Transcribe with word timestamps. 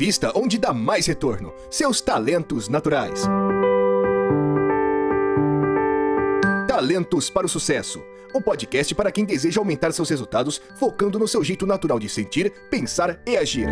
invista 0.00 0.32
onde 0.34 0.56
dá 0.56 0.72
mais 0.72 1.06
retorno: 1.06 1.52
seus 1.70 2.00
talentos 2.00 2.68
naturais. 2.68 3.24
Talentos 6.66 7.28
para 7.28 7.44
o 7.44 7.48
Sucesso 7.48 8.02
o 8.32 8.40
podcast 8.40 8.94
para 8.94 9.10
quem 9.10 9.24
deseja 9.24 9.60
aumentar 9.60 9.92
seus 9.92 10.08
resultados 10.08 10.62
focando 10.76 11.18
no 11.18 11.26
seu 11.26 11.42
jeito 11.42 11.66
natural 11.66 11.98
de 11.98 12.08
sentir, 12.08 12.52
pensar 12.70 13.20
e 13.26 13.36
agir. 13.36 13.66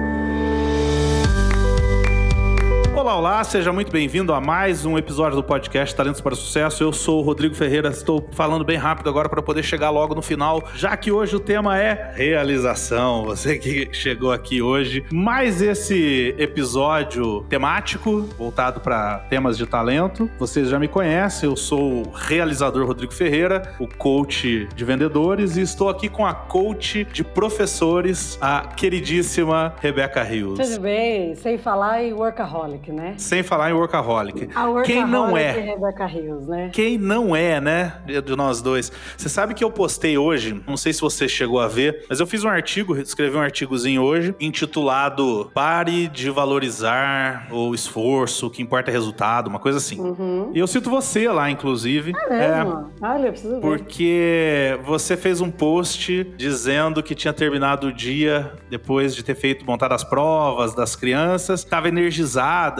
Olá, 3.08 3.16
olá, 3.16 3.42
seja 3.44 3.72
muito 3.72 3.90
bem-vindo 3.90 4.34
a 4.34 4.40
mais 4.40 4.84
um 4.84 4.98
episódio 4.98 5.34
do 5.34 5.42
podcast 5.42 5.96
Talentos 5.96 6.20
para 6.20 6.36
Sucesso. 6.36 6.82
Eu 6.82 6.92
sou 6.92 7.20
o 7.20 7.22
Rodrigo 7.22 7.54
Ferreira, 7.54 7.88
estou 7.88 8.28
falando 8.32 8.66
bem 8.66 8.76
rápido 8.76 9.08
agora 9.08 9.30
para 9.30 9.40
poder 9.40 9.62
chegar 9.62 9.88
logo 9.88 10.14
no 10.14 10.20
final, 10.20 10.62
já 10.74 10.94
que 10.94 11.10
hoje 11.10 11.34
o 11.34 11.40
tema 11.40 11.78
é 11.78 12.12
realização. 12.14 13.24
Você 13.24 13.56
que 13.56 13.88
chegou 13.94 14.30
aqui 14.30 14.60
hoje, 14.60 15.06
mais 15.10 15.62
esse 15.62 16.34
episódio 16.36 17.46
temático 17.48 18.28
voltado 18.36 18.78
para 18.78 19.20
temas 19.30 19.56
de 19.56 19.64
talento. 19.64 20.30
Vocês 20.38 20.68
já 20.68 20.78
me 20.78 20.86
conhecem, 20.86 21.48
eu 21.48 21.56
sou 21.56 22.02
o 22.02 22.10
realizador 22.10 22.86
Rodrigo 22.86 23.14
Ferreira, 23.14 23.74
o 23.80 23.88
coach 23.88 24.68
de 24.76 24.84
vendedores 24.84 25.56
e 25.56 25.62
estou 25.62 25.88
aqui 25.88 26.10
com 26.10 26.26
a 26.26 26.34
coach 26.34 27.04
de 27.04 27.24
professores, 27.24 28.36
a 28.38 28.66
queridíssima 28.76 29.74
Rebeca 29.80 30.22
Rios. 30.22 30.58
Tudo 30.58 30.80
bem, 30.82 31.34
sem 31.36 31.56
falar 31.56 32.02
em 32.02 32.12
workaholic 32.12 32.97
né? 32.97 32.97
Sem 33.16 33.42
falar 33.42 33.70
em 33.70 33.74
workaholic. 33.74 34.48
A 34.54 34.66
workaholic 34.66 34.92
Quem 34.92 35.06
não 35.06 35.36
é? 35.36 35.52
Rebecca 35.52 36.06
Hills, 36.06 36.48
né? 36.48 36.70
Quem 36.72 36.98
não 36.98 37.34
é, 37.34 37.60
né? 37.60 37.94
De 38.06 38.36
nós 38.36 38.60
dois. 38.60 38.92
Você 39.16 39.28
sabe 39.28 39.54
que 39.54 39.64
eu 39.64 39.70
postei 39.70 40.18
hoje, 40.18 40.62
não 40.66 40.76
sei 40.76 40.92
se 40.92 41.00
você 41.00 41.28
chegou 41.28 41.60
a 41.60 41.68
ver, 41.68 42.04
mas 42.08 42.20
eu 42.20 42.26
fiz 42.26 42.44
um 42.44 42.48
artigo, 42.48 42.96
escrevi 42.96 43.36
um 43.36 43.40
artigozinho 43.40 44.02
hoje, 44.02 44.34
intitulado 44.40 45.50
Pare 45.54 46.08
de 46.08 46.30
valorizar 46.30 47.48
o 47.50 47.74
esforço, 47.74 48.46
o 48.46 48.50
que 48.50 48.62
importa 48.62 48.90
é 48.90 48.92
resultado, 48.92 49.48
uma 49.48 49.58
coisa 49.58 49.78
assim. 49.78 50.00
Uhum. 50.00 50.50
E 50.54 50.58
eu 50.58 50.66
cito 50.66 50.90
você 50.90 51.28
lá, 51.28 51.50
inclusive. 51.50 52.12
É 52.28 52.28
mesmo? 52.28 52.90
É, 53.02 53.06
Olha, 53.06 53.26
eu 53.26 53.32
preciso 53.32 53.54
ver. 53.54 53.60
Porque 53.60 54.78
você 54.84 55.16
fez 55.16 55.40
um 55.40 55.50
post 55.50 56.24
dizendo 56.36 57.02
que 57.02 57.14
tinha 57.14 57.32
terminado 57.32 57.88
o 57.88 57.92
dia 57.92 58.52
depois 58.70 59.14
de 59.14 59.22
ter 59.22 59.34
feito, 59.34 59.64
montado 59.64 59.92
as 59.92 60.04
provas 60.04 60.74
das 60.74 60.94
crianças, 60.94 61.60
estava 61.60 61.88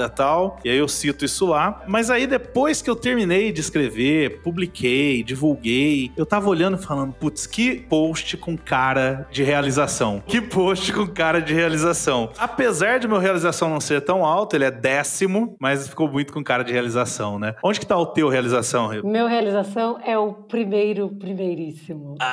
tal. 0.09 0.59
E 0.64 0.70
aí 0.70 0.78
eu 0.78 0.89
cito 0.89 1.25
isso 1.25 1.47
lá. 1.47 1.83
Mas 1.87 2.11
aí 2.11 2.27
depois 2.27 2.83
que 2.83 2.89
eu 2.89 2.97
terminei 2.97 3.53
de 3.53 3.61
escrever, 3.61 4.41
publiquei, 4.42 5.23
divulguei, 5.23 6.11
eu 6.17 6.27
tava 6.27 6.48
olhando 6.48 6.78
e 6.78 6.83
falando, 6.83 7.12
putz, 7.12 7.47
que 7.47 7.77
post 7.77 8.37
com 8.37 8.56
cara 8.56 9.27
de 9.31 9.42
realização. 9.42 10.23
Que 10.28 10.41
post 10.42 10.92
com 10.92 11.06
cara 11.06 11.41
de 11.41 11.53
realização. 11.53 12.31
Apesar 12.39 12.98
de 12.98 13.09
meu 13.09 13.19
realização 13.19 13.69
não 13.69 13.81
ser 13.81 14.00
tão 14.03 14.25
alta, 14.25 14.56
ele 14.56 14.65
é 14.65 14.70
décimo, 14.70 15.56
mas 15.59 15.89
ficou 15.89 16.09
muito 16.09 16.33
com 16.33 16.45
cara 16.45 16.62
de 16.62 16.72
realização, 16.72 17.39
né? 17.39 17.55
Onde 17.62 17.81
que 17.81 17.87
tá 17.87 17.97
o 17.97 18.06
teu 18.06 18.28
realização, 18.28 18.89
Rio? 18.89 19.06
Meu 19.06 19.27
realização 19.27 19.98
é 20.05 20.17
o 20.17 20.33
primeiro, 20.33 21.09
primeiríssimo. 21.09 22.17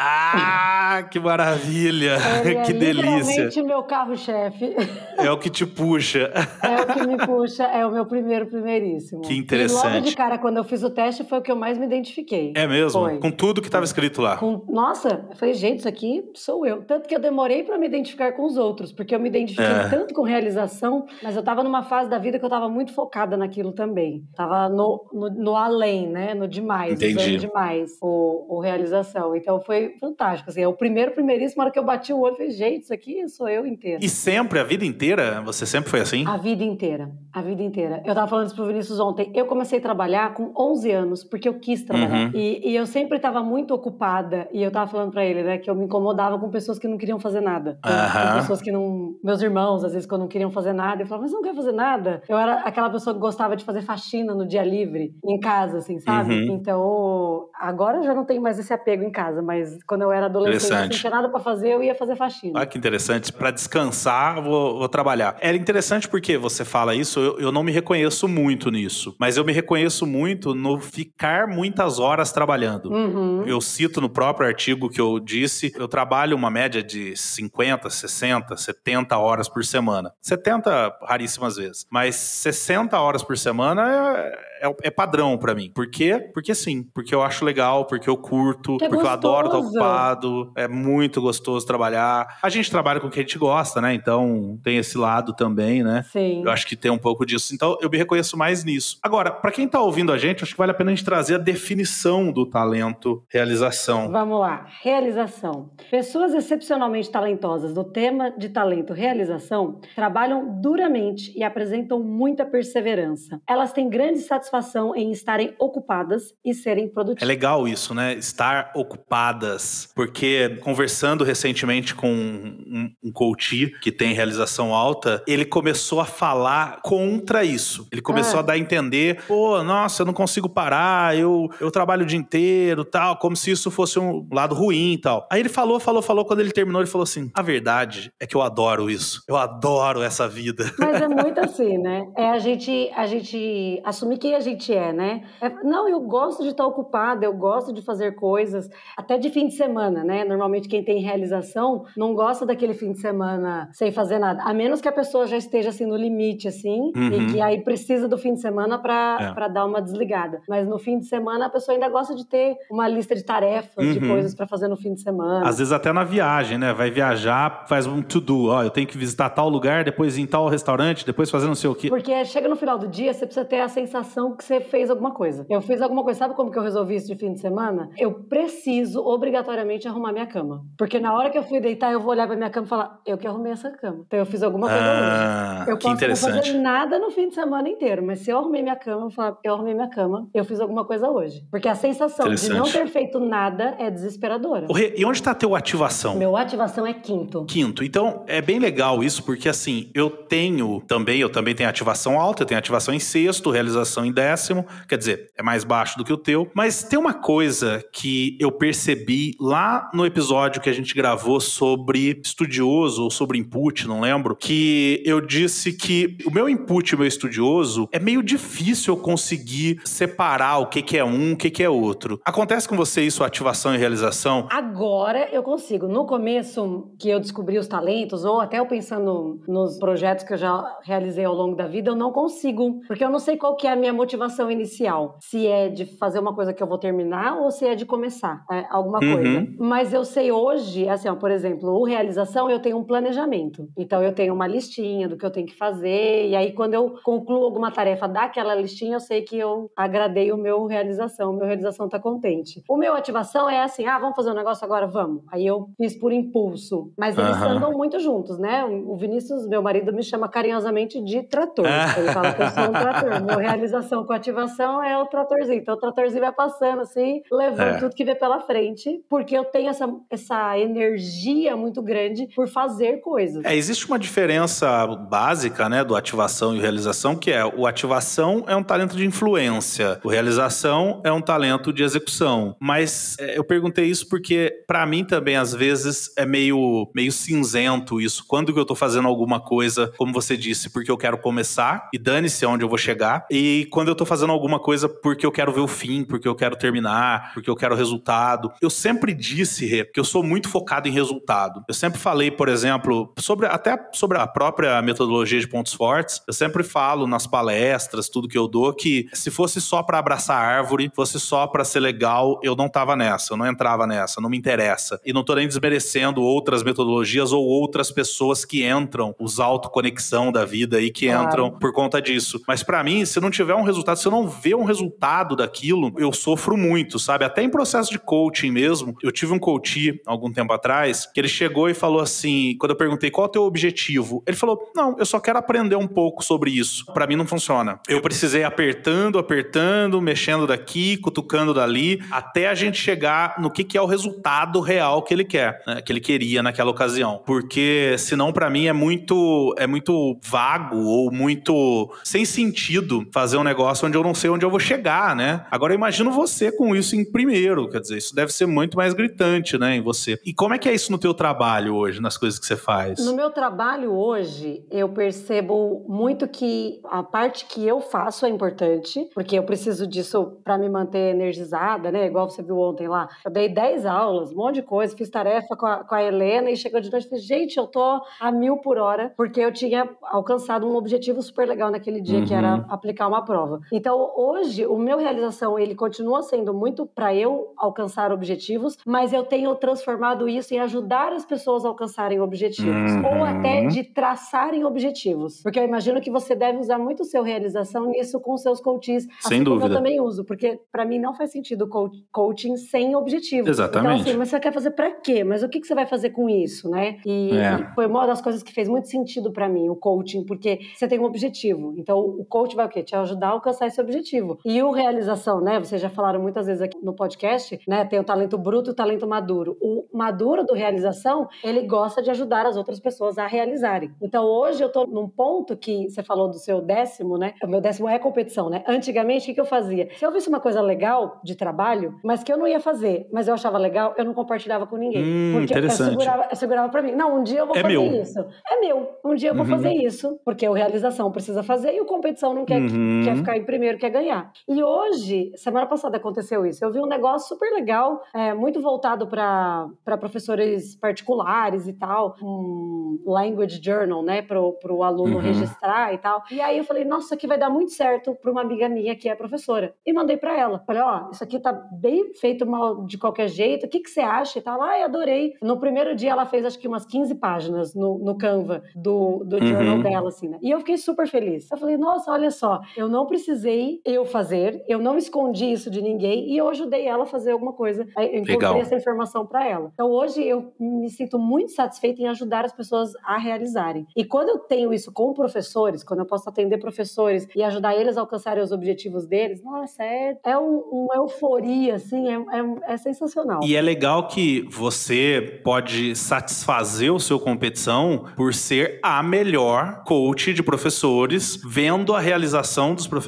Ah, 0.87 1.03
que 1.09 1.19
maravilha! 1.19 2.17
Ele 2.43 2.61
que 2.63 2.71
é 2.71 2.73
delícia! 2.73 3.63
meu 3.63 3.83
carro-chefe. 3.83 4.75
É 5.17 5.29
o 5.31 5.37
que 5.37 5.49
te 5.49 5.65
puxa. 5.65 6.31
É 6.61 6.81
o 6.81 6.85
que 6.85 7.07
me 7.07 7.17
puxa 7.17 7.64
é 7.65 7.85
o 7.85 7.91
meu 7.91 8.05
primeiro, 8.05 8.47
primeiríssimo. 8.47 9.21
Que 9.21 9.35
interessante. 9.35 9.87
E 9.87 9.93
logo 9.93 10.05
de 10.05 10.15
cara, 10.15 10.37
quando 10.37 10.57
eu 10.57 10.63
fiz 10.63 10.83
o 10.83 10.89
teste, 10.89 11.23
foi 11.23 11.39
o 11.39 11.41
que 11.41 11.51
eu 11.51 11.55
mais 11.55 11.77
me 11.77 11.85
identifiquei. 11.85 12.53
É 12.55 12.67
mesmo? 12.67 13.01
Foi. 13.01 13.17
Com 13.17 13.31
tudo 13.31 13.61
que 13.61 13.67
estava 13.67 13.85
escrito 13.85 14.21
lá. 14.21 14.37
Com... 14.37 14.63
Nossa, 14.67 15.25
eu 15.29 15.35
falei, 15.35 15.53
gente, 15.53 15.79
isso 15.79 15.87
aqui 15.87 16.23
sou 16.33 16.65
eu. 16.65 16.83
Tanto 16.83 17.07
que 17.07 17.15
eu 17.15 17.19
demorei 17.19 17.63
para 17.63 17.77
me 17.77 17.87
identificar 17.87 18.33
com 18.33 18.45
os 18.45 18.57
outros, 18.57 18.91
porque 18.91 19.13
eu 19.13 19.19
me 19.19 19.29
identifiquei 19.29 19.65
é. 19.65 19.89
tanto 19.89 20.13
com 20.13 20.21
realização, 20.23 21.05
mas 21.21 21.35
eu 21.35 21.39
estava 21.39 21.63
numa 21.63 21.83
fase 21.83 22.09
da 22.09 22.17
vida 22.17 22.37
que 22.37 22.45
eu 22.45 22.47
estava 22.47 22.69
muito 22.69 22.93
focada 22.93 23.37
naquilo 23.37 23.71
também. 23.71 24.23
Tava 24.35 24.69
no, 24.69 25.05
no, 25.13 25.29
no 25.29 25.55
além, 25.55 26.07
né? 26.07 26.33
No 26.33 26.47
demais. 26.47 26.93
Entendi. 26.93 27.37
demais 27.37 27.97
o, 28.01 28.57
o 28.57 28.59
realização. 28.59 29.35
Então 29.35 29.59
foi 29.61 29.95
fantástico. 29.99 30.49
Assim, 30.49 30.61
é 30.61 30.67
o 30.67 30.73
primeiro, 30.73 31.11
primeiríssimo, 31.11 31.59
na 31.59 31.65
hora 31.65 31.73
que 31.73 31.79
eu 31.79 31.83
bati 31.83 32.13
o 32.13 32.19
olho, 32.19 32.33
eu 32.33 32.37
falei, 32.37 32.51
gente, 32.51 32.83
isso 32.83 32.93
aqui 32.93 33.27
sou 33.27 33.47
eu 33.47 33.65
inteira. 33.65 33.99
E 34.03 34.09
sempre, 34.09 34.59
a 34.59 34.63
vida 34.63 34.85
inteira? 34.85 35.41
Você 35.41 35.65
sempre 35.65 35.89
foi 35.89 36.01
assim? 36.01 36.25
A 36.27 36.37
vida 36.37 36.63
inteira. 36.63 37.11
A 37.31 37.41
vida 37.41 37.54
inteira. 37.63 38.01
Eu 38.05 38.13
tava 38.13 38.27
falando 38.27 38.47
isso 38.47 38.55
pro 38.55 38.65
Vinícius 38.65 38.99
ontem. 38.99 39.31
Eu 39.33 39.45
comecei 39.45 39.79
a 39.79 39.81
trabalhar 39.81 40.33
com 40.33 40.51
11 40.57 40.91
anos, 40.91 41.23
porque 41.23 41.47
eu 41.47 41.55
quis 41.55 41.83
trabalhar. 41.83 42.27
Uhum. 42.27 42.31
E, 42.33 42.71
e, 42.71 42.75
eu 42.75 42.85
sempre 42.85 43.19
tava 43.19 43.43
muito 43.43 43.73
ocupada. 43.73 44.47
E 44.51 44.61
eu 44.61 44.71
tava 44.71 44.89
falando 44.89 45.11
para 45.11 45.25
ele, 45.25 45.43
né, 45.43 45.57
que 45.57 45.69
eu 45.69 45.75
me 45.75 45.85
incomodava 45.85 46.37
com 46.39 46.49
pessoas 46.49 46.79
que 46.79 46.87
não 46.87 46.97
queriam 46.97 47.19
fazer 47.19 47.41
nada. 47.41 47.79
Uhum. 47.85 48.31
Com 48.31 48.39
pessoas 48.39 48.61
que 48.61 48.71
não. 48.71 49.15
Meus 49.23 49.41
irmãos, 49.41 49.83
às 49.83 49.93
vezes, 49.93 50.07
quando 50.07 50.21
não 50.21 50.27
queriam 50.27 50.51
fazer 50.51 50.73
nada, 50.73 51.03
eu 51.03 51.07
falava, 51.07 51.23
mas 51.23 51.31
você 51.31 51.37
não 51.37 51.43
quer 51.43 51.55
fazer 51.55 51.71
nada? 51.71 52.21
Eu 52.27 52.37
era 52.37 52.55
aquela 52.61 52.89
pessoa 52.89 53.13
que 53.13 53.19
gostava 53.19 53.55
de 53.55 53.63
fazer 53.63 53.81
faxina 53.81 54.33
no 54.33 54.45
dia 54.45 54.63
livre, 54.63 55.13
em 55.23 55.39
casa, 55.39 55.77
assim, 55.77 55.99
sabe? 55.99 56.33
Uhum. 56.33 56.55
Então, 56.55 57.47
agora 57.53 57.97
eu 57.97 58.03
já 58.03 58.13
não 58.13 58.25
tenho 58.25 58.41
mais 58.41 58.59
esse 58.59 58.73
apego 58.73 59.03
em 59.03 59.11
casa, 59.11 59.41
mas 59.41 59.77
quando 59.83 60.01
eu 60.01 60.11
era 60.11 60.25
adolescente, 60.25 60.81
não 60.81 60.89
tinha 60.89 61.11
nada 61.11 61.29
para 61.29 61.39
fazer, 61.39 61.69
eu 61.69 61.83
ia 61.83 61.95
fazer 61.95 62.15
faxina. 62.15 62.59
Ah, 62.61 62.65
que 62.65 62.77
interessante. 62.77 63.31
Para 63.31 63.51
descansar, 63.51 64.41
vou, 64.41 64.79
vou, 64.79 64.89
trabalhar. 64.89 65.37
Era 65.39 65.57
interessante 65.57 66.07
porque 66.07 66.37
você 66.37 66.65
fala 66.65 66.95
isso, 66.95 67.19
eu, 67.19 67.34
eu 67.39 67.51
não 67.51 67.63
me 67.63 67.71
reconheço 67.71 68.27
muito 68.27 68.69
nisso, 68.69 69.15
mas 69.19 69.37
eu 69.37 69.45
me 69.45 69.51
reconheço 69.51 70.05
muito 70.05 70.53
no 70.53 70.79
ficar 70.79 71.47
muitas 71.47 71.99
horas 71.99 72.31
trabalhando. 72.31 72.91
Uhum. 72.91 73.43
Eu 73.45 73.61
cito 73.61 74.01
no 74.01 74.09
próprio 74.09 74.47
artigo 74.47 74.89
que 74.89 74.99
eu 74.99 75.19
disse, 75.19 75.73
eu 75.75 75.87
trabalho 75.87 76.35
uma 76.35 76.49
média 76.49 76.83
de 76.83 77.15
50, 77.15 77.89
60, 77.89 78.57
70 78.57 79.17
horas 79.17 79.47
por 79.49 79.63
semana. 79.63 80.11
70 80.21 80.97
raríssimas 81.03 81.55
vezes, 81.55 81.85
mas 81.89 82.15
60 82.15 82.99
horas 82.99 83.23
por 83.23 83.37
semana 83.37 83.83
é 83.89 84.54
é, 84.65 84.87
é 84.87 84.91
padrão 84.91 85.37
para 85.37 85.53
mim. 85.53 85.71
Por 85.73 85.89
quê? 85.89 86.29
Porque 86.33 86.53
sim. 86.55 86.83
Porque 86.93 87.13
eu 87.13 87.21
acho 87.21 87.45
legal, 87.45 87.85
porque 87.85 88.09
eu 88.09 88.17
curto, 88.17 88.77
que 88.77 88.89
porque 88.89 89.05
eu 89.05 89.09
adoro 89.09 89.47
estar 89.47 89.59
ocupado. 89.59 90.51
É 90.55 90.67
muito 90.67 91.21
gostoso 91.21 91.65
trabalhar. 91.65 92.39
A 92.41 92.49
gente 92.49 92.69
trabalha 92.69 92.99
com 92.99 93.07
o 93.07 93.11
que 93.11 93.19
a 93.19 93.23
gente 93.23 93.37
gosta, 93.37 93.79
né? 93.79 93.93
Então 93.93 94.59
tem 94.63 94.77
esse 94.77 94.97
lado 94.97 95.33
também, 95.33 95.83
né? 95.83 96.03
Sim. 96.11 96.43
Eu 96.43 96.51
acho 96.51 96.65
que 96.65 96.75
tem 96.75 96.91
um 96.91 96.97
pouco 96.97 97.25
disso. 97.25 97.53
Então 97.53 97.77
eu 97.81 97.89
me 97.89 97.97
reconheço 97.97 98.37
mais 98.37 98.63
nisso. 98.63 98.97
Agora, 99.03 99.31
para 99.31 99.51
quem 99.51 99.67
tá 99.67 99.79
ouvindo 99.81 100.11
a 100.11 100.17
gente, 100.17 100.43
acho 100.43 100.53
que 100.53 100.57
vale 100.57 100.71
a 100.71 100.75
pena 100.75 100.91
a 100.91 100.95
gente 100.95 101.05
trazer 101.05 101.35
a 101.35 101.39
definição 101.39 102.31
do 102.31 102.45
talento 102.45 103.23
realização. 103.29 104.09
Vamos 104.11 104.39
lá. 104.39 104.65
Realização. 104.81 105.69
Pessoas 105.91 106.33
excepcionalmente 106.33 107.11
talentosas 107.11 107.73
no 107.73 107.83
tema 107.83 108.31
de 108.31 108.49
talento 108.49 108.93
realização 108.93 109.79
trabalham 109.95 110.59
duramente 110.59 111.37
e 111.37 111.43
apresentam 111.43 112.01
muita 112.01 112.45
perseverança. 112.45 113.39
Elas 113.47 113.71
têm 113.71 113.89
grande 113.89 114.19
satisfação 114.19 114.54
satisfação 114.55 114.95
em 114.95 115.11
estarem 115.11 115.53
ocupadas 115.59 116.33
e 116.43 116.53
serem 116.53 116.87
produtivas. 116.87 117.23
É 117.23 117.25
legal 117.25 117.67
isso, 117.67 117.93
né? 117.93 118.13
Estar 118.13 118.71
ocupadas. 118.75 119.89
Porque 119.95 120.57
conversando 120.61 121.23
recentemente 121.23 121.93
com 121.93 122.11
um, 122.11 122.89
um 123.03 123.11
coach 123.11 123.71
que 123.81 123.91
tem 123.91 124.13
realização 124.13 124.73
alta, 124.73 125.23
ele 125.27 125.45
começou 125.45 125.99
a 125.99 126.05
falar 126.05 126.81
contra 126.81 127.43
isso. 127.43 127.87
Ele 127.91 128.01
começou 128.01 128.37
ah. 128.37 128.39
a 128.39 128.45
dar 128.45 128.53
a 128.53 128.57
entender, 128.57 129.23
pô, 129.27 129.63
nossa, 129.63 130.01
eu 130.01 130.05
não 130.05 130.13
consigo 130.13 130.47
parar, 130.47 131.17
eu, 131.17 131.49
eu 131.59 131.71
trabalho 131.71 132.03
o 132.03 132.05
dia 132.05 132.19
inteiro, 132.19 132.85
tal, 132.85 133.17
como 133.17 133.35
se 133.35 133.51
isso 133.51 133.69
fosse 133.69 133.99
um 133.99 134.27
lado 134.31 134.55
ruim 134.55 134.93
e 134.93 134.97
tal. 134.97 135.27
Aí 135.31 135.39
ele 135.39 135.49
falou, 135.49 135.79
falou, 135.79 136.01
falou, 136.01 136.25
quando 136.25 136.39
ele 136.39 136.51
terminou, 136.51 136.81
ele 136.81 136.89
falou 136.89 137.03
assim: 137.03 137.29
a 137.33 137.41
verdade 137.41 138.11
é 138.19 138.27
que 138.27 138.35
eu 138.35 138.41
adoro 138.41 138.89
isso. 138.89 139.21
Eu 139.27 139.37
adoro 139.37 140.01
essa 140.01 140.27
vida. 140.27 140.71
Mas 140.79 141.01
é 141.01 141.07
muito 141.09 141.39
assim, 141.39 141.77
né? 141.77 142.05
É 142.15 142.29
a 142.29 142.39
gente, 142.39 142.91
a 142.95 143.05
gente 143.05 143.81
assumir 143.83 144.17
que 144.17 144.34
a 144.35 144.39
gente 144.39 144.73
é, 144.73 144.93
né? 144.93 145.23
É, 145.41 145.49
não, 145.63 145.87
eu 145.87 145.99
gosto 146.01 146.43
de 146.43 146.49
estar 146.49 146.65
ocupada, 146.65 147.25
eu 147.25 147.33
gosto 147.33 147.73
de 147.73 147.81
fazer 147.81 148.15
coisas, 148.15 148.69
até 148.97 149.17
de 149.17 149.29
fim 149.29 149.47
de 149.47 149.53
semana, 149.55 150.03
né? 150.03 150.23
Normalmente 150.23 150.67
quem 150.67 150.83
tem 150.83 151.01
realização 151.01 151.85
não 151.95 152.13
gosta 152.13 152.45
daquele 152.45 152.73
fim 152.73 152.91
de 152.91 152.99
semana 152.99 153.69
sem 153.73 153.91
fazer 153.91 154.19
nada, 154.19 154.43
a 154.43 154.53
menos 154.53 154.81
que 154.81 154.87
a 154.87 154.91
pessoa 154.91 155.25
já 155.27 155.37
esteja 155.37 155.69
assim 155.69 155.85
no 155.85 155.95
limite, 155.95 156.47
assim, 156.47 156.91
uhum. 156.95 157.11
e 157.11 157.33
que 157.33 157.41
aí 157.41 157.61
precisa 157.63 158.07
do 158.07 158.17
fim 158.17 158.33
de 158.33 158.41
semana 158.41 158.77
para 158.77 159.35
é. 159.37 159.49
dar 159.49 159.65
uma 159.65 159.81
desligada. 159.81 160.41
Mas 160.47 160.67
no 160.67 160.77
fim 160.77 160.99
de 160.99 161.05
semana 161.05 161.47
a 161.47 161.49
pessoa 161.49 161.75
ainda 161.75 161.89
gosta 161.89 162.15
de 162.15 162.25
ter 162.25 162.55
uma 162.69 162.87
lista 162.87 163.15
de 163.15 163.23
tarefas, 163.23 163.85
uhum. 163.85 163.93
de 163.93 163.99
coisas 163.99 164.35
para 164.35 164.47
fazer 164.47 164.67
no 164.67 164.77
fim 164.77 164.93
de 164.93 165.01
semana. 165.01 165.47
Às 165.47 165.57
vezes 165.57 165.73
até 165.73 165.91
na 165.91 166.03
viagem, 166.03 166.57
né? 166.57 166.73
Vai 166.73 166.91
viajar, 166.91 167.65
faz 167.67 167.87
um 167.87 168.01
to-do, 168.01 168.49
ó, 168.49 168.63
eu 168.63 168.69
tenho 168.69 168.87
que 168.87 168.97
visitar 168.97 169.29
tal 169.29 169.49
lugar, 169.49 169.83
depois 169.83 170.17
ir 170.17 170.21
em 170.21 170.27
tal 170.27 170.47
restaurante, 170.47 171.05
depois 171.05 171.29
fazer 171.29 171.47
não 171.47 171.55
sei 171.55 171.69
o 171.69 171.75
quê. 171.75 171.89
Porque 171.89 172.23
chega 172.25 172.47
no 172.47 172.55
final 172.55 172.77
do 172.77 172.87
dia, 172.87 173.13
você 173.13 173.25
precisa 173.25 173.45
ter 173.45 173.61
a 173.61 173.67
sensação 173.67 174.24
sensação 174.25 174.35
que 174.35 174.43
você 174.43 174.61
fez 174.61 174.89
alguma 174.89 175.11
coisa. 175.11 175.45
Eu 175.49 175.61
fiz 175.61 175.81
alguma 175.81 176.03
coisa. 176.03 176.19
Sabe 176.19 176.33
como 176.33 176.51
que 176.51 176.57
eu 176.57 176.63
resolvi 176.63 176.95
isso 176.95 177.07
de 177.07 177.15
fim 177.15 177.33
de 177.33 177.39
semana? 177.39 177.89
Eu 177.97 178.11
preciso 178.11 179.05
obrigatoriamente 179.05 179.87
arrumar 179.87 180.11
minha 180.11 180.25
cama. 180.25 180.63
Porque 180.77 180.99
na 180.99 181.13
hora 181.13 181.29
que 181.29 181.37
eu 181.37 181.43
fui 181.43 181.59
deitar, 181.59 181.91
eu 181.91 181.99
vou 181.99 182.11
olhar 182.11 182.27
pra 182.27 182.35
minha 182.35 182.49
cama 182.49 182.65
e 182.65 182.69
falar, 182.69 182.99
eu 183.05 183.17
que 183.17 183.27
arrumei 183.27 183.51
essa 183.51 183.69
cama. 183.71 184.03
Então 184.07 184.19
eu 184.19 184.25
fiz 184.25 184.41
alguma 184.41 184.67
coisa 184.67 184.83
Ah, 184.85 185.59
hoje. 185.61 185.71
Eu 185.71 185.77
que 185.77 185.87
posso 185.87 186.07
não 186.07 186.15
fazer 186.15 186.53
nada 186.53 186.99
no 186.99 187.11
fim 187.11 187.29
de 187.29 187.35
semana 187.35 187.69
inteiro, 187.69 188.03
mas 188.03 188.19
se 188.19 188.31
eu 188.31 188.37
arrumei 188.37 188.61
minha 188.61 188.75
cama, 188.75 188.97
eu 188.97 189.01
vou 189.01 189.11
falar, 189.11 189.37
eu 189.43 189.53
arrumei 189.53 189.73
minha 189.73 189.89
cama, 189.89 190.27
eu 190.33 190.45
fiz 190.45 190.59
alguma 190.59 190.85
coisa 190.85 191.09
hoje. 191.09 191.43
Porque 191.51 191.67
a 191.67 191.75
sensação 191.75 192.33
de 192.33 192.49
não 192.49 192.63
ter 192.63 192.87
feito 192.87 193.19
nada 193.19 193.75
é 193.79 193.89
desesperadora. 193.91 194.67
Rê, 194.71 194.93
e 194.97 195.05
onde 195.05 195.21
tá 195.21 195.31
a 195.31 195.35
teu 195.35 195.55
ativação? 195.55 196.15
Meu 196.15 196.35
ativação 196.35 196.85
é 196.85 196.93
quinto. 196.93 197.45
Quinto. 197.45 197.83
Então, 197.83 198.23
é 198.27 198.41
bem 198.41 198.59
legal 198.59 199.03
isso, 199.03 199.23
porque 199.23 199.49
assim, 199.49 199.89
eu 199.93 200.09
tenho 200.09 200.81
também, 200.87 201.19
eu 201.19 201.29
também 201.29 201.53
tenho 201.53 201.69
ativação 201.69 202.19
alta, 202.19 202.43
eu 202.43 202.47
tenho 202.47 202.59
ativação 202.59 202.93
em 202.93 202.99
sexto, 202.99 203.49
realização 203.49 204.05
em 204.05 204.11
décimo, 204.15 204.65
quer 204.87 204.97
dizer, 204.97 205.29
é 205.37 205.43
mais 205.43 205.63
baixo 205.63 205.97
do 205.97 206.03
que 206.03 206.13
o 206.13 206.17
teu. 206.17 206.49
Mas 206.55 206.81
tem 206.83 206.97
uma 206.97 207.13
coisa 207.13 207.83
que 207.93 208.37
eu 208.39 208.51
percebi 208.51 209.35
lá 209.39 209.91
no 209.93 210.05
episódio 210.05 210.61
que 210.61 210.69
a 210.69 210.73
gente 210.73 210.95
gravou 210.95 211.39
sobre 211.39 212.19
estudioso 212.23 213.03
ou 213.03 213.11
sobre 213.11 213.37
input, 213.37 213.87
não 213.87 214.01
lembro, 214.01 214.35
que 214.35 215.03
eu 215.05 215.21
disse 215.21 215.73
que 215.73 216.17
o 216.25 216.31
meu 216.31 216.49
input 216.49 216.89
e 216.89 216.95
o 216.95 216.97
meu 216.97 217.07
estudioso 217.07 217.87
é 217.91 217.99
meio 217.99 218.23
difícil 218.23 218.93
eu 218.93 218.99
conseguir 218.99 219.79
separar 219.83 220.59
o 220.59 220.67
que, 220.67 220.81
que 220.81 220.97
é 220.97 221.03
um, 221.03 221.33
o 221.33 221.37
que, 221.37 221.49
que 221.49 221.63
é 221.63 221.69
outro. 221.69 222.19
Acontece 222.25 222.67
com 222.67 222.75
você 222.75 223.01
isso, 223.01 223.23
ativação 223.23 223.75
e 223.75 223.77
realização? 223.77 224.47
Agora 224.49 225.29
eu 225.31 225.43
consigo. 225.43 225.87
No 225.87 226.05
começo, 226.05 226.91
que 226.97 227.09
eu 227.09 227.19
descobri 227.19 227.57
os 227.57 227.67
talentos, 227.67 228.23
ou 228.23 228.39
até 228.39 228.59
eu 228.59 228.65
pensando 228.65 229.41
nos 229.47 229.77
projetos 229.77 230.23
que 230.23 230.33
eu 230.33 230.37
já 230.37 230.77
realizei 230.83 231.25
ao 231.25 231.33
longo 231.33 231.55
da 231.55 231.67
vida, 231.67 231.91
eu 231.91 231.95
não 231.95 232.11
consigo. 232.11 232.81
Porque 232.87 233.03
eu 233.03 233.09
não 233.09 233.19
sei 233.19 233.37
qual 233.37 233.55
que 233.55 233.67
é 233.67 233.71
a 233.71 233.75
minha 233.75 233.93
motivação 234.09 234.51
inicial. 234.51 235.17
Se 235.21 235.47
é 235.47 235.67
de 235.67 235.85
fazer 235.97 236.19
uma 236.19 236.33
coisa 236.35 236.53
que 236.53 236.61
eu 236.61 236.67
vou 236.67 236.77
terminar 236.77 237.37
ou 237.41 237.49
se 237.49 237.65
é 237.65 237.73
de 237.75 237.85
começar 237.85 238.43
é, 238.51 238.65
alguma 238.69 238.99
Uhum. 239.01 239.11
coisa. 239.13 239.47
Mas 239.59 239.93
eu 239.93 240.05
sei 240.05 240.31
hoje, 240.31 240.87
assim, 240.87 241.09
ó, 241.09 241.15
por 241.15 241.31
exemplo, 241.31 241.69
o 241.69 241.83
realização, 241.83 242.49
eu 242.49 242.59
tenho 242.59 242.77
um 242.77 242.83
planejamento. 242.83 243.67
Então 243.77 244.03
eu 244.03 244.13
tenho 244.13 244.33
uma 244.33 244.45
listinha 244.47 245.09
do 245.09 245.17
que 245.17 245.25
eu 245.25 245.31
tenho 245.31 245.47
que 245.47 245.55
fazer. 245.57 246.27
E 246.29 246.35
aí, 246.35 246.53
quando 246.53 246.75
eu 246.75 246.95
concluo 247.03 247.43
alguma 247.43 247.71
tarefa 247.71 248.07
daquela 248.07 248.53
listinha, 248.53 248.95
eu 248.95 248.99
sei 248.99 249.23
que 249.23 249.37
eu 249.37 249.69
agradei 249.75 250.31
o 250.31 250.37
meu 250.37 250.65
realização. 250.65 251.31
O 251.31 251.35
meu 251.37 251.45
realização 251.47 251.89
tá 251.89 251.99
contente. 251.99 252.61
O 252.69 252.77
meu 252.77 252.93
ativação 252.93 253.49
é 253.49 253.63
assim: 253.63 253.85
ah, 253.87 253.97
vamos 253.97 254.15
fazer 254.15 254.29
um 254.31 254.35
negócio 254.35 254.63
agora? 254.63 254.85
Vamos. 254.87 255.23
Aí 255.31 255.45
eu 255.45 255.67
fiz 255.77 255.97
por 255.99 256.11
impulso. 256.13 256.91
Mas 256.97 257.17
eles 257.17 257.41
Aham. 257.41 257.57
andam 257.57 257.71
muito 257.71 257.99
juntos, 257.99 258.37
né? 258.37 258.63
O 258.65 258.95
Vinícius, 258.95 259.47
meu 259.47 259.61
marido, 259.63 259.91
me 259.91 260.03
chama 260.03 260.29
carinhosamente 260.29 261.01
de 261.03 261.23
trator. 261.23 261.65
Ele 261.97 262.09
fala 262.13 262.33
que 262.33 262.41
eu 262.41 262.49
sou 262.49 262.69
um 262.69 262.71
trator. 262.71 263.05
Meu 263.25 263.37
realização 263.37 263.94
com 264.03 264.13
ativação 264.13 264.83
é 264.83 264.97
o 264.97 265.05
tratorzinho. 265.05 265.59
Então 265.59 265.75
o 265.75 265.79
tratorzinho 265.79 266.21
vai 266.21 266.31
passando 266.31 266.81
assim, 266.81 267.21
levando 267.31 267.59
É. 267.75 267.77
tudo 267.77 267.95
que 267.95 268.03
vê 268.03 268.15
pela 268.15 268.39
frente, 268.41 269.01
porque 269.09 269.37
eu 269.37 269.45
tenho 269.45 269.69
essa, 269.69 269.87
essa 270.09 270.57
energia 270.59 271.55
muito 271.55 271.81
grande 271.81 272.27
por 272.35 272.47
fazer 272.47 272.97
coisas. 273.01 273.43
É, 273.45 273.55
existe 273.55 273.85
uma 273.87 273.99
diferença 273.99 274.85
básica, 274.87 275.69
né, 275.69 275.83
do 275.83 275.95
ativação 275.95 276.55
e 276.55 276.59
realização, 276.59 277.15
que 277.15 277.31
é 277.31 277.45
o 277.45 277.65
ativação 277.67 278.43
é 278.47 278.55
um 278.55 278.63
talento 278.63 278.95
de 278.95 279.05
influência, 279.05 279.99
o 280.03 280.09
realização 280.09 281.01
é 281.03 281.11
um 281.11 281.21
talento 281.21 281.71
de 281.71 281.83
execução. 281.83 282.55
Mas 282.59 283.15
é, 283.19 283.37
eu 283.37 283.43
perguntei 283.43 283.85
isso 283.85 284.07
porque 284.09 284.63
pra 284.67 284.85
mim 284.85 285.03
também 285.03 285.35
às 285.35 285.53
vezes 285.53 286.11
é 286.17 286.25
meio 286.25 286.89
meio 286.95 287.11
cinzento 287.11 287.99
isso. 288.01 288.23
Quando 288.27 288.53
que 288.53 288.59
eu 288.59 288.65
tô 288.65 288.75
fazendo 288.75 289.07
alguma 289.07 289.39
coisa, 289.39 289.91
como 289.97 290.11
você 290.13 290.35
disse, 290.37 290.69
porque 290.69 290.89
eu 290.89 290.97
quero 290.97 291.17
começar 291.17 291.89
e 291.93 291.97
dane-se 291.97 292.45
aonde 292.45 292.63
eu 292.63 292.69
vou 292.69 292.77
chegar, 292.77 293.25
e 293.29 293.67
quando 293.71 293.84
eu 293.89 293.95
tô 293.95 294.05
fazendo 294.05 294.31
alguma 294.31 294.59
coisa 294.59 294.87
porque 294.89 295.25
eu 295.25 295.31
quero 295.31 295.51
ver 295.51 295.59
o 295.61 295.67
fim, 295.67 296.03
porque 296.03 296.27
eu 296.27 296.35
quero 296.35 296.55
terminar, 296.55 297.31
porque 297.33 297.49
eu 297.49 297.55
quero 297.55 297.75
resultado. 297.75 298.51
Eu 298.61 298.69
sempre 298.69 299.13
disse, 299.13 299.65
Rê, 299.65 299.85
que 299.85 299.99
eu 299.99 300.03
sou 300.03 300.23
muito 300.23 300.49
focado 300.49 300.87
em 300.87 300.91
resultado. 300.91 301.63
Eu 301.67 301.73
sempre 301.73 301.99
falei, 301.99 302.29
por 302.31 302.47
exemplo, 302.49 303.13
sobre 303.19 303.45
até 303.47 303.77
sobre 303.93 304.17
a 304.17 304.27
própria 304.27 304.81
metodologia 304.81 305.39
de 305.39 305.47
pontos 305.47 305.73
fortes, 305.73 306.21
eu 306.27 306.33
sempre 306.33 306.63
falo 306.63 307.07
nas 307.07 307.27
palestras, 307.27 308.09
tudo 308.09 308.27
que 308.27 308.37
eu 308.37 308.47
dou, 308.47 308.73
que 308.73 309.07
se 309.13 309.29
fosse 309.31 309.59
só 309.61 309.81
pra 309.83 309.99
abraçar 309.99 310.37
a 310.41 310.45
árvore, 310.57 310.91
fosse 310.95 311.19
só 311.19 311.47
pra 311.47 311.63
ser 311.63 311.79
legal, 311.79 312.39
eu 312.43 312.55
não 312.55 312.67
tava 312.69 312.95
nessa, 312.95 313.33
eu 313.33 313.37
não 313.37 313.45
entrava 313.47 313.85
nessa, 313.87 314.19
não 314.21 314.29
me 314.29 314.37
interessa. 314.37 314.99
E 315.05 315.13
não 315.13 315.23
tô 315.23 315.35
nem 315.35 315.47
desmerecendo 315.47 316.21
outras 316.21 316.63
metodologias 316.63 317.31
ou 317.31 317.43
outras 317.45 317.91
pessoas 317.91 318.43
que 318.45 318.65
entram, 318.65 319.15
os 319.19 319.39
autoconexão 319.39 320.31
da 320.31 320.45
vida 320.45 320.77
aí 320.77 320.91
que 320.91 321.05
Claro. 321.07 321.27
entram 321.27 321.51
por 321.51 321.71
conta 321.73 322.01
disso. 322.01 322.41
Mas 322.47 322.63
pra 322.63 322.83
mim, 322.83 323.05
se 323.05 323.19
não 323.19 323.29
tiver 323.29 323.53
um 323.55 323.61
resultado, 323.63 323.74
se 323.95 324.07
eu 324.07 324.11
não 324.11 324.27
ver 324.27 324.55
um 324.55 324.63
resultado 324.63 325.35
daquilo, 325.35 325.93
eu 325.97 326.11
sofro 326.13 326.57
muito, 326.57 326.99
sabe? 326.99 327.25
Até 327.25 327.43
em 327.43 327.49
processo 327.49 327.91
de 327.91 327.99
coaching 327.99 328.51
mesmo. 328.51 328.95
Eu 329.01 329.11
tive 329.11 329.33
um 329.33 329.39
coach 329.39 329.99
algum 330.05 330.31
tempo 330.31 330.53
atrás 330.53 331.05
que 331.11 331.19
ele 331.19 331.27
chegou 331.27 331.69
e 331.69 331.73
falou 331.73 332.01
assim, 332.01 332.55
quando 332.59 332.71
eu 332.71 332.77
perguntei 332.77 333.09
qual 333.09 333.25
é 333.25 333.29
o 333.29 333.31
teu 333.31 333.43
objetivo, 333.43 334.23
ele 334.25 334.37
falou: 334.37 334.71
"Não, 334.75 334.95
eu 334.97 335.05
só 335.05 335.19
quero 335.19 335.39
aprender 335.39 335.75
um 335.75 335.87
pouco 335.87 336.23
sobre 336.23 336.51
isso. 336.51 336.85
Pra 336.93 337.07
mim 337.07 337.15
não 337.15 337.25
funciona. 337.25 337.79
Eu 337.87 338.01
precisei 338.01 338.43
apertando, 338.43 339.17
apertando, 339.17 340.01
mexendo 340.01 340.47
daqui, 340.47 340.97
cutucando 340.97 341.53
dali, 341.53 342.01
até 342.11 342.47
a 342.47 342.55
gente 342.55 342.77
chegar 342.77 343.35
no 343.39 343.49
que 343.49 343.63
que 343.63 343.77
é 343.77 343.81
o 343.81 343.85
resultado 343.85 344.59
real 344.59 345.01
que 345.01 345.13
ele 345.13 345.23
quer, 345.23 345.63
né? 345.65 345.81
que 345.81 345.91
ele 345.91 345.99
queria 345.99 346.43
naquela 346.43 346.71
ocasião. 346.71 347.21
Porque 347.25 347.95
senão 347.97 348.31
pra 348.31 348.49
mim 348.49 348.67
é 348.67 348.73
muito 348.73 349.53
é 349.57 349.67
muito 349.67 350.17
vago 350.23 350.77
ou 350.77 351.11
muito 351.11 351.91
sem 352.03 352.25
sentido 352.25 353.05
fazer 353.11 353.37
um 353.37 353.43
negócio 353.43 353.64
onde 353.85 353.97
eu 353.97 354.03
não 354.03 354.13
sei 354.13 354.29
onde 354.29 354.45
eu 354.45 354.49
vou 354.49 354.59
chegar, 354.59 355.15
né? 355.15 355.45
Agora 355.51 355.73
eu 355.73 355.77
imagino 355.77 356.11
você 356.11 356.51
com 356.51 356.75
isso 356.75 356.95
em 356.95 357.03
primeiro, 357.09 357.69
quer 357.69 357.79
dizer, 357.81 357.97
isso 357.97 358.15
deve 358.15 358.31
ser 358.33 358.45
muito 358.45 358.75
mais 358.77 358.93
gritante, 358.93 359.57
né, 359.57 359.75
em 359.75 359.81
você. 359.81 360.19
E 360.25 360.33
como 360.33 360.53
é 360.53 360.57
que 360.57 360.67
é 360.69 360.73
isso 360.73 360.91
no 360.91 360.97
teu 360.97 361.13
trabalho 361.13 361.75
hoje, 361.75 362.01
nas 362.01 362.17
coisas 362.17 362.39
que 362.39 362.45
você 362.45 362.55
faz? 362.55 363.03
No 363.05 363.13
meu 363.15 363.29
trabalho 363.31 363.91
hoje, 363.93 364.63
eu 364.71 364.89
percebo 364.89 365.83
muito 365.87 366.27
que 366.27 366.79
a 366.85 367.01
parte 367.03 367.45
que 367.45 367.65
eu 367.65 367.79
faço 367.81 368.25
é 368.25 368.29
importante, 368.29 369.09
porque 369.13 369.37
eu 369.37 369.43
preciso 369.43 369.87
disso 369.87 370.37
para 370.43 370.57
me 370.57 370.69
manter 370.69 371.13
energizada, 371.15 371.91
né? 371.91 372.05
Igual 372.05 372.29
você 372.29 372.41
viu 372.43 372.59
ontem 372.59 372.87
lá. 372.87 373.07
Eu 373.25 373.31
dei 373.31 373.49
10 373.49 373.85
aulas, 373.85 374.31
um 374.31 374.35
monte 374.35 374.55
de 374.55 374.61
coisa, 374.63 374.95
fiz 374.95 375.09
tarefa 375.09 375.55
com 375.55 375.65
a, 375.65 375.83
com 375.83 375.95
a 375.95 376.03
Helena 376.03 376.49
e 376.49 376.57
chegou 376.57 376.79
de 376.81 376.91
noite 376.91 377.05
e 377.05 377.09
falei, 377.09 377.23
gente, 377.23 377.57
eu 377.57 377.67
tô 377.67 378.01
a 378.19 378.31
mil 378.31 378.57
por 378.57 378.77
hora, 378.77 379.13
porque 379.17 379.39
eu 379.39 379.51
tinha 379.51 379.87
alcançado 380.03 380.65
um 380.67 380.75
objetivo 380.75 381.21
super 381.21 381.47
legal 381.47 381.71
naquele 381.71 382.01
dia, 382.01 382.23
que 382.23 382.33
Uhum. 382.33 382.39
era 382.39 382.65
aplicar 382.69 383.07
uma 383.07 383.23
prova. 383.23 383.44
Então, 383.71 384.11
hoje, 384.15 384.65
o 384.65 384.77
meu 384.77 384.97
realização, 384.97 385.57
ele 385.59 385.75
continua 385.75 386.21
sendo 386.23 386.53
muito 386.53 386.85
para 386.85 387.13
eu 387.15 387.53
alcançar 387.57 388.11
objetivos, 388.11 388.77
mas 388.85 389.13
eu 389.13 389.23
tenho 389.23 389.53
transformado 389.55 390.27
isso 390.27 390.53
em 390.53 390.59
ajudar 390.59 391.13
as 391.13 391.25
pessoas 391.25 391.65
a 391.65 391.67
alcançarem 391.69 392.19
objetivos, 392.19 392.91
Uhum. 392.93 393.05
ou 393.17 393.23
até 393.23 393.65
de 393.67 393.83
traçarem 393.83 394.63
objetivos. 394.65 395.41
Porque 395.41 395.59
eu 395.59 395.63
imagino 395.63 395.99
que 396.01 396.11
você 396.11 396.35
deve 396.35 396.59
usar 396.59 396.77
muito 396.77 397.01
o 397.01 397.05
seu 397.05 397.23
realização 397.23 397.85
nisso 397.87 398.19
com 398.19 398.37
seus 398.37 398.59
coaches, 398.61 399.03
Sem 399.03 399.35
assim 399.37 399.43
dúvida. 399.43 399.67
eu 399.73 399.77
também 399.77 399.99
uso, 400.01 400.23
porque 400.25 400.59
para 400.71 400.85
mim 400.85 400.99
não 400.99 401.13
faz 401.13 401.31
sentido 401.31 401.67
co- 401.67 401.91
coaching 402.11 402.57
sem 402.57 402.95
objetivo. 402.95 403.49
Exatamente. 403.49 404.01
Então, 404.01 404.09
assim, 404.09 404.17
mas 404.17 404.29
você 404.29 404.39
quer 404.39 404.53
fazer 404.53 404.71
para 404.71 404.91
quê? 404.91 405.23
Mas 405.23 405.43
o 405.43 405.49
que, 405.49 405.59
que 405.59 405.67
você 405.67 405.75
vai 405.75 405.85
fazer 405.85 406.09
com 406.11 406.29
isso, 406.29 406.69
né? 406.69 406.97
E, 407.05 407.31
É. 407.31 407.59
e 407.61 407.75
foi 407.75 407.85
uma 407.87 408.05
das 408.05 408.21
coisas 408.21 408.41
que 408.43 408.53
fez 408.53 408.67
muito 408.67 408.87
sentido 408.87 409.31
para 409.31 409.47
mim, 409.49 409.69
o 409.69 409.75
coaching, 409.75 410.23
porque 410.25 410.59
você 410.75 410.87
tem 410.87 410.99
um 410.99 411.03
objetivo. 411.05 411.73
Então, 411.77 411.99
o 411.99 412.25
coach 412.25 412.55
vai 412.55 412.65
o 412.65 412.69
quê? 412.69 412.83
Te 412.83 412.95
ajudar 412.95 413.34
alcançar 413.35 413.67
esse 413.67 413.79
objetivo. 413.79 414.39
E 414.45 414.61
o 414.63 414.71
realização, 414.71 415.39
né? 415.41 415.59
Vocês 415.59 415.81
já 415.81 415.89
falaram 415.89 416.19
muitas 416.21 416.47
vezes 416.47 416.61
aqui 416.61 416.77
no 416.83 416.93
podcast, 416.93 417.59
né? 417.67 417.85
Tem 417.85 417.99
o 417.99 418.03
talento 418.03 418.37
bruto 418.37 418.69
e 418.69 418.73
o 418.73 418.75
talento 418.75 419.07
maduro. 419.07 419.57
O 419.61 419.85
maduro 419.93 420.43
do 420.43 420.53
realização, 420.53 421.27
ele 421.43 421.61
gosta 421.67 422.01
de 422.01 422.09
ajudar 422.11 422.45
as 422.45 422.57
outras 422.57 422.79
pessoas 422.79 423.17
a 423.17 423.27
realizarem. 423.27 423.91
Então, 424.01 424.25
hoje 424.25 424.63
eu 424.63 424.69
tô 424.71 424.85
num 424.85 425.07
ponto 425.07 425.55
que 425.55 425.89
você 425.89 426.01
falou 426.03 426.27
do 426.27 426.37
seu 426.37 426.61
décimo, 426.61 427.17
né? 427.17 427.33
O 427.43 427.47
meu 427.47 427.61
décimo 427.61 427.87
é 427.87 427.97
competição, 427.99 428.49
né? 428.49 428.63
Antigamente, 428.67 429.31
o 429.31 429.33
que, 429.35 429.39
eu 429.41 429.45
fazia? 429.45 429.87
Se 429.97 430.05
eu 430.05 430.11
visse 430.11 430.27
uma 430.29 430.39
coisa 430.39 430.61
legal 430.61 431.19
de 431.23 431.35
trabalho, 431.35 431.95
mas 432.03 432.23
que 432.23 432.31
eu 432.31 432.37
não 432.37 432.47
ia 432.47 432.59
fazer, 432.59 433.07
mas 433.11 433.27
eu 433.27 433.33
achava 433.33 433.57
legal, 433.57 433.93
eu 433.97 434.05
não 434.05 434.13
compartilhava 434.13 434.65
com 434.67 434.75
ninguém. 434.77 435.03
Hum, 435.03 435.31
porque 435.33 435.53
interessante. 435.53 435.93
eu 435.93 435.99
segurava, 435.99 436.27
eu 436.31 436.35
segurava 436.35 436.69
pra 436.69 436.81
mim. 436.81 436.91
Não, 436.93 437.17
um 437.19 437.23
dia 437.23 437.39
eu 437.39 437.47
vou 437.47 437.55
É 437.55 437.61
fazer 437.61 437.73
meu. 437.73 438.01
isso. 438.01 438.19
É 438.49 438.59
meu. 438.59 438.89
Um 439.03 439.15
dia 439.15 439.29
eu 439.29 439.35
vou 439.35 439.43
Uhum. 439.43 439.49
fazer 439.49 439.71
isso, 439.73 440.19
porque 440.23 440.47
o 440.47 440.53
realização 440.53 441.11
precisa 441.11 441.43
fazer 441.43 441.73
e 441.73 441.81
o 441.81 441.85
competição 441.85 442.33
não 442.33 442.45
quer, 442.45 442.61
Uhum. 442.61 443.01
quer 443.03 443.15
ficar 443.25 443.37
em 443.37 443.45
primeiro, 443.45 443.77
quer 443.77 443.89
ganhar. 443.89 444.31
E 444.47 444.61
hoje, 444.63 445.31
semana 445.35 445.65
passada 445.65 445.97
aconteceu 445.97 446.45
isso. 446.45 446.63
Eu 446.63 446.71
vi 446.71 446.79
um 446.79 446.85
negócio 446.85 447.27
super 447.27 447.51
legal, 447.53 448.01
é, 448.13 448.33
muito 448.33 448.61
voltado 448.61 449.07
para 449.07 449.69
professores 449.99 450.75
particulares 450.75 451.67
e 451.67 451.73
tal, 451.73 452.15
um 452.21 452.99
language 453.05 453.59
journal, 453.63 454.01
né, 454.03 454.21
para 454.21 454.39
o 454.41 454.83
aluno 454.83 455.15
Uhum. 455.15 455.21
registrar 455.21 455.93
e 455.93 455.97
tal. 455.97 456.23
E 456.31 456.39
aí 456.41 456.57
eu 456.57 456.63
falei, 456.63 456.83
nossa, 456.85 457.05
isso 457.05 457.13
aqui 457.13 457.27
vai 457.27 457.37
dar 457.37 457.49
muito 457.49 457.71
certo 457.71 458.15
para 458.15 458.31
uma 458.31 458.41
amiga 458.41 458.67
minha 458.69 458.95
que 458.95 459.07
é 459.09 459.15
professora. 459.15 459.73
E 459.85 459.93
mandei 459.93 460.17
para 460.17 460.37
ela. 460.37 460.59
Falei, 460.65 460.81
ó, 460.81 461.09
isso 461.11 461.23
aqui 461.23 461.39
tá 461.39 461.51
bem 461.53 462.13
feito 462.13 462.45
mal 462.45 462.85
de 462.85 462.97
qualquer 462.97 463.27
jeito. 463.27 463.65
O 463.65 463.69
que, 463.69 463.79
que 463.79 463.89
você 463.89 464.01
acha 464.01 464.39
e 464.39 464.41
tal? 464.41 464.61
Ai, 464.61 464.83
adorei. 464.83 465.33
No 465.41 465.59
primeiro 465.59 465.95
dia 465.95 466.11
ela 466.11 466.25
fez 466.25 466.45
acho 466.45 466.59
que 466.59 466.67
umas 466.67 466.85
15 466.85 467.15
páginas 467.15 467.73
no, 467.75 467.97
no 467.99 468.17
Canva 468.17 468.63
do, 468.75 469.23
do 469.25 469.35
Uhum. 469.37 469.45
journal 469.45 469.79
dela, 469.79 470.09
assim, 470.09 470.27
né? 470.29 470.37
E 470.41 470.49
eu 470.51 470.59
fiquei 470.59 470.77
super 470.77 471.07
feliz. 471.07 471.49
Eu 471.51 471.57
falei, 471.57 471.77
nossa, 471.77 472.11
olha 472.11 472.31
só, 472.31 472.61
eu 472.75 472.87
não 472.87 473.05
precisei 473.15 473.79
eu 473.85 474.05
fazer, 474.05 474.61
eu 474.67 474.77
não 474.77 474.97
escondi 474.97 475.45
isso 475.45 475.71
de 475.71 475.81
ninguém 475.81 476.29
e 476.29 476.37
eu 476.37 476.49
ajudei 476.49 476.85
ela 476.85 477.03
a 477.03 477.07
fazer 477.07 477.31
alguma 477.31 477.53
coisa. 477.53 477.87
Eu 477.97 478.03
encontrei 478.03 478.35
Legal. 478.35 478.57
essa 478.57 478.75
informação 478.75 479.25
para 479.25 479.47
ela. 479.47 479.71
Então 479.73 479.89
hoje 479.89 480.21
eu 480.21 480.53
me 480.59 480.89
sinto 480.89 481.17
muito 481.17 481.53
satisfeita 481.53 482.01
em 482.01 482.07
ajudar 482.07 482.43
as 482.43 482.51
pessoas 482.51 482.91
a 483.03 483.17
realizarem. 483.17 483.87
E 483.95 484.03
quando 484.03 484.29
eu 484.29 484.39
tenho 484.39 484.73
isso 484.73 484.91
com 484.91 485.13
professores, 485.13 485.83
quando 485.83 486.01
eu 486.01 486.05
posso 486.05 486.27
atender 486.29 486.57
professores 486.57 487.25
e 487.33 487.41
ajudar 487.41 487.75
eles 487.75 487.95
a 487.97 488.01
alcançarem 488.01 488.43
os 488.43 488.51
objetivos 488.51 489.07
deles, 489.07 489.41
nossa, 489.41 489.81
é, 489.81 490.17
é 490.23 490.37
um, 490.37 490.57
uma 490.71 490.95
euforia, 490.95 491.75
assim, 491.75 492.09
é, 492.09 492.15
é, 492.15 492.73
é 492.73 492.77
sensacional. 492.77 493.39
E 493.43 493.55
é 493.55 493.61
legal 493.61 494.07
que 494.07 494.45
você 494.51 495.39
pode 495.43 495.95
satisfazer 495.95 496.93
o 496.93 496.99
seu 496.99 497.17
competição 497.17 498.05
por 498.15 498.33
ser 498.33 498.79
a 498.83 499.01
melhor 499.01 499.83
coach 499.85 500.33
de 500.33 500.43
professores, 500.43 501.39
vendo 501.45 501.93
a 501.93 501.99
realização 501.99 502.75
dos 502.75 502.87
professores, 502.87 503.04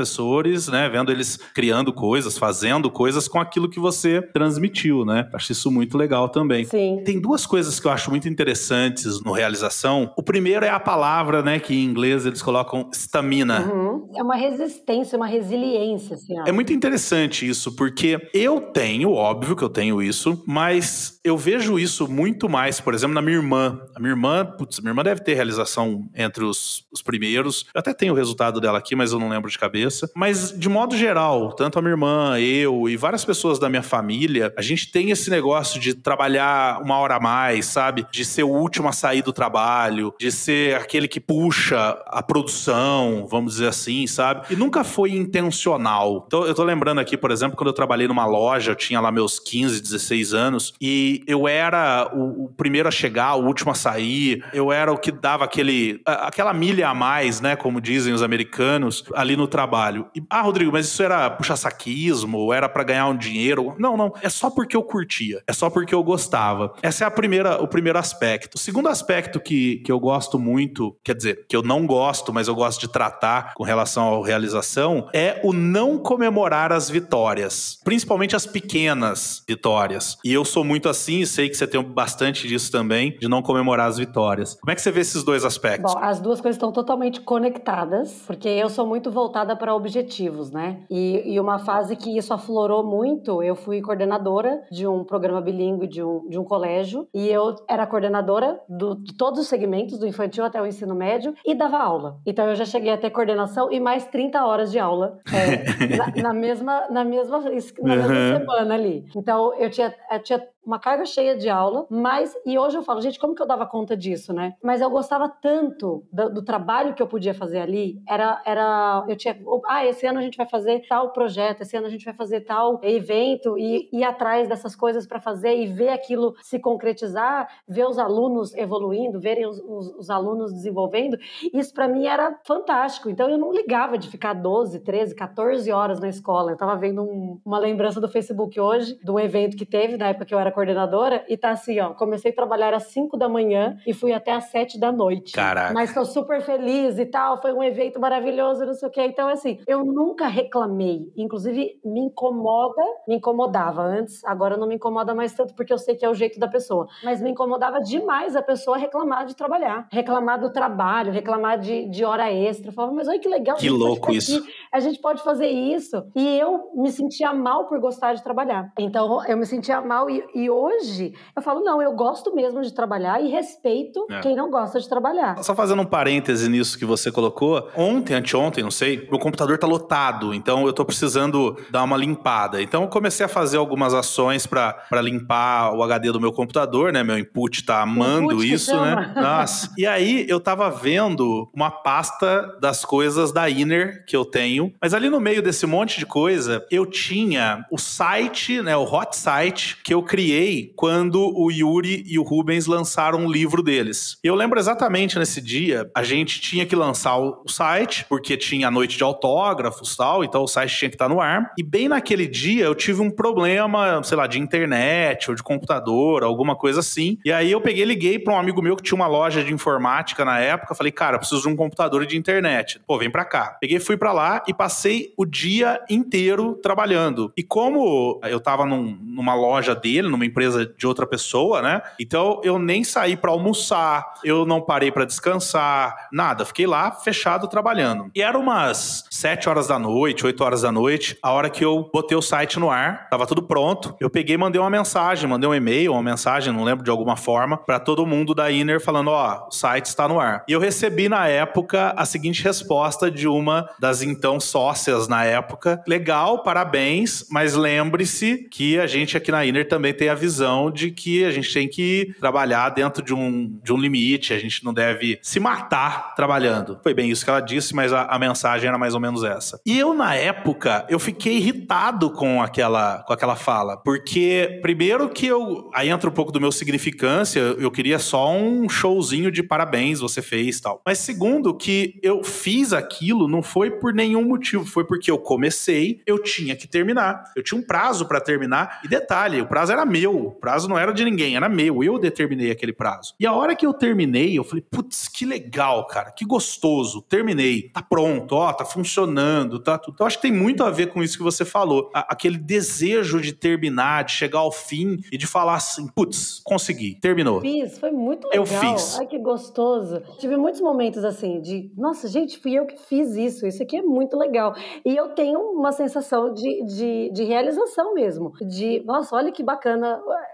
né? 0.67 0.89
Vendo 0.89 1.11
eles 1.11 1.37
criando 1.53 1.93
coisas, 1.93 2.37
fazendo 2.37 2.89
coisas 2.89 3.27
com 3.27 3.39
aquilo 3.39 3.69
que 3.69 3.79
você 3.79 4.21
transmitiu, 4.21 5.05
né? 5.05 5.29
Acho 5.33 5.51
isso 5.51 5.71
muito 5.71 5.97
legal 5.97 6.29
também. 6.29 6.65
Sim. 6.65 7.01
Tem 7.05 7.19
duas 7.19 7.45
coisas 7.45 7.79
que 7.79 7.87
eu 7.87 7.91
acho 7.91 8.09
muito 8.09 8.27
interessantes 8.27 9.21
no 9.23 9.31
realização. 9.31 10.11
O 10.17 10.23
primeiro 10.23 10.65
é 10.65 10.69
a 10.69 10.79
palavra, 10.79 11.41
né? 11.41 11.59
Que 11.59 11.73
em 11.73 11.83
inglês 11.83 12.25
eles 12.25 12.41
colocam 12.41 12.89
stamina. 12.93 13.61
Uhum. 13.61 13.86
É 14.17 14.23
uma 14.23 14.35
resistência, 14.35 15.15
uma 15.15 15.27
resiliência, 15.27 16.15
assim. 16.15 16.33
É 16.45 16.51
muito 16.51 16.73
interessante 16.73 17.47
isso, 17.47 17.75
porque 17.75 18.19
eu 18.33 18.59
tenho, 18.59 19.11
óbvio 19.11 19.55
que 19.55 19.63
eu 19.63 19.69
tenho 19.69 20.01
isso, 20.01 20.43
mas 20.47 21.19
eu 21.23 21.37
vejo 21.37 21.77
isso 21.77 22.07
muito 22.07 22.49
mais, 22.49 22.79
por 22.79 22.93
exemplo, 22.93 23.13
na 23.13 23.21
minha 23.21 23.37
irmã. 23.37 23.79
A 23.95 23.99
minha 23.99 24.11
irmã, 24.11 24.43
putz, 24.45 24.79
minha 24.79 24.89
irmã 24.89 25.03
deve 25.03 25.21
ter 25.21 25.35
realização 25.35 26.09
entre 26.15 26.43
os, 26.43 26.85
os 26.91 27.01
primeiros. 27.01 27.65
Eu 27.75 27.79
até 27.79 27.93
tenho 27.93 28.13
o 28.13 28.15
resultado 28.15 28.59
dela 28.59 28.79
aqui, 28.79 28.95
mas 28.95 29.11
eu 29.11 29.19
não 29.19 29.29
lembro 29.29 29.51
de 29.51 29.59
cabeça. 29.59 30.09
Mas, 30.15 30.57
de 30.57 30.67
modo 30.67 30.97
geral, 30.97 31.53
tanto 31.53 31.77
a 31.77 31.81
minha 31.81 31.91
irmã, 31.91 32.39
eu 32.39 32.89
e 32.89 32.97
várias 32.97 33.23
pessoas 33.23 33.59
da 33.59 33.69
minha 33.69 33.83
família, 33.83 34.51
a 34.57 34.61
gente 34.61 34.91
tem 34.91 35.11
esse 35.11 35.29
negócio 35.29 35.79
de 35.79 35.93
trabalhar 35.93 36.81
uma 36.81 36.97
hora 36.97 37.17
a 37.17 37.19
mais, 37.19 37.67
sabe? 37.67 38.05
De 38.11 38.25
ser 38.25 38.43
o 38.43 38.49
último 38.49 38.87
a 38.87 38.91
sair 38.91 39.21
do 39.21 39.31
trabalho, 39.31 40.13
de 40.19 40.31
ser 40.31 40.75
aquele 40.75 41.07
que 41.07 41.19
puxa 41.19 42.01
a 42.07 42.23
produção, 42.23 43.27
vamos 43.29 43.53
dizer 43.53 43.67
assim, 43.67 44.06
sabe? 44.07 44.45
E 44.49 44.55
nunca 44.55 44.83
foi 44.83 45.11
intencional. 45.11 46.25
Então, 46.27 46.45
eu 46.45 46.53
tô 46.53 46.63
lembrando 46.63 46.99
aqui, 46.99 47.17
por 47.17 47.31
exemplo, 47.31 47.57
quando 47.57 47.67
eu 47.67 47.73
trabalhei 47.73 48.07
numa 48.07 48.25
loja, 48.25 48.71
eu 48.71 48.75
tinha 48.75 48.99
lá 48.99 49.11
meus 49.11 49.39
15, 49.39 49.81
16 49.81 50.33
anos, 50.33 50.73
e 50.81 51.23
eu 51.27 51.47
era 51.47 52.09
o, 52.13 52.45
o 52.45 52.49
primeiro 52.49 52.87
a 52.87 52.91
chegar, 52.91 53.35
o 53.35 53.45
último 53.45 53.71
a 53.71 53.75
sair, 53.75 54.43
eu 54.53 54.71
era 54.71 54.91
o 54.91 54.97
que 54.97 55.11
dava 55.11 55.45
aquele, 55.45 56.01
aquela 56.05 56.53
milha 56.53 56.89
a 56.89 56.93
mais, 56.93 57.41
né, 57.41 57.55
como 57.55 57.81
dizem 57.81 58.13
os 58.13 58.23
americanos, 58.23 59.03
ali 59.13 59.35
no 59.35 59.47
trabalho. 59.47 60.07
E, 60.15 60.23
ah, 60.29 60.41
Rodrigo, 60.41 60.71
mas 60.71 60.87
isso 60.87 61.03
era 61.03 61.29
puxa-saquismo, 61.29 62.37
ou 62.37 62.53
era 62.53 62.69
para 62.69 62.83
ganhar 62.83 63.07
um 63.07 63.17
dinheiro? 63.17 63.75
Não, 63.77 63.97
não, 63.97 64.13
é 64.21 64.29
só 64.29 64.49
porque 64.49 64.75
eu 64.75 64.83
curtia, 64.83 65.41
é 65.47 65.53
só 65.53 65.69
porque 65.69 65.93
eu 65.93 66.03
gostava. 66.03 66.73
Essa 66.81 67.03
é 67.03 67.07
a 67.07 67.11
primeira, 67.11 67.61
o 67.61 67.67
primeiro 67.67 67.99
aspecto. 67.99 68.55
O 68.55 68.59
segundo 68.59 68.89
aspecto 68.89 69.39
que, 69.39 69.77
que 69.77 69.91
eu 69.91 69.99
gosto 69.99 70.39
muito, 70.39 70.97
quer 71.03 71.15
dizer, 71.15 71.45
que 71.47 71.55
eu 71.55 71.61
não 71.61 71.85
gosto, 71.85 72.33
mas 72.33 72.47
eu 72.47 72.55
gosto 72.55 72.81
de 72.81 72.87
tratar 72.87 73.53
com 73.53 73.63
relação 73.63 73.86
à 73.95 74.25
realização, 74.25 75.07
é 75.13 75.39
o 75.43 75.53
não 75.53 75.97
comemorar 75.97 76.71
as 76.71 76.89
vitórias, 76.89 77.79
principalmente 77.83 78.35
as 78.35 78.45
pequenas 78.45 79.43
vitórias. 79.47 80.17
E 80.23 80.33
eu 80.33 80.43
sou 80.43 80.63
muito 80.63 80.89
assim, 80.89 81.25
sei 81.25 81.49
que 81.49 81.55
você 81.55 81.67
tem 81.67 81.81
bastante 81.81 82.47
disso 82.47 82.71
também, 82.71 83.17
de 83.17 83.27
não 83.27 83.41
comemorar 83.41 83.87
as 83.87 83.97
vitórias. 83.97 84.55
Como 84.59 84.71
é 84.71 84.75
que 84.75 84.81
você 84.81 84.91
vê 84.91 85.01
esses 85.01 85.23
dois 85.23 85.45
aspectos? 85.45 85.93
Bom, 85.93 85.99
as 86.01 86.19
duas 86.19 86.41
coisas 86.41 86.55
estão 86.55 86.71
totalmente 86.71 87.21
conectadas, 87.21 88.23
porque 88.25 88.47
eu 88.47 88.69
sou 88.69 88.85
muito 88.85 89.11
voltada 89.11 89.55
para 89.55 89.73
objetivos, 89.73 90.51
né? 90.51 90.81
E, 90.89 91.33
e, 91.33 91.39
uma 91.39 91.59
fase 91.59 91.95
que 91.95 92.17
isso 92.17 92.33
aflorou 92.33 92.83
muito, 92.83 93.43
eu 93.43 93.55
fui 93.55 93.81
coordenadora 93.81 94.61
de 94.71 94.87
um 94.87 95.03
programa 95.03 95.41
bilíngue 95.41 95.87
de 95.87 96.03
um, 96.03 96.27
de 96.27 96.37
um 96.37 96.43
colégio, 96.43 97.07
e 97.13 97.27
eu 97.27 97.55
era 97.67 97.85
coordenadora 97.85 98.59
do, 98.67 98.95
de 98.95 99.15
todos 99.15 99.39
os 99.39 99.47
segmentos, 99.47 99.97
do 99.97 100.07
infantil 100.07 100.43
até 100.43 100.61
o 100.61 100.65
ensino 100.65 100.95
médio, 100.95 101.33
e 101.45 101.55
dava 101.55 101.77
aula. 101.77 102.19
Então 102.25 102.47
eu 102.47 102.55
já 102.55 102.65
cheguei 102.65 102.91
a 102.91 102.97
ter 102.97 103.09
coordenação 103.09 103.71
e 103.77 103.79
mais 103.79 104.05
30 104.07 104.45
horas 104.45 104.71
de 104.71 104.79
aula 104.79 105.19
é, 105.31 105.87
na, 105.95 106.23
na, 106.23 106.33
mesma, 106.33 106.87
na, 106.89 107.03
mesma, 107.03 107.39
na 107.39 107.95
mesma 107.95 108.13
uhum. 108.13 108.37
semana 108.37 108.73
ali. 108.73 109.05
Então 109.15 109.53
eu 109.55 109.69
tinha, 109.69 109.93
eu 110.11 110.23
tinha 110.23 110.43
uma 110.67 110.79
carga 110.79 111.05
cheia 111.05 111.35
de 111.35 111.49
aula, 111.49 111.87
mas 111.89 112.35
e 112.45 112.59
hoje 112.59 112.77
eu 112.77 112.83
falo, 112.83 113.01
gente, 113.01 113.19
como 113.19 113.33
que 113.33 113.41
eu 113.41 113.47
dava 113.47 113.65
conta 113.65 113.95
disso, 113.95 114.33
né? 114.33 114.53
Mas 114.61 114.81
eu 114.81 114.89
gostava 114.89 115.29
tanto 115.29 116.05
do, 116.11 116.29
do, 116.29 116.43
trabalho 116.43 116.93
que 116.93 117.01
eu 117.01 117.07
podia 117.07 117.33
fazer 117.33 117.59
ali, 117.59 118.01
era 118.07 118.41
era 118.45 119.05
eu 119.07 119.15
tinha, 119.15 119.37
ah, 119.67 119.85
esse 119.85 120.05
ano 120.05 120.19
a 120.19 120.21
gente 120.21 120.37
vai 120.37 120.47
fazer 120.47 120.85
tal 120.87 121.11
projeto, 121.11 121.61
esse 121.61 121.75
ano 121.75 121.87
a 121.87 121.89
gente 121.89 122.05
vai 122.05 122.13
fazer 122.13 122.41
tal 122.41 122.79
evento 122.83 123.57
e 123.57 123.89
ir 123.91 124.03
atrás 124.03 124.47
dessas 124.47 124.75
coisas 124.75 125.07
para 125.07 125.19
fazer 125.19 125.57
e 125.57 125.67
ver 125.67 125.89
aquilo 125.89 126.35
se 126.41 126.59
concretizar, 126.59 127.47
ver 127.67 127.87
os 127.87 127.97
alunos 127.97 128.53
evoluindo, 128.55 129.19
verem 129.19 129.45
os, 129.45 129.59
os, 129.59 129.95
os 129.95 130.09
alunos 130.09 130.53
desenvolvendo, 130.53 131.17
isso 131.53 131.73
para 131.73 131.87
mim 131.87 132.05
era 132.05 132.39
fantástico. 132.45 133.09
Então 133.09 133.29
eu 133.29 133.37
não 133.37 133.51
ligava 133.51 133.97
de 133.97 134.09
ficar 134.09 134.33
12, 134.33 134.81
13, 134.81 135.15
14 135.15 135.71
horas 135.71 135.99
na 135.99 136.09
escola. 136.09 136.51
Eu 136.51 136.57
tava 136.57 136.75
vendo 136.75 137.01
um, 137.01 137.39
uma 137.45 137.57
lembrança 137.57 137.99
do 137.99 138.07
Facebook 138.07 138.59
hoje 138.59 138.97
um 139.17 139.19
evento 139.19 139.57
que 139.57 139.65
teve 139.65 139.97
na 139.97 140.09
época 140.09 140.25
que 140.25 140.33
eu 140.33 140.39
era 140.39 140.51
coordenadora 140.57 141.23
e 141.29 141.37
tá 141.37 141.51
assim, 141.51 141.79
ó. 141.79 141.93
Comecei 141.93 142.31
a 142.31 142.35
trabalhar 142.35 142.73
às 142.73 142.87
5 142.87 143.15
da 143.15 143.29
manhã 143.29 143.77
e 143.85 143.93
fui 143.93 144.11
até 144.11 144.31
às 144.31 144.45
7 144.45 144.79
da 144.79 144.91
noite. 144.91 145.33
Caraca. 145.33 145.71
Mas 145.71 145.93
tô 145.93 146.03
super 146.03 146.41
feliz 146.41 146.97
e 146.97 147.05
tal. 147.05 147.39
Foi 147.39 147.53
um 147.53 147.61
evento 147.61 147.99
maravilhoso, 147.99 148.65
não 148.65 148.73
sei 148.73 148.87
o 148.87 148.91
quê. 148.91 149.05
Então, 149.05 149.29
assim, 149.29 149.59
eu 149.67 149.85
nunca 149.85 150.25
reclamei. 150.25 151.13
Inclusive, 151.15 151.79
me 151.85 151.99
incomoda, 151.99 152.81
me 153.07 153.17
incomodava 153.17 153.83
antes, 153.83 154.25
agora 154.25 154.57
não 154.57 154.67
me 154.67 154.73
incomoda 154.73 155.13
mais 155.13 155.31
tanto, 155.33 155.53
porque 155.53 155.71
eu 155.71 155.77
sei 155.77 155.93
que 155.93 156.03
é 156.03 156.09
o 156.09 156.15
jeito 156.15 156.39
da 156.39 156.47
pessoa. 156.47 156.87
Mas 157.03 157.21
me 157.21 157.29
incomodava 157.29 157.79
demais 157.79 158.35
a 158.35 158.41
pessoa 158.41 158.77
reclamar 158.77 159.27
de 159.27 159.35
trabalhar, 159.35 159.87
reclamar 159.91 160.39
do 160.39 160.51
trabalho, 160.51 161.11
reclamar 161.11 161.59
de, 161.59 161.87
de 161.87 162.03
hora 162.03 162.33
extra. 162.33 162.69
Eu 162.69 162.73
falava, 162.73 162.95
mas 162.95 163.07
olha 163.07 163.19
que 163.19 163.29
legal. 163.29 163.57
Que 163.57 163.69
louco 163.69 164.11
isso. 164.11 164.39
Aqui, 164.39 164.49
a 164.73 164.79
gente 164.79 164.99
pode 164.99 165.21
fazer 165.21 165.49
isso. 165.49 166.03
E 166.15 166.39
eu 166.39 166.71
me 166.73 166.91
sentia 166.91 167.31
mal 167.31 167.67
por 167.67 167.79
gostar 167.79 168.15
de 168.15 168.23
trabalhar. 168.23 168.71
Então, 168.79 169.23
eu 169.27 169.37
me 169.37 169.45
sentia 169.45 169.81
mal 169.81 170.09
e, 170.09 170.25
e 170.33 170.46
hoje 170.49 171.13
eu 171.35 171.41
falo, 171.41 171.61
não, 171.61 171.81
eu 171.81 171.93
gosto 171.93 172.33
mesmo 172.35 172.61
de 172.61 172.73
trabalhar 172.73 173.21
e 173.21 173.29
respeito 173.29 174.05
é. 174.09 174.19
quem 174.19 174.35
não 174.35 174.49
gosta 174.49 174.79
de 174.79 174.87
trabalhar. 174.87 175.41
Só 175.43 175.55
fazendo 175.55 175.81
um 175.81 175.85
parêntese 175.85 176.49
nisso 176.49 176.77
que 176.77 176.85
você 176.85 177.11
colocou, 177.11 177.69
ontem, 177.75 178.13
anteontem, 178.13 178.63
não 178.63 178.71
sei, 178.71 179.07
meu 179.09 179.19
computador 179.19 179.57
tá 179.57 179.67
lotado, 179.67 180.33
então 180.33 180.65
eu 180.65 180.73
tô 180.73 180.85
precisando 180.85 181.57
dar 181.69 181.83
uma 181.83 181.97
limpada. 181.97 182.61
Então 182.61 182.83
eu 182.83 182.87
comecei 182.87 183.25
a 183.25 183.29
fazer 183.29 183.57
algumas 183.57 183.93
ações 183.93 184.45
para 184.45 185.01
limpar 185.01 185.73
o 185.73 185.83
HD 185.83 186.11
do 186.11 186.19
meu 186.19 186.31
computador, 186.31 186.91
né? 186.91 187.03
Meu 187.03 187.17
input 187.17 187.63
tá 187.65 187.81
amando 187.81 188.33
input 188.33 188.53
isso, 188.53 188.75
né? 188.79 189.13
Nossa. 189.15 189.71
E 189.77 189.85
aí 189.85 190.25
eu 190.27 190.39
tava 190.39 190.69
vendo 190.69 191.49
uma 191.53 191.71
pasta 191.71 192.57
das 192.61 192.85
coisas 192.85 193.31
da 193.31 193.49
Inner 193.49 194.05
que 194.05 194.15
eu 194.15 194.25
tenho, 194.25 194.73
mas 194.81 194.93
ali 194.93 195.09
no 195.09 195.19
meio 195.19 195.41
desse 195.41 195.65
monte 195.65 195.99
de 195.99 196.05
coisa, 196.05 196.65
eu 196.71 196.85
tinha 196.85 197.65
o 197.71 197.77
site, 197.77 198.61
né, 198.61 198.75
o 198.75 198.83
hot 198.83 199.15
site 199.15 199.77
que 199.83 199.93
eu 199.93 200.03
criei 200.03 200.26
quando 200.75 201.31
o 201.35 201.51
Yuri 201.51 202.03
e 202.05 202.19
o 202.19 202.23
Rubens 202.23 202.65
lançaram 202.65 203.19
um 203.19 203.31
livro 203.31 203.61
deles. 203.61 204.17
Eu 204.23 204.35
lembro 204.35 204.59
exatamente 204.59 205.17
nesse 205.17 205.41
dia, 205.41 205.89
a 205.95 206.03
gente 206.03 206.39
tinha 206.41 206.65
que 206.65 206.75
lançar 206.75 207.17
o 207.17 207.43
site, 207.47 208.05
porque 208.07 208.37
tinha 208.37 208.67
a 208.67 208.71
noite 208.71 208.97
de 208.97 209.03
autógrafos 209.03 209.93
e 209.93 209.97
tal, 209.97 210.23
então 210.23 210.43
o 210.43 210.47
site 210.47 210.77
tinha 210.77 210.89
que 210.89 210.95
estar 210.95 211.09
no 211.09 211.21
ar. 211.21 211.51
E 211.57 211.63
bem 211.63 211.87
naquele 211.87 212.27
dia 212.27 212.65
eu 212.65 212.75
tive 212.75 213.01
um 213.01 213.09
problema, 213.09 214.01
sei 214.03 214.17
lá, 214.17 214.27
de 214.27 214.39
internet 214.39 215.29
ou 215.29 215.35
de 215.35 215.43
computador, 215.43 216.23
alguma 216.23 216.55
coisa 216.55 216.79
assim. 216.79 217.17
E 217.23 217.31
aí 217.31 217.51
eu 217.51 217.61
peguei 217.61 217.83
e 217.83 217.85
liguei 217.85 218.19
para 218.19 218.33
um 218.33 218.37
amigo 218.37 218.61
meu 218.61 218.75
que 218.75 218.83
tinha 218.83 218.95
uma 218.95 219.07
loja 219.07 219.43
de 219.43 219.53
informática 219.53 220.23
na 220.25 220.39
época. 220.39 220.75
Falei, 220.75 220.91
cara, 220.91 221.17
preciso 221.17 221.41
de 221.41 221.47
um 221.47 221.55
computador 221.55 222.05
de 222.05 222.17
internet. 222.17 222.79
Pô, 222.85 222.97
vem 222.97 223.09
para 223.09 223.25
cá. 223.25 223.57
Peguei, 223.59 223.79
fui 223.79 223.97
para 223.97 224.11
lá 224.11 224.43
e 224.47 224.53
passei 224.53 225.13
o 225.17 225.25
dia 225.25 225.79
inteiro 225.89 226.55
trabalhando. 226.61 227.31
E 227.37 227.43
como 227.43 228.19
eu 228.23 228.39
tava 228.39 228.65
num, 228.65 228.97
numa 229.01 229.35
loja 229.35 229.75
dele, 229.75 230.07
numa 230.17 230.25
empresa 230.25 230.65
de 230.65 230.87
outra 230.87 231.05
pessoa, 231.05 231.61
né? 231.61 231.81
Então 231.99 232.41
eu 232.43 232.59
nem 232.59 232.83
saí 232.83 233.15
para 233.15 233.31
almoçar, 233.31 234.13
eu 234.23 234.45
não 234.45 234.59
parei 234.59 234.91
para 234.91 235.05
descansar, 235.05 236.07
nada. 236.11 236.43
Fiquei 236.43 236.65
lá 236.65 236.91
fechado 236.91 237.47
trabalhando. 237.47 238.11
E 238.13 238.21
era 238.21 238.37
umas 238.37 239.05
7 239.09 239.47
horas 239.47 239.67
da 239.67 239.79
noite, 239.79 240.25
8 240.25 240.43
horas 240.43 240.61
da 240.61 240.71
noite, 240.71 241.17
a 241.21 241.31
hora 241.31 241.49
que 241.49 241.63
eu 241.63 241.89
botei 241.93 242.17
o 242.17 242.21
site 242.21 242.59
no 242.59 242.69
ar, 242.69 243.07
tava 243.09 243.25
tudo 243.25 243.43
pronto. 243.43 243.95
Eu 243.99 244.09
peguei 244.09 244.35
e 244.35 244.37
mandei 244.37 244.59
uma 244.59 244.69
mensagem, 244.69 245.29
mandei 245.29 245.49
um 245.49 245.55
e-mail, 245.55 245.93
uma 245.93 246.03
mensagem, 246.03 246.51
não 246.51 246.63
lembro 246.63 246.83
de 246.83 246.89
alguma 246.89 247.15
forma, 247.15 247.57
para 247.57 247.79
todo 247.79 248.05
mundo 248.05 248.33
da 248.33 248.51
Inner 248.51 248.81
falando: 248.81 249.09
ó, 249.11 249.47
o 249.47 249.51
site 249.51 249.85
está 249.85 250.07
no 250.07 250.19
ar. 250.19 250.43
E 250.47 250.51
eu 250.51 250.59
recebi 250.59 251.07
na 251.07 251.27
época 251.27 251.93
a 251.95 252.05
seguinte 252.05 252.43
resposta 252.43 253.11
de 253.11 253.27
uma 253.27 253.69
das 253.79 254.01
então 254.01 254.39
sócias 254.39 255.07
na 255.07 255.23
época: 255.23 255.81
legal, 255.87 256.43
parabéns, 256.43 257.25
mas 257.29 257.53
lembre-se 257.53 258.47
que 258.49 258.79
a 258.79 258.87
gente 258.87 259.15
aqui 259.15 259.31
na 259.31 259.45
Inner 259.45 259.67
também 259.67 259.93
tem 259.93 260.06
tem 260.07 260.09
a 260.09 260.15
visão 260.15 260.71
de 260.71 260.89
que 260.89 261.25
a 261.25 261.31
gente 261.31 261.53
tem 261.53 261.67
que 261.67 262.15
trabalhar 262.19 262.69
dentro 262.69 263.03
de 263.03 263.13
um, 263.13 263.59
de 263.61 263.73
um 263.73 263.77
limite, 263.77 264.33
a 264.33 264.39
gente 264.39 264.63
não 264.63 264.73
deve 264.73 265.19
se 265.21 265.39
matar 265.39 266.15
trabalhando. 266.15 266.79
Foi 266.81 266.93
bem 266.93 267.09
isso 267.11 267.25
que 267.25 267.29
ela 267.29 267.41
disse, 267.41 267.75
mas 267.75 267.91
a, 267.91 268.03
a 268.03 268.17
mensagem 268.17 268.67
era 268.67 268.77
mais 268.77 268.93
ou 268.93 268.99
menos 268.99 269.23
essa. 269.23 269.59
E 269.65 269.77
eu, 269.77 269.93
na 269.93 270.15
época, 270.15 270.85
eu 270.89 270.97
fiquei 270.97 271.37
irritado 271.37 272.09
com 272.11 272.41
aquela, 272.41 273.03
com 273.03 273.11
aquela 273.11 273.35
fala, 273.35 273.77
porque, 273.77 274.59
primeiro 274.61 275.09
que 275.09 275.27
eu. 275.27 275.69
Aí 275.73 275.89
entra 275.89 276.09
um 276.09 276.13
pouco 276.13 276.31
do 276.31 276.39
meu 276.39 276.51
significância, 276.51 277.39
eu 277.39 277.69
queria 277.69 277.99
só 277.99 278.31
um 278.31 278.69
showzinho 278.69 279.31
de 279.31 279.43
parabéns, 279.43 279.99
você 279.99 280.21
fez 280.21 280.59
tal. 280.61 280.81
Mas 280.85 280.99
segundo, 280.99 281.53
que 281.53 281.99
eu 282.01 282.23
fiz 282.23 282.71
aquilo 282.71 283.27
não 283.27 283.41
foi 283.41 283.71
por 283.71 283.93
nenhum 283.93 284.23
motivo, 284.23 284.65
foi 284.65 284.85
porque 284.85 285.11
eu 285.11 285.17
comecei, 285.17 286.01
eu 286.05 286.21
tinha 286.21 286.55
que 286.55 286.67
terminar. 286.67 287.23
Eu 287.35 287.43
tinha 287.43 287.59
um 287.59 287.63
prazo 287.63 288.07
para 288.07 288.21
terminar. 288.21 288.79
E 288.83 288.87
detalhe, 288.87 289.41
o 289.41 289.47
prazo 289.47 289.71
era 289.71 289.85
meu, 289.85 289.96
o 290.05 290.31
prazo 290.31 290.67
não 290.67 290.77
era 290.77 290.91
de 290.91 291.05
ninguém, 291.05 291.35
era 291.35 291.47
meu. 291.47 291.83
Eu 291.83 291.97
determinei 291.97 292.51
aquele 292.51 292.73
prazo. 292.73 293.13
E 293.19 293.25
a 293.25 293.33
hora 293.33 293.55
que 293.55 293.65
eu 293.65 293.73
terminei, 293.73 294.37
eu 294.37 294.43
falei, 294.43 294.63
putz, 294.69 295.07
que 295.07 295.25
legal, 295.25 295.87
cara, 295.87 296.11
que 296.11 296.25
gostoso. 296.25 297.01
Terminei, 297.01 297.69
tá 297.69 297.81
pronto, 297.81 298.33
ó, 298.33 298.51
tá 298.51 298.65
funcionando, 298.65 299.59
tá 299.59 299.77
tudo. 299.77 299.93
Então 299.93 300.05
acho 300.05 300.17
que 300.17 300.23
tem 300.23 300.31
muito 300.31 300.63
a 300.63 300.69
ver 300.69 300.87
com 300.87 301.01
isso 301.01 301.17
que 301.17 301.23
você 301.23 301.45
falou. 301.45 301.89
A 301.93 302.17
aquele 302.17 302.37
desejo 302.37 303.21
de 303.21 303.31
terminar, 303.31 304.03
de 304.03 304.11
chegar 304.11 304.39
ao 304.39 304.51
fim 304.51 304.97
e 305.11 305.17
de 305.17 305.27
falar 305.27 305.55
assim, 305.55 305.87
putz, 305.87 306.41
consegui, 306.43 306.95
terminou. 306.99 307.39
Fiz, 307.41 307.77
foi 307.77 307.91
muito 307.91 308.27
legal. 308.27 308.43
Eu 308.43 308.45
fiz. 308.45 308.97
Ai, 308.99 309.05
que 309.05 309.19
gostoso. 309.19 310.01
Tive 310.19 310.35
muitos 310.35 310.59
momentos 310.59 311.05
assim 311.05 311.39
de, 311.39 311.71
nossa, 311.77 312.07
gente, 312.07 312.39
fui 312.39 312.53
eu 312.53 312.65
que 312.65 312.75
fiz 312.75 313.15
isso. 313.15 313.45
Isso 313.45 313.61
aqui 313.61 313.77
é 313.77 313.83
muito 313.83 314.17
legal. 314.17 314.55
E 314.83 314.95
eu 314.95 315.09
tenho 315.09 315.39
uma 315.39 315.71
sensação 315.71 316.33
de, 316.33 316.65
de, 316.65 317.11
de 317.13 317.23
realização 317.23 317.93
mesmo. 317.93 318.33
De, 318.41 318.83
nossa, 318.83 319.15
olha 319.15 319.31
que 319.31 319.43
bacana 319.43 319.86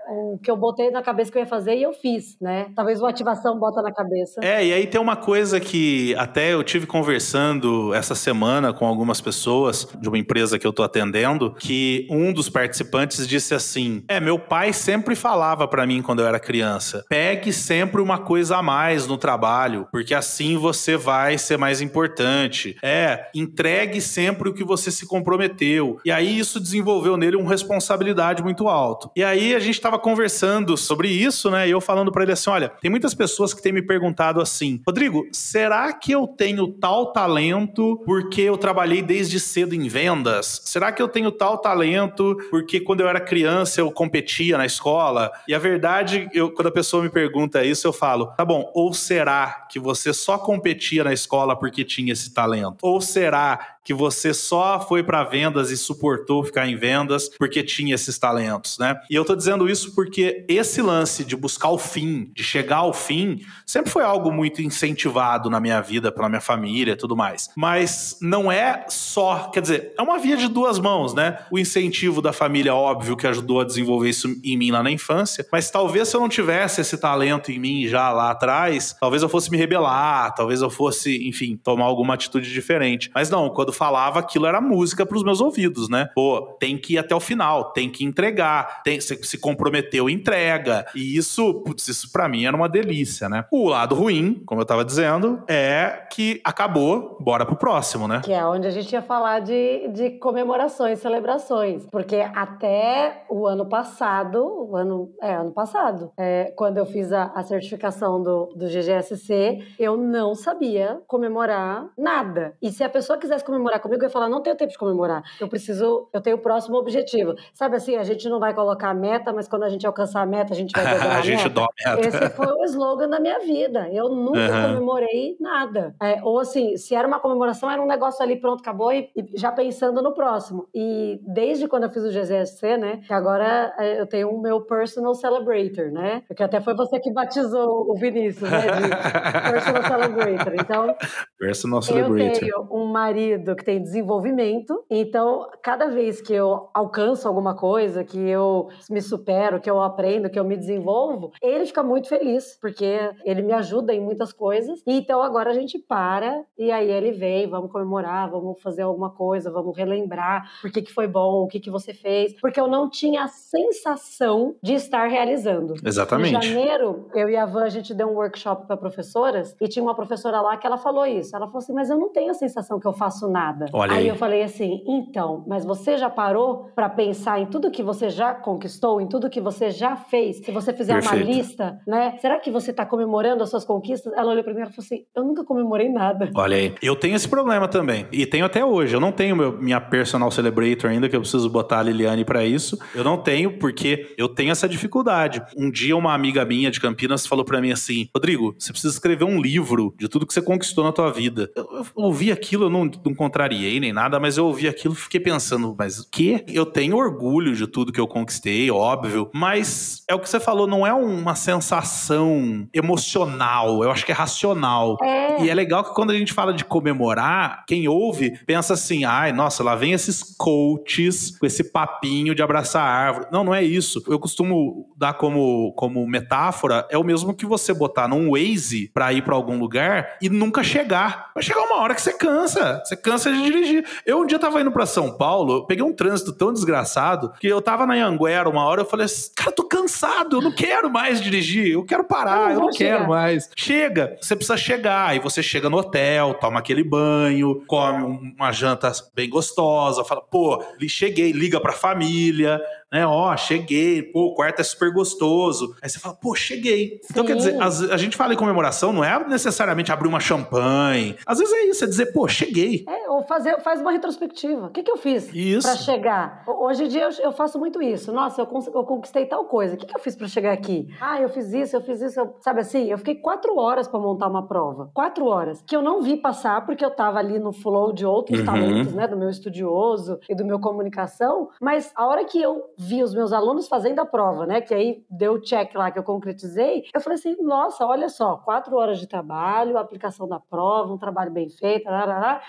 o 0.09 0.37
que 0.37 0.49
eu 0.49 0.57
botei 0.57 0.91
na 0.91 1.01
cabeça 1.01 1.31
que 1.31 1.37
eu 1.37 1.41
ia 1.41 1.47
fazer 1.47 1.75
e 1.75 1.83
eu 1.83 1.93
fiz, 1.93 2.37
né? 2.41 2.67
Talvez 2.75 2.99
uma 2.99 3.09
ativação 3.09 3.57
bota 3.57 3.81
na 3.81 3.91
cabeça. 3.91 4.41
É, 4.43 4.65
e 4.65 4.73
aí 4.73 4.87
tem 4.87 4.99
uma 4.99 5.15
coisa 5.15 5.59
que 5.59 6.15
até 6.15 6.53
eu 6.53 6.63
tive 6.63 6.85
conversando 6.85 7.93
essa 7.93 8.15
semana 8.15 8.73
com 8.73 8.85
algumas 8.85 9.21
pessoas 9.21 9.87
de 9.99 10.07
uma 10.07 10.17
empresa 10.17 10.59
que 10.59 10.67
eu 10.67 10.73
tô 10.73 10.83
atendendo, 10.83 11.53
que 11.53 12.07
um 12.09 12.33
dos 12.33 12.49
participantes 12.49 13.27
disse 13.27 13.53
assim: 13.53 14.03
"É, 14.07 14.19
meu 14.19 14.37
pai 14.37 14.73
sempre 14.73 15.15
falava 15.15 15.67
para 15.67 15.85
mim 15.85 16.01
quando 16.01 16.21
eu 16.21 16.27
era 16.27 16.39
criança: 16.39 17.05
pegue 17.09 17.51
sempre 17.53 18.01
uma 18.01 18.17
coisa 18.17 18.57
a 18.57 18.63
mais 18.63 19.07
no 19.07 19.17
trabalho, 19.17 19.87
porque 19.91 20.13
assim 20.13 20.57
você 20.57 20.97
vai 20.97 21.37
ser 21.37 21.57
mais 21.57 21.81
importante. 21.81 22.75
É, 22.83 23.27
entregue 23.33 24.01
sempre 24.01 24.49
o 24.49 24.53
que 24.53 24.63
você 24.63 24.91
se 24.91 25.07
comprometeu". 25.07 25.97
E 26.05 26.11
aí 26.11 26.37
isso 26.37 26.59
desenvolveu 26.59 27.17
nele 27.17 27.37
uma 27.37 27.49
responsabilidade 27.49 28.43
muito 28.43 28.67
alto. 28.67 29.09
E 29.15 29.23
aí 29.23 29.42
a 29.55 29.59
gente 29.59 29.81
tava 29.81 29.97
conversando 29.97 30.77
sobre 30.77 31.09
isso, 31.09 31.49
né? 31.49 31.67
E 31.67 31.71
eu 31.71 31.81
falando 31.81 32.11
para 32.11 32.23
ele 32.23 32.31
assim: 32.31 32.49
olha, 32.49 32.69
tem 32.81 32.91
muitas 32.91 33.13
pessoas 33.13 33.53
que 33.53 33.61
têm 33.61 33.73
me 33.73 33.81
perguntado 33.81 34.39
assim, 34.39 34.81
Rodrigo, 34.85 35.27
será 35.31 35.91
que 35.91 36.11
eu 36.11 36.27
tenho 36.27 36.67
tal 36.67 37.11
talento 37.11 38.01
porque 38.05 38.41
eu 38.41 38.57
trabalhei 38.57 39.01
desde 39.01 39.39
cedo 39.39 39.73
em 39.73 39.87
vendas? 39.87 40.61
Será 40.65 40.91
que 40.91 41.01
eu 41.01 41.07
tenho 41.07 41.31
tal 41.31 41.57
talento 41.57 42.37
porque 42.49 42.79
quando 42.79 43.01
eu 43.01 43.07
era 43.07 43.19
criança 43.19 43.81
eu 43.81 43.91
competia 43.91 44.57
na 44.57 44.65
escola? 44.65 45.31
E 45.47 45.55
a 45.55 45.59
verdade, 45.59 46.29
eu, 46.33 46.51
quando 46.51 46.67
a 46.67 46.71
pessoa 46.71 47.01
me 47.01 47.09
pergunta 47.09 47.63
isso, 47.63 47.87
eu 47.87 47.93
falo, 47.93 48.27
tá 48.37 48.45
bom, 48.45 48.71
ou 48.73 48.93
será 48.93 49.65
que 49.69 49.79
você 49.79 50.13
só 50.13 50.37
competia 50.37 51.03
na 51.03 51.13
escola 51.13 51.57
porque 51.57 51.83
tinha 51.83 52.13
esse 52.13 52.33
talento? 52.33 52.77
Ou 52.81 53.01
será 53.01 53.77
que 53.83 53.93
você 53.93 54.33
só 54.33 54.79
foi 54.79 55.03
para 55.03 55.23
vendas 55.23 55.69
e 55.69 55.77
suportou 55.77 56.43
ficar 56.43 56.67
em 56.67 56.75
vendas 56.75 57.29
porque 57.37 57.61
tinha 57.63 57.95
esses 57.95 58.17
talentos, 58.17 58.77
né? 58.77 58.99
E 59.09 59.15
eu 59.15 59.25
tô 59.25 59.35
dizendo 59.35 59.69
isso 59.69 59.93
porque 59.93 60.45
esse 60.47 60.81
lance 60.81 61.23
de 61.25 61.35
buscar 61.35 61.69
o 61.69 61.77
fim, 61.77 62.31
de 62.33 62.43
chegar 62.43 62.77
ao 62.77 62.93
fim, 62.93 63.41
sempre 63.65 63.91
foi 63.91 64.03
algo 64.03 64.31
muito 64.31 64.61
incentivado 64.61 65.49
na 65.49 65.59
minha 65.59 65.81
vida, 65.81 66.11
pela 66.11 66.29
minha 66.29 66.41
família 66.41 66.93
e 66.93 66.95
tudo 66.95 67.15
mais. 67.15 67.49
Mas 67.55 68.17
não 68.21 68.51
é 68.51 68.85
só, 68.87 69.49
quer 69.53 69.61
dizer, 69.61 69.93
é 69.97 70.01
uma 70.01 70.17
via 70.17 70.37
de 70.37 70.47
duas 70.47 70.79
mãos, 70.79 71.13
né? 71.13 71.39
O 71.51 71.59
incentivo 71.59 72.21
da 72.21 72.31
família, 72.31 72.73
óbvio, 72.73 73.17
que 73.17 73.27
ajudou 73.27 73.61
a 73.61 73.65
desenvolver 73.65 74.09
isso 74.09 74.33
em 74.43 74.57
mim 74.57 74.71
lá 74.71 74.81
na 74.81 74.91
infância, 74.91 75.45
mas 75.51 75.69
talvez 75.69 76.07
se 76.07 76.15
eu 76.15 76.21
não 76.21 76.29
tivesse 76.29 76.81
esse 76.81 76.97
talento 76.97 77.51
em 77.51 77.59
mim 77.59 77.87
já 77.87 78.11
lá 78.11 78.31
atrás, 78.31 78.95
talvez 78.99 79.21
eu 79.21 79.29
fosse 79.29 79.51
me 79.51 79.57
rebelar, 79.57 80.33
talvez 80.33 80.61
eu 80.61 80.69
fosse, 80.69 81.27
enfim, 81.27 81.59
tomar 81.61 81.85
alguma 81.85 82.13
atitude 82.13 82.51
diferente. 82.51 83.11
Mas 83.13 83.29
não, 83.29 83.49
quando 83.49 83.72
falava 83.73 84.19
aquilo 84.19 84.45
era 84.45 84.61
música 84.61 85.05
para 85.05 85.17
os 85.17 85.23
meus 85.23 85.41
ouvidos, 85.41 85.89
né? 85.89 86.09
Pô, 86.15 86.55
tem 86.59 86.77
que 86.77 86.93
ir 86.93 86.97
até 86.97 87.15
o 87.15 87.19
final, 87.19 87.71
tem 87.71 87.89
que 87.89 88.05
entregar, 88.05 88.81
tem, 88.83 88.99
se, 89.01 89.21
se 89.23 89.37
comprometeu, 89.37 90.09
entrega. 90.09 90.85
E 90.95 91.17
isso, 91.17 91.53
putz, 91.65 91.87
isso 91.87 92.11
para 92.11 92.27
mim 92.27 92.45
era 92.45 92.55
uma 92.55 92.69
delícia, 92.69 93.27
né? 93.27 93.45
O 93.51 93.69
lado 93.69 93.95
ruim, 93.95 94.41
como 94.45 94.61
eu 94.61 94.65
tava 94.65 94.85
dizendo, 94.85 95.43
é 95.47 96.07
que 96.11 96.41
acabou, 96.43 97.17
bora 97.19 97.45
pro 97.45 97.55
próximo, 97.55 98.07
né? 98.07 98.21
Que 98.23 98.33
é 98.33 98.45
onde 98.45 98.67
a 98.67 98.71
gente 98.71 98.91
ia 98.93 99.01
falar 99.01 99.39
de, 99.39 99.87
de 99.89 100.11
comemorações, 100.11 100.99
celebrações. 100.99 101.85
Porque 101.91 102.17
até 102.35 103.23
o 103.29 103.47
ano 103.47 103.65
passado, 103.65 104.67
o 104.69 104.75
ano, 104.75 105.11
é, 105.21 105.33
ano 105.33 105.51
passado, 105.51 106.11
é, 106.17 106.53
quando 106.55 106.77
eu 106.77 106.85
fiz 106.85 107.11
a, 107.11 107.31
a 107.35 107.43
certificação 107.43 108.21
do, 108.21 108.45
do 108.55 108.67
GGSC, 108.67 109.63
eu 109.79 109.97
não 109.97 110.35
sabia 110.35 111.01
comemorar 111.07 111.87
nada. 111.97 112.53
E 112.61 112.71
se 112.71 112.83
a 112.83 112.89
pessoa 112.89 113.17
quisesse 113.17 113.43
comemorar 113.43 113.62
comigo, 113.79 114.01
eu 114.03 114.07
ia 114.07 114.09
falar, 114.11 114.29
não 114.29 114.41
tenho 114.41 114.55
tempo 114.55 114.71
de 114.71 114.77
comemorar. 114.77 115.23
Eu 115.39 115.47
preciso, 115.47 116.07
eu 116.13 116.21
tenho 116.21 116.35
o 116.37 116.39
próximo 116.39 116.77
objetivo. 116.77 117.35
Sabe 117.53 117.75
assim, 117.77 117.95
a 117.95 118.03
gente 118.03 118.27
não 118.29 118.39
vai 118.39 118.53
colocar 118.53 118.89
a 118.89 118.93
meta, 118.93 119.31
mas 119.33 119.47
quando 119.47 119.63
a 119.63 119.69
gente 119.69 119.85
alcançar 119.85 120.21
a 120.21 120.25
meta, 120.25 120.53
a 120.53 120.55
gente 120.55 120.71
vai 120.71 120.83
a, 120.97 121.17
a 121.17 121.21
gente 121.21 121.43
meta. 121.43 121.61
a 121.85 121.95
meta. 121.95 122.07
Esse 122.07 122.29
foi 122.31 122.47
o 122.47 122.63
slogan 122.65 123.09
da 123.09 123.19
minha 123.19 123.39
vida. 123.39 123.89
Eu 123.91 124.09
nunca 124.09 124.39
Uhum. 124.43 124.61
comemorei 124.73 125.37
nada. 125.39 125.95
É, 126.01 126.19
ou 126.23 126.39
assim, 126.39 126.75
se 126.77 126.93
era 126.95 127.07
uma 127.07 127.19
comemoração, 127.19 127.69
era 127.69 127.81
um 127.81 127.85
negócio 127.87 128.21
ali, 128.23 128.35
pronto, 128.39 128.59
acabou, 128.61 128.91
e, 128.91 129.09
e 129.15 129.25
já 129.37 129.51
pensando 129.51 130.01
no 130.01 130.13
próximo. 130.13 130.67
E 130.73 131.19
desde 131.23 131.67
quando 131.67 131.83
eu 131.83 131.89
fiz 131.89 132.03
o 132.03 132.09
GZSC, 132.09 132.77
né, 132.77 133.01
que 133.07 133.13
agora 133.13 133.73
é, 133.79 133.99
eu 133.99 134.05
tenho 134.07 134.29
o 134.29 134.41
meu 134.41 134.61
personal 134.61 135.13
celebrator, 135.15 135.91
né? 135.91 136.23
Porque 136.27 136.43
até 136.43 136.59
foi 136.61 136.73
você 136.75 136.99
que 136.99 137.11
batizou 137.11 137.89
o 137.89 137.95
Vinícius, 137.95 138.49
né, 138.49 138.59
de 138.61 138.89
personal 139.51 139.83
celebrator. 139.83 140.53
Então, 140.55 140.95
Personal 141.39 141.79
eu 141.79 141.81
Celebrator. 141.83 142.39
tenho 142.39 142.67
um 142.71 142.85
marido 142.85 143.52
que 143.55 143.63
tem 143.63 143.81
desenvolvimento, 143.81 144.83
então 144.89 145.47
cada 145.61 145.87
vez 145.87 146.21
que 146.21 146.33
eu 146.33 146.69
alcanço 146.73 147.27
alguma 147.27 147.55
coisa, 147.55 148.03
que 148.03 148.19
eu 148.19 148.69
me 148.89 149.01
supero, 149.01 149.59
que 149.59 149.69
eu 149.69 149.81
aprendo, 149.81 150.29
que 150.29 150.39
eu 150.39 150.43
me 150.43 150.55
desenvolvo, 150.55 151.31
ele 151.41 151.65
fica 151.65 151.83
muito 151.83 152.07
feliz, 152.07 152.57
porque 152.59 153.11
ele 153.23 153.41
me 153.41 153.53
ajuda 153.53 153.93
em 153.93 153.99
muitas 153.99 154.31
coisas. 154.31 154.81
Então 154.85 155.21
agora 155.21 155.51
a 155.51 155.53
gente 155.53 155.77
para 155.79 156.43
e 156.57 156.71
aí 156.71 156.89
ele 156.89 157.11
vem, 157.11 157.49
vamos 157.49 157.71
comemorar, 157.71 158.29
vamos 158.29 158.61
fazer 158.61 158.83
alguma 158.83 159.09
coisa, 159.09 159.51
vamos 159.51 159.75
relembrar 159.75 160.49
por 160.61 160.71
que, 160.71 160.81
que 160.81 160.93
foi 160.93 161.07
bom, 161.07 161.43
o 161.43 161.47
que, 161.47 161.59
que 161.59 161.69
você 161.69 161.93
fez, 161.93 162.33
porque 162.39 162.59
eu 162.59 162.67
não 162.67 162.89
tinha 162.89 163.23
a 163.23 163.27
sensação 163.27 164.55
de 164.61 164.73
estar 164.73 165.07
realizando. 165.07 165.73
Em 165.75 165.87
Exatamente. 165.87 166.31
janeiro, 166.31 167.07
eu 167.13 167.29
e 167.29 167.35
a 167.35 167.45
Van, 167.45 167.63
a 167.63 167.69
gente 167.69 167.93
deu 167.93 168.07
um 168.07 168.15
workshop 168.15 168.67
para 168.67 168.77
professoras 168.77 169.55
e 169.59 169.67
tinha 169.67 169.83
uma 169.83 169.95
professora 169.95 170.41
lá 170.41 170.57
que 170.57 170.65
ela 170.65 170.77
falou 170.77 171.05
isso. 171.05 171.35
Ela 171.35 171.45
falou 171.47 171.59
assim: 171.59 171.73
Mas 171.73 171.89
eu 171.89 171.97
não 171.97 172.09
tenho 172.09 172.31
a 172.31 172.33
sensação 172.33 172.79
que 172.79 172.87
eu 172.87 172.93
faço 172.93 173.27
nada. 173.29 173.42
Olha 173.73 173.93
aí. 173.93 174.07
eu 174.07 174.15
falei 174.15 174.43
assim: 174.43 174.81
Então, 174.87 175.43
mas 175.47 175.65
você 175.65 175.97
já 175.97 176.09
parou 176.09 176.69
para 176.75 176.89
pensar 176.89 177.39
em 177.39 177.45
tudo 177.45 177.71
que 177.71 177.83
você 177.83 178.09
já 178.09 178.33
conquistou, 178.33 179.01
em 179.01 179.07
tudo 179.07 179.29
que 179.29 179.41
você 179.41 179.69
já 179.71 179.95
fez? 179.95 180.37
Se 180.43 180.51
você 180.51 180.73
fizer 180.73 180.93
uma 180.93 181.01
Perfeito. 181.11 181.27
lista, 181.27 181.79
né? 181.87 182.17
Será 182.19 182.39
que 182.39 182.51
você 182.51 182.71
tá 182.71 182.85
comemorando 182.85 183.43
as 183.43 183.49
suas 183.49 183.65
conquistas? 183.65 184.13
Ela 184.13 184.31
olhou 184.31 184.43
pra 184.43 184.53
mim 184.53 184.61
e 184.61 184.65
falou 184.65 184.75
assim: 184.79 185.03
Eu 185.15 185.23
nunca 185.23 185.43
comemorei 185.43 185.89
nada. 185.89 186.29
Olha 186.35 186.57
aí. 186.57 186.73
Eu 186.81 186.95
tenho 186.95 187.15
esse 187.15 187.27
problema 187.27 187.67
também. 187.67 188.07
E 188.11 188.25
tenho 188.25 188.45
até 188.45 188.63
hoje. 188.63 188.95
Eu 188.95 188.99
não 188.99 189.11
tenho 189.11 189.35
meu- 189.35 189.57
minha 189.61 189.79
personal 189.81 190.29
celebrator 190.31 190.89
ainda, 190.89 191.09
que 191.09 191.15
eu 191.15 191.21
preciso 191.21 191.49
botar 191.49 191.79
a 191.79 191.83
Liliane 191.83 192.23
pra 192.25 192.45
isso. 192.45 192.77
Eu 192.95 193.03
não 193.03 193.17
tenho, 193.17 193.57
porque 193.59 194.13
eu 194.17 194.27
tenho 194.29 194.51
essa 194.51 194.67
dificuldade. 194.67 195.41
Um 195.57 195.69
dia, 195.71 195.95
uma 195.95 196.13
amiga 196.13 196.43
minha 196.45 196.69
de 196.71 196.79
Campinas 196.79 197.25
falou 197.25 197.45
pra 197.45 197.59
mim 197.61 197.71
assim: 197.71 198.07
Rodrigo, 198.15 198.55
você 198.57 198.71
precisa 198.71 198.93
escrever 198.93 199.23
um 199.25 199.41
livro 199.41 199.93
de 199.97 200.07
tudo 200.07 200.25
que 200.27 200.33
você 200.33 200.41
conquistou 200.41 200.83
na 200.83 200.91
tua 200.91 201.11
vida. 201.11 201.49
Eu, 201.55 201.67
eu 201.77 201.85
ouvi 201.95 202.31
aquilo, 202.31 202.65
eu 202.65 202.69
não, 202.69 202.89
não 203.05 203.13
contrariei 203.33 203.79
nem 203.79 203.91
nada, 203.91 204.19
mas 204.19 204.37
eu 204.37 204.45
ouvi 204.45 204.67
aquilo 204.67 204.93
e 204.93 204.97
fiquei 204.97 205.19
pensando, 205.19 205.75
mas 205.77 205.99
o 205.99 206.09
quê? 206.09 206.45
Eu 206.47 206.65
tenho 206.65 206.95
orgulho 206.95 207.55
de 207.55 207.65
tudo 207.67 207.91
que 207.91 207.99
eu 207.99 208.07
conquistei, 208.07 208.69
óbvio. 208.69 209.29
Mas 209.33 210.03
é 210.07 210.13
o 210.13 210.19
que 210.19 210.29
você 210.29 210.39
falou, 210.39 210.67
não 210.67 210.85
é 210.85 210.93
uma 210.93 211.35
sensação 211.35 212.67
emocional. 212.73 213.83
Eu 213.83 213.91
acho 213.91 214.05
que 214.05 214.11
é 214.11 214.15
racional. 214.15 214.97
É. 215.01 215.43
E 215.43 215.49
é 215.49 215.53
legal 215.53 215.83
que 215.83 215.93
quando 215.93 216.11
a 216.11 216.17
gente 216.17 216.31
fala 216.31 216.53
de 216.53 216.63
comemorar, 216.63 217.65
quem 217.67 217.87
ouve 217.87 218.37
pensa 218.45 218.73
assim: 218.73 219.03
ai, 219.03 219.33
nossa, 219.33 219.63
lá 219.63 219.75
vem 219.75 219.93
esses 219.93 220.21
coaches 220.37 221.37
com 221.37 221.45
esse 221.45 221.71
papinho 221.71 222.35
de 222.35 222.43
abraçar 222.43 222.83
a 222.83 222.91
árvore. 222.91 223.27
Não, 223.31 223.43
não 223.43 223.55
é 223.55 223.63
isso. 223.63 224.03
Eu 224.07 224.19
costumo 224.19 224.93
dar 224.95 225.13
como, 225.13 225.73
como 225.73 226.05
metáfora: 226.07 226.87
é 226.89 226.97
o 226.97 227.03
mesmo 227.03 227.33
que 227.33 227.45
você 227.45 227.73
botar 227.73 228.07
num 228.07 228.31
Waze 228.31 228.91
pra 228.93 229.11
ir 229.11 229.23
pra 229.23 229.35
algum 229.35 229.57
lugar 229.57 229.73
lugar 229.73 230.17
e 230.21 230.29
nunca 230.29 230.63
chegar. 230.63 231.31
Vai 231.33 231.43
chegar 231.43 231.61
uma 231.61 231.81
hora 231.81 231.95
que 231.95 232.01
você 232.01 232.13
cansa. 232.13 232.81
Você 232.83 232.95
cansa 232.95 233.22
de 233.31 233.41
dirigir. 233.43 233.85
Eu 234.05 234.19
um 234.19 234.25
dia 234.25 234.39
tava 234.39 234.61
indo 234.61 234.71
para 234.71 234.85
São 234.85 235.11
Paulo, 235.11 235.57
eu 235.57 235.65
peguei 235.65 235.83
um 235.83 235.93
trânsito 235.93 236.33
tão 236.33 236.51
desgraçado 236.53 237.33
que 237.39 237.47
eu 237.47 237.61
tava 237.61 237.85
na 237.85 237.93
Anguera 237.93 238.49
uma 238.49 238.65
hora, 238.65 238.81
eu 238.81 238.85
falei 238.85 239.05
assim, 239.05 239.31
cara, 239.35 239.51
tô 239.51 239.63
cansado, 239.63 240.37
eu 240.37 240.41
não 240.41 240.51
quero 240.51 240.89
mais 240.89 241.21
dirigir, 241.21 241.73
eu 241.73 241.85
quero 241.85 242.03
parar, 242.03 242.51
eu, 242.51 242.55
eu 242.55 242.59
não 242.61 242.71
chegar. 242.71 242.97
quero 242.97 243.09
mais. 243.09 243.49
Chega, 243.55 244.17
você 244.21 244.35
precisa 244.35 244.57
chegar, 244.57 245.15
e 245.15 245.19
você 245.19 245.41
chega 245.41 245.69
no 245.69 245.77
hotel, 245.77 246.33
toma 246.35 246.59
aquele 246.59 246.83
banho, 246.83 247.63
come 247.67 248.33
uma 248.37 248.51
janta 248.51 248.91
bem 249.15 249.29
gostosa, 249.29 250.03
fala, 250.03 250.21
pô, 250.21 250.63
cheguei, 250.87 251.31
liga 251.31 251.59
pra 251.59 251.73
família, 251.73 252.61
né? 252.93 253.07
Ó, 253.07 253.35
cheguei, 253.35 254.03
pô, 254.03 254.27
o 254.27 254.35
quarto 254.35 254.59
é 254.59 254.63
super 254.63 254.93
gostoso. 254.93 255.75
Aí 255.81 255.89
você 255.89 255.97
fala, 255.97 256.13
pô, 256.13 256.35
cheguei. 256.35 256.99
Sim. 257.01 257.07
Então, 257.09 257.25
quer 257.25 257.35
dizer, 257.35 257.59
a, 257.59 257.65
a, 257.65 257.97
gente 257.97 258.15
fala 258.15 258.35
em 258.35 258.37
comemoração, 258.37 258.93
não 258.93 259.03
é 259.03 259.27
necessariamente 259.27 259.91
abrir 259.91 260.07
uma 260.07 260.19
champanhe. 260.19 261.17
Às 261.25 261.39
vezes 261.39 261.51
é 261.51 261.65
isso, 261.65 261.83
é 261.83 261.87
dizer, 261.87 262.13
pô, 262.13 262.27
cheguei. 262.27 262.85
É, 262.87 263.09
ou 263.09 263.23
fazer, 263.23 263.59
faz 263.61 263.81
uma 263.81 263.91
retrospectiva. 263.91 264.67
O 264.67 264.69
que, 264.69 264.83
que 264.83 264.91
eu 264.91 264.97
fiz 264.97 265.31
para 265.63 265.75
chegar? 265.77 266.43
Hoje 266.47 266.83
em 266.83 266.87
dia 266.87 267.05
eu, 267.05 267.25
eu, 267.25 267.31
faço 267.31 267.57
muito 267.57 267.81
isso. 267.81 268.11
Nossa, 268.11 268.41
eu, 268.41 268.63
eu 268.75 268.83
conquistei 268.83 269.25
tal 269.25 269.45
coisa. 269.45 269.73
O 269.73 269.77
que, 269.77 269.87
que 269.87 269.95
eu 269.95 269.99
fiz 269.99 270.15
para 270.15 270.27
chegar 270.27 270.53
aqui? 270.53 270.87
Ah, 271.01 271.19
eu 271.19 271.29
fiz 271.29 271.51
isso, 271.51 271.75
eu 271.75 271.81
fiz 271.81 271.99
isso. 271.99 272.19
Eu... 272.19 272.35
Sabe 272.41 272.61
assim? 272.61 272.91
Eu 272.91 272.99
fiquei 272.99 273.15
quatro 273.15 273.57
horas 273.57 273.87
para 273.87 273.99
montar 273.99 274.27
uma 274.27 274.47
prova. 274.47 274.91
Quatro 274.93 275.25
horas. 275.25 275.63
Que 275.65 275.75
eu 275.75 275.81
não 275.81 276.03
vi 276.03 276.15
passar 276.15 276.63
porque 276.63 276.85
eu 276.85 276.91
tava 276.91 277.17
ali 277.17 277.39
no 277.39 277.51
flow 277.51 277.91
de 277.91 278.05
outros 278.05 278.39
uhum. 278.39 278.45
talentos, 278.45 278.93
né? 278.93 279.07
Do 279.07 279.17
meu 279.17 279.29
estudioso 279.29 280.19
e 280.29 280.35
do 280.35 280.45
meu 280.45 280.59
comunicação. 280.59 281.49
Mas 281.59 281.91
a 281.95 282.05
hora 282.05 282.23
que 282.25 282.39
eu 282.39 282.61
vi 282.87 283.03
os 283.03 283.13
meus 283.13 283.31
alunos 283.31 283.67
fazendo 283.67 283.99
a 283.99 284.05
prova, 284.05 284.45
né? 284.45 284.61
Que 284.61 284.73
aí 284.73 285.03
deu 285.09 285.33
o 285.33 285.41
check 285.41 285.73
lá 285.75 285.91
que 285.91 285.99
eu 285.99 286.03
concretizei. 286.03 286.83
Eu 286.93 287.01
falei 287.01 287.17
assim: 287.17 287.35
nossa, 287.41 287.85
olha 287.85 288.09
só, 288.09 288.37
quatro 288.37 288.75
horas 288.75 288.99
de 288.99 289.07
trabalho, 289.07 289.77
aplicação 289.77 290.27
da 290.27 290.39
prova, 290.39 290.93
um 290.93 290.97
trabalho 290.97 291.31
bem 291.31 291.49
feito, 291.49 291.89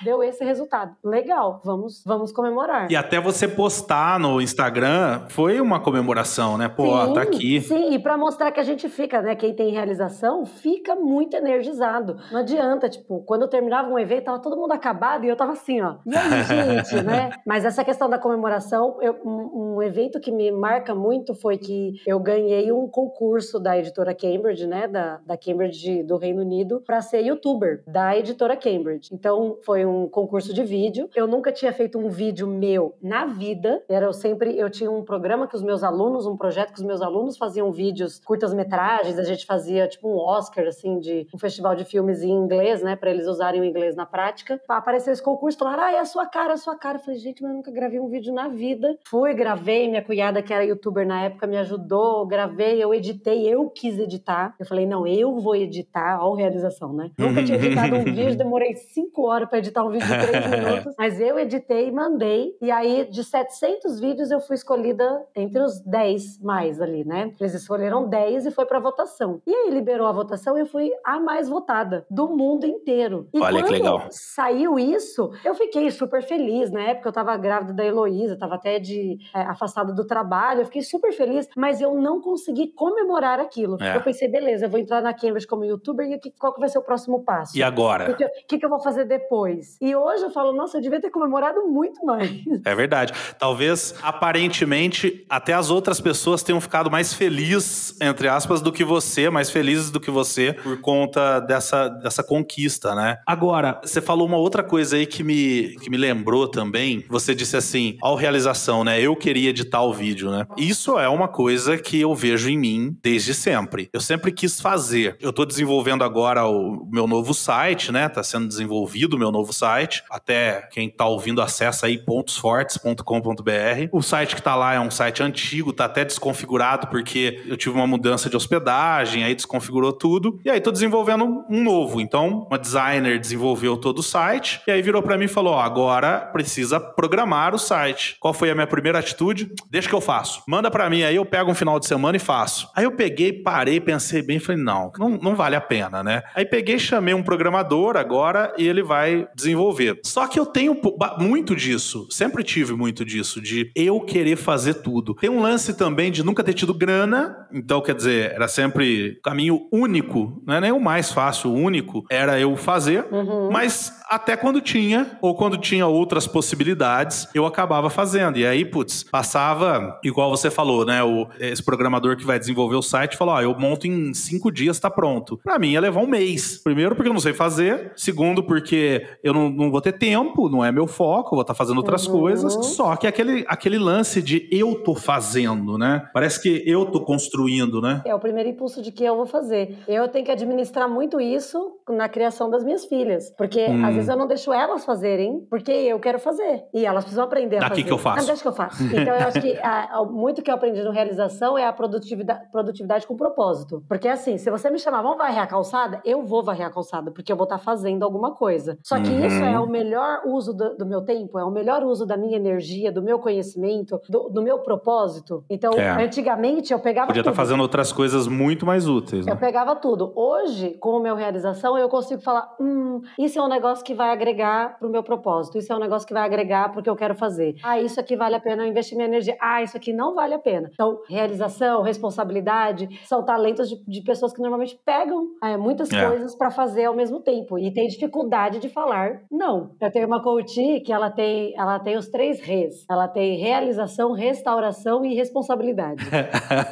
deu 0.03 0.23
esse 0.23 0.45
resultado. 0.45 0.95
Legal, 1.05 1.61
vamos, 1.65 2.03
vamos 2.05 2.33
comemorar. 2.33 2.91
E 2.91 2.97
até 2.97 3.21
você 3.21 3.47
postar 3.47 4.19
no 4.19 4.41
Instagram 4.41 5.27
foi 5.29 5.61
uma 5.61 5.81
comemoração, 5.81 6.59
né? 6.59 6.69
Pô, 6.69 7.07
sim, 7.07 7.15
tá 7.15 7.23
aqui. 7.23 7.61
Sim, 7.61 7.95
e 7.95 7.99
para 7.99 8.17
mostrar 8.17 8.51
que 8.51 8.61
a 8.61 8.65
gente 8.65 8.89
fica, 8.89 9.23
né? 9.23 9.35
Quem 9.35 9.55
tem 9.55 9.73
realização 9.73 10.45
fica 10.45 10.95
muito 10.95 11.37
energizado. 11.37 12.17
Não 12.31 12.41
adianta, 12.41 12.89
tipo, 12.89 13.23
quando 13.25 13.43
eu 13.43 13.49
terminava 13.49 13.89
um 13.89 13.99
evento, 13.99 14.25
tava 14.25 14.39
todo 14.39 14.57
mundo 14.57 14.73
acabado 14.73 15.25
e 15.25 15.29
eu 15.29 15.37
tava 15.37 15.53
assim, 15.53 15.81
ó. 15.81 15.97
E 16.07 16.17
aí, 16.17 16.45
gente, 16.45 17.03
né? 17.03 17.31
Mas 17.47 17.65
essa 17.65 17.85
questão 17.85 18.09
da 18.09 18.19
comemoração, 18.19 18.99
eu, 19.01 19.15
um, 19.25 19.77
um 19.77 19.83
evento 19.83 20.21
que 20.25 20.33
me 20.33 20.51
marca 20.51 20.95
muito 20.95 21.35
foi 21.35 21.59
que 21.59 22.01
eu 22.07 22.19
ganhei 22.19 22.73
um 22.73 22.89
concurso 22.89 23.61
da 23.61 23.79
editora 23.79 24.15
Cambridge, 24.15 24.67
né, 24.67 24.89
da, 24.89 25.21
da 25.27 25.37
Cambridge 25.37 26.03
do 26.03 26.17
Reino 26.17 26.41
Unido, 26.41 26.83
para 26.87 27.03
ser 27.03 27.21
youtuber 27.21 27.83
da 27.87 28.17
editora 28.17 28.57
Cambridge. 28.57 29.11
Então 29.13 29.59
foi 29.63 29.85
um 29.85 30.09
concurso 30.09 30.55
de 30.55 30.65
vídeo. 30.65 31.11
Eu 31.15 31.27
nunca 31.27 31.53
tinha 31.53 31.73
feito 31.75 31.99
um 31.99 32.09
vídeo 32.09 32.47
meu 32.47 32.95
na 33.03 33.27
vida. 33.27 33.83
Era 33.87 34.07
eu 34.07 34.15
sempre 34.15 34.57
eu 34.59 34.71
tinha 34.71 34.91
um 34.91 35.05
programa 35.05 35.47
que 35.47 35.55
os 35.55 35.63
meus 35.63 35.83
alunos, 35.83 36.27
um 36.27 36.39
projeto 36.39 36.73
que 36.73 36.79
os 36.79 36.87
meus 36.87 37.03
alunos 37.03 37.37
faziam 37.37 37.71
vídeos, 37.71 38.19
curtas-metragens, 38.21 39.19
a 39.19 39.25
gente 39.25 39.45
fazia 39.45 39.87
tipo 39.87 40.09
um 40.09 40.17
Oscar 40.17 40.67
assim 40.67 40.99
de 40.99 41.27
um 41.35 41.39
festival 41.39 41.77
de 41.77 41.85
filmes 41.85 42.23
em 42.23 42.31
inglês, 42.31 42.83
né, 42.83 42.97
para 42.97 43.11
eles 43.11 43.27
usarem 43.27 43.61
o 43.61 43.65
inglês 43.65 43.95
na 43.95 44.07
prática. 44.07 44.59
Apareceu 44.67 45.13
esse 45.13 45.23
concurso, 45.23 45.59
falaram: 45.59 45.83
"Ah, 45.83 45.93
é 45.93 45.99
a 45.99 46.05
sua 46.07 46.27
cara, 46.27 46.53
é 46.53 46.55
a 46.55 46.57
sua 46.57 46.77
cara". 46.77 46.97
Eu 46.97 47.03
falei: 47.03 47.21
"Gente, 47.21 47.43
mas 47.43 47.51
eu 47.51 47.57
nunca 47.57 47.71
gravei 47.71 48.01
um 48.01 48.09
vídeo 48.09 48.33
na 48.33 48.49
vida". 48.49 48.97
Fui, 49.05 49.35
gravei, 49.35 49.89
minha 49.89 50.03
cunhada 50.05 50.43
que 50.43 50.53
era 50.53 50.65
youtuber 50.65 51.07
na 51.07 51.23
época, 51.23 51.47
me 51.47 51.57
ajudou, 51.57 52.27
gravei, 52.27 52.83
eu 52.83 52.95
editei, 52.95 53.47
eu 53.49 53.69
quis 53.71 53.99
editar. 53.99 54.55
Eu 54.59 54.67
falei, 54.67 54.87
não, 54.87 55.07
eu 55.07 55.39
vou 55.39 55.57
editar, 55.57 56.19
ó, 56.21 56.35
realização, 56.35 56.93
né? 56.93 57.11
Nunca 57.19 57.43
tinha 57.43 57.59
editado 57.59 57.97
um 57.97 58.05
vídeo, 58.05 58.37
demorei 58.39 58.75
cinco 58.75 59.27
horas 59.27 59.49
para 59.49 59.59
editar 59.59 59.85
um 59.85 59.91
vídeo 59.91 60.07
de 60.07 60.27
três 60.27 60.47
minutos, 60.51 60.95
mas 60.99 61.21
eu 61.21 61.39
editei 61.39 61.89
e 61.89 61.93
mandei. 61.93 62.57
E 62.61 62.71
aí, 62.71 63.09
de 63.11 63.25
700 63.25 64.01
vídeos, 64.01 64.31
eu 64.31 64.41
fui 64.41 64.55
escolhida 64.55 65.25
entre 65.35 65.61
os 65.61 65.81
10 65.81 66.41
mais 66.43 66.81
ali, 66.81 67.05
né? 67.05 67.33
Eles 67.41 67.55
escolheram 67.55 68.09
10 68.09 68.47
e 68.47 68.51
foi 68.51 68.67
para 68.67 68.79
votação. 68.79 69.41
E 69.47 69.55
aí 69.55 69.71
liberou 69.71 70.07
a 70.07 70.13
votação 70.13 70.57
e 70.57 70.61
eu 70.61 70.67
fui 70.67 70.91
a 71.05 71.19
mais 71.19 71.49
votada 71.49 72.07
do 72.11 72.29
mundo 72.29 72.67
inteiro. 72.67 73.29
E 73.33 73.41
Olha 73.41 73.63
que 73.63 73.71
legal. 73.71 74.07
saiu 74.11 74.79
isso, 74.79 75.31
eu 75.45 75.55
fiquei 75.55 75.91
super 75.91 76.23
feliz. 76.23 76.71
Na 76.71 76.83
época 76.83 77.09
eu 77.09 77.13
tava 77.13 77.37
grávida 77.37 77.73
da 77.73 77.85
Heloísa, 77.85 78.37
tava 78.37 78.57
até 78.57 78.79
de 78.79 79.19
é, 79.35 79.41
afastada 79.43 79.93
do 79.95 80.05
trabalho 80.05 80.25
trabalho, 80.35 80.61
eu 80.61 80.67
fiquei 80.67 80.83
super 80.83 81.13
feliz, 81.13 81.49
mas 81.57 81.81
eu 81.81 81.95
não 81.95 82.21
consegui 82.21 82.69
comemorar 82.69 83.39
aquilo. 83.39 83.77
É. 83.81 83.97
Eu 83.97 84.03
pensei, 84.03 84.29
beleza, 84.29 84.67
eu 84.67 84.71
vou 84.71 84.81
entrar 84.81 85.01
na 85.01 85.15
Cambridge 85.15 85.47
como 85.47 85.65
youtuber 85.65 86.07
e 86.07 86.21
qual 86.39 86.53
que 86.53 86.61
vai 86.61 86.69
ser 86.69 86.79
o 86.79 86.83
próximo 86.83 87.23
passo? 87.25 87.57
E 87.57 87.63
agora? 87.63 88.11
O 88.11 88.17
que, 88.17 88.29
que, 88.49 88.59
que, 88.59 88.65
eu 88.65 88.71
vou 88.71 88.81
fazer 88.81 89.05
depois? 89.05 89.77
E 89.81 89.95
hoje 89.95 90.25
eu 90.25 90.31
falo, 90.31 90.53
nossa, 90.53 90.79
eu 90.79 90.83
devia 90.83 91.01
ter 91.01 91.11
comemorado 91.11 91.67
muito 91.67 92.05
mais. 92.05 92.31
É 92.65 92.75
verdade. 92.75 93.13
Talvez, 93.39 93.95
aparentemente, 94.03 95.25
até 95.29 95.53
as 95.53 95.71
outras 95.71 96.01
pessoas 96.01 96.43
tenham 96.43 96.61
ficado 96.61 96.91
mais 96.91 97.13
felizes, 97.13 97.97
entre 98.01 98.29
aspas, 98.29 98.61
do 98.61 98.73
que 98.73 98.85
você, 98.85 99.31
mais 99.31 99.51
felizes 99.51 99.91
do 99.91 100.01
que 100.01 100.11
você, 100.11 100.53
por 100.53 100.81
conta 100.81 101.41
dessa, 101.41 101.89
dessa 101.89 102.23
conquista, 102.23 102.95
né? 102.95 103.19
Agora, 103.27 103.81
você 103.83 104.01
falou 104.01 104.27
uma 104.27 104.39
outra 104.39 104.63
coisa 104.63 104.97
aí 104.97 105.07
que 105.07 105.23
me, 105.23 105.77
que 105.81 105.91
me 105.91 105.97
lembrou 105.97 106.49
também. 106.49 107.05
Você 107.09 107.35
disse 107.35 107.57
assim, 107.57 107.97
ao 108.01 108.17
realização, 108.17 108.83
né? 108.85 109.01
Eu 109.01 109.15
queria 109.15 109.51
editar 109.51 109.83
o 109.85 109.95
vídeo 109.95 110.25
né? 110.31 110.47
Isso 110.57 110.99
é 110.99 111.09
uma 111.09 111.29
coisa 111.29 111.77
que 111.79 112.01
eu 112.01 112.15
vejo 112.15 112.49
em 112.49 112.59
mim 112.59 112.97
desde 113.03 113.35
sempre. 113.35 113.89
Eu 113.93 114.01
sempre 114.01 114.33
quis 114.33 114.61
fazer. 114.61 115.17
Eu 115.21 115.33
tô 115.33 115.45
desenvolvendo 115.45 116.05
agora 116.05 116.47
o 116.47 116.87
meu 116.91 117.07
novo 117.07 117.35
site, 117.35 117.91
né? 117.93 118.09
Tá 118.09 118.23
sendo 118.23 118.47
desenvolvido 118.47 119.15
o 119.15 119.19
meu 119.19 119.31
novo 119.31 119.53
site. 119.53 120.03
Até 120.11 120.69
quem 120.73 120.89
tá 120.89 121.07
ouvindo 121.07 121.43
acessa 121.43 121.87
aí 121.87 121.99
pontosfortes.com.br. 121.99 123.89
O 123.93 124.03
site 124.03 124.37
que 124.37 124.43
tá 124.43 124.55
lá 124.55 124.75
é 124.75 124.81
um 124.81 124.91
site 124.91 125.23
antigo, 125.23 125.73
tá 125.73 125.87
até 125.87 126.05
desconfigurado 126.05 126.87
porque 126.89 127.43
eu 127.47 127.57
tive 127.57 127.75
uma 127.75 127.87
mudança 127.87 128.29
de 128.29 128.37
hospedagem, 128.37 129.25
aí 129.25 129.35
desconfigurou 129.35 129.93
tudo. 129.93 130.41
E 130.45 130.51
aí 130.51 130.61
tô 130.61 130.71
desenvolvendo 130.71 131.45
um 131.49 131.63
novo. 131.63 132.01
Então, 132.01 132.47
uma 132.49 132.59
designer 132.59 133.19
desenvolveu 133.19 133.77
todo 133.77 133.99
o 133.99 134.03
site 134.03 134.61
e 134.67 134.71
aí 134.71 134.83
virou 134.83 135.03
para 135.03 135.17
mim 135.19 135.25
e 135.25 135.29
falou: 135.29 135.55
ó, 135.55 135.61
agora 135.61 136.21
precisa 136.33 136.79
programar 136.79 137.55
o 137.55 137.59
site. 137.59 138.17
Qual 138.21 138.35
foi 138.35 138.51
a 138.51 138.55
minha 138.55 138.67
primeira 138.67 138.99
atitude? 138.99 139.53
Deixa 139.75 139.89
que 139.89 139.95
eu 139.97 140.01
faço? 140.01 140.41
Manda 140.47 140.71
para 140.71 140.89
mim, 140.89 141.03
aí 141.03 141.17
eu 141.17 141.25
pego 141.25 141.51
um 141.51 141.55
final 141.55 141.81
de 141.81 141.87
semana 141.89 142.17
e 142.17 142.21
faço. 142.21 142.71
Aí 142.77 142.85
eu 142.85 142.93
peguei, 142.93 143.33
parei, 143.33 143.81
pensei 143.81 144.23
bem, 144.23 144.39
falei, 144.39 144.63
não, 144.63 144.93
não, 144.97 145.19
não 145.19 145.35
vale 145.35 145.57
a 145.57 145.61
pena, 145.61 146.01
né? 146.01 146.23
Aí 146.33 146.45
peguei, 146.45 146.79
chamei 146.79 147.13
um 147.13 147.25
programador 147.25 147.97
agora 147.97 148.55
e 148.57 148.69
ele 148.69 148.85
vai 148.85 149.27
desenvolver. 149.35 149.99
Só 150.05 150.29
que 150.29 150.39
eu 150.39 150.47
tenho 150.47 150.81
muito 151.19 151.57
disso, 151.57 152.07
sempre 152.09 152.45
tive 152.45 152.73
muito 152.73 153.05
disso, 153.05 153.41
de 153.41 153.73
eu 153.75 153.99
querer 153.99 154.37
fazer 154.37 154.75
tudo. 154.75 155.13
Tem 155.17 155.29
um 155.29 155.43
lance 155.43 155.75
também 155.75 156.13
de 156.13 156.23
nunca 156.23 156.45
ter 156.45 156.55
tido 156.55 156.73
grana, 156.73 157.37
então 157.53 157.83
quer 157.83 157.97
dizer, 157.97 158.31
era 158.31 158.47
sempre 158.47 159.19
caminho 159.25 159.67
único, 159.73 160.41
não 160.47 160.55
é 160.55 160.61
nem 160.61 160.71
o 160.71 160.79
mais 160.79 161.11
fácil, 161.11 161.51
o 161.51 161.55
único, 161.55 162.05
era 162.09 162.39
eu 162.39 162.55
fazer, 162.55 163.09
uhum. 163.11 163.51
mas 163.51 163.93
até 164.09 164.37
quando 164.37 164.61
tinha, 164.61 165.19
ou 165.21 165.35
quando 165.35 165.57
tinha 165.57 165.87
outras 165.87 166.27
possibilidades, 166.27 167.27
eu 167.35 167.47
acabava 167.47 167.91
fazendo. 167.91 168.39
E 168.39 168.47
aí, 168.47 168.65
putz, 168.65 169.03
passava 169.03 169.64
igual 170.03 170.31
você 170.31 170.51
falou, 170.51 170.85
né? 170.85 171.03
O, 171.03 171.27
esse 171.39 171.63
programador 171.63 172.17
que 172.17 172.25
vai 172.25 172.39
desenvolver 172.39 172.77
o 172.77 172.83
site 172.83 173.17
falou: 173.17 173.35
ó, 173.35 173.43
eu 173.43 173.59
monto 173.59 173.87
em 173.87 174.13
cinco 174.15 174.51
dias, 174.51 174.79
tá 174.79 174.91
pronto. 174.91 175.39
Para 175.43 175.59
mim 175.59 175.73
ia 175.73 175.81
levar 175.81 176.01
um 176.01 176.07
mês. 176.07 176.59
Primeiro, 176.63 176.95
porque 176.95 177.09
eu 177.09 177.15
não 177.15 177.21
sei 177.21 177.33
fazer. 177.33 177.93
Segundo, 177.97 178.43
porque 178.43 179.07
eu 179.23 179.33
não, 179.33 179.49
não 179.49 179.71
vou 179.71 179.81
ter 179.81 179.93
tempo, 179.93 180.49
não 180.49 180.65
é 180.65 180.71
meu 180.71 180.87
foco, 180.87 181.31
vou 181.31 181.43
estar 181.43 181.55
tá 181.55 181.59
fazendo 181.59 181.79
outras 181.79 182.07
uhum. 182.07 182.21
coisas. 182.21 182.53
Só 182.67 182.95
que 182.97 183.07
aquele, 183.07 183.45
aquele 183.49 183.79
lance 183.79 184.23
de 184.23 184.49
eu 184.51 184.75
tô 184.83 184.95
fazendo, 184.95 185.79
né? 185.79 186.09
Parece 186.13 186.41
que 186.41 186.63
eu 186.67 186.87
tô 186.87 187.01
construindo, 187.01 187.81
né? 187.81 188.03
É 188.05 188.15
o 188.15 188.19
primeiro 188.19 188.49
impulso 188.49 188.83
de 188.83 188.93
que 188.93 189.05
eu 189.05 189.17
vou 189.17 189.27
fazer. 189.27 189.77
Eu 189.87 190.09
tenho 190.09 190.25
que 190.25 190.31
administrar 190.31 190.89
muito 190.89 191.21
isso 191.21 191.73
na 191.89 192.09
criação 192.09 192.51
das 192.51 192.65
minhas 192.65 192.85
filhas. 192.85 193.31
Porque 193.37 193.67
hum. 193.67 193.85
às 193.85 193.95
vezes 193.95 194.09
eu 194.09 194.17
não 194.17 194.27
deixo 194.27 194.53
elas 194.53 194.85
fazerem, 194.85 195.47
porque 195.51 195.71
eu 195.71 195.99
quero 195.99 196.19
fazer. 196.19 196.65
E 196.73 196.85
elas 196.85 197.05
precisam 197.05 197.25
aprender 197.25 197.57
a 197.57 197.61
Daqui 197.61 197.71
fazer. 197.77 197.85
Que 197.85 197.93
eu 197.93 197.99
faço. 197.99 198.21
Ah, 198.21 198.27
deixa 198.27 198.43
que 198.43 198.49
eu 198.49 198.53
faço. 198.53 198.83
Então 198.85 199.15
eu 199.15 199.29
acho 199.29 199.41
que 199.41 199.54
a, 199.63 200.05
muito 200.05 200.43
que 200.43 200.51
eu 200.51 200.55
aprendi 200.55 200.83
no 200.83 200.91
realização 200.91 201.57
é 201.59 201.67
a 201.67 201.73
produtividade, 201.73 202.51
produtividade 202.51 203.07
com 203.07 203.17
propósito. 203.17 203.83
Porque 203.89 204.09
assim, 204.09 204.39
se 204.39 204.51
você 204.51 204.71
me 204.71 204.79
chamar, 204.79 205.03
vamos 205.03 205.19
varrer 205.19 205.43
a 205.43 205.47
calçada, 205.47 206.01
eu 206.05 206.23
vou 206.23 206.43
varrer 206.43 206.67
a 206.67 206.71
calçada, 206.71 207.11
porque 207.11 207.33
eu 207.33 207.37
vou 207.37 207.45
estar 207.45 207.59
tá 207.59 207.65
fazendo 207.65 208.03
alguma 208.03 208.33
coisa. 208.33 208.79
Só 208.83 208.97
que 208.97 209.09
uhum. 209.09 209.27
isso 209.27 209.43
é 209.43 209.59
o 209.59 209.67
melhor 209.67 210.23
uso 210.27 210.53
do, 210.53 210.77
do, 210.77 210.87
meu 210.87 211.03
tempo, 211.03 211.39
é 211.39 211.45
o 211.45 211.51
melhor 211.51 211.83
uso 211.83 212.07
da 212.07 212.17
minha 212.17 212.37
energia, 212.37 212.91
do 212.93 213.03
meu 213.03 213.19
conhecimento, 213.19 214.01
do, 214.09 214.29
do 214.29 214.43
meu 214.43 214.59
propósito. 214.61 215.45
Então, 215.49 215.73
é. 215.75 216.05
antigamente 216.05 216.73
eu 216.73 216.79
pegava 216.79 217.09
Podia 217.09 217.21
estar 217.21 217.33
tá 217.33 217.37
fazendo 217.37 217.61
outras 217.61 217.93
coisas 217.93 218.27
muito 218.27 218.67
mais 218.67 218.89
úteis. 218.89 219.27
Né? 219.27 219.33
Eu 219.33 219.37
pegava 219.37 219.77
tudo. 219.77 220.13
Hoje, 220.15 220.77
com 220.81 220.91
o 220.91 221.01
meu 221.01 221.15
realização, 221.15 221.77
eu 221.79 221.89
consigo 221.89 222.21
falar, 222.23 222.55
hum, 222.61 223.01
isso 223.19 223.39
é 223.39 223.43
um 223.43 223.49
negócio 223.49 223.85
que 223.85 223.95
vai 223.95 224.11
agregar 224.11 224.79
para 224.79 224.89
o 224.89 224.91
meu 224.91 225.03
propósito, 225.03 225.59
isso 225.59 225.73
é 225.73 225.77
um 225.77 225.81
negócio 225.81 226.07
que 226.07 226.15
vai 226.15 226.25
agregar 226.25 226.71
para 226.71 226.81
o 226.81 226.83
que 226.83 226.91
eu 226.91 226.97
quero 226.97 227.15
fazer. 227.15 227.55
Ah, 227.63 227.81
isso 227.81 227.99
aqui 228.01 228.17
vale 228.17 228.35
a 228.35 228.41
pena 228.41 228.65
eu 228.65 228.69
investir 228.69 228.97
minha 228.97 229.09
energia. 229.09 229.37
Ah, 229.47 229.63
isso 229.63 229.77
aqui 229.77 229.93
não 229.93 230.15
vale 230.15 230.33
a 230.33 230.39
pena. 230.39 230.71
Então, 230.73 231.01
realização, 231.07 231.83
responsabilidade, 231.83 232.89
são 233.05 233.23
talentos 233.23 233.69
de, 233.69 233.85
de 233.87 234.01
pessoas 234.01 234.33
que 234.33 234.41
normalmente 234.41 234.81
pegam 234.87 235.27
é, 235.43 235.55
muitas 235.59 235.93
é. 235.93 236.09
coisas 236.09 236.35
para 236.35 236.51
fazer 236.51 236.87
ao 236.87 236.95
mesmo 236.95 237.21
tempo 237.21 237.59
e 237.59 237.71
tem 237.71 237.87
dificuldade 237.87 238.59
de 238.59 238.71
falar 238.71 239.21
não. 239.31 239.73
Eu 239.79 239.91
tenho 239.91 240.07
uma 240.07 240.23
coach 240.23 240.81
que 240.81 240.91
ela 240.91 241.11
tem, 241.11 241.55
ela 241.59 241.79
tem 241.79 241.97
os 241.99 242.09
três 242.09 242.41
R's. 242.41 242.87
Ela 242.91 243.07
tem 243.07 243.37
realização, 243.37 244.13
restauração 244.13 245.05
e 245.05 245.15
responsabilidade. 245.15 246.03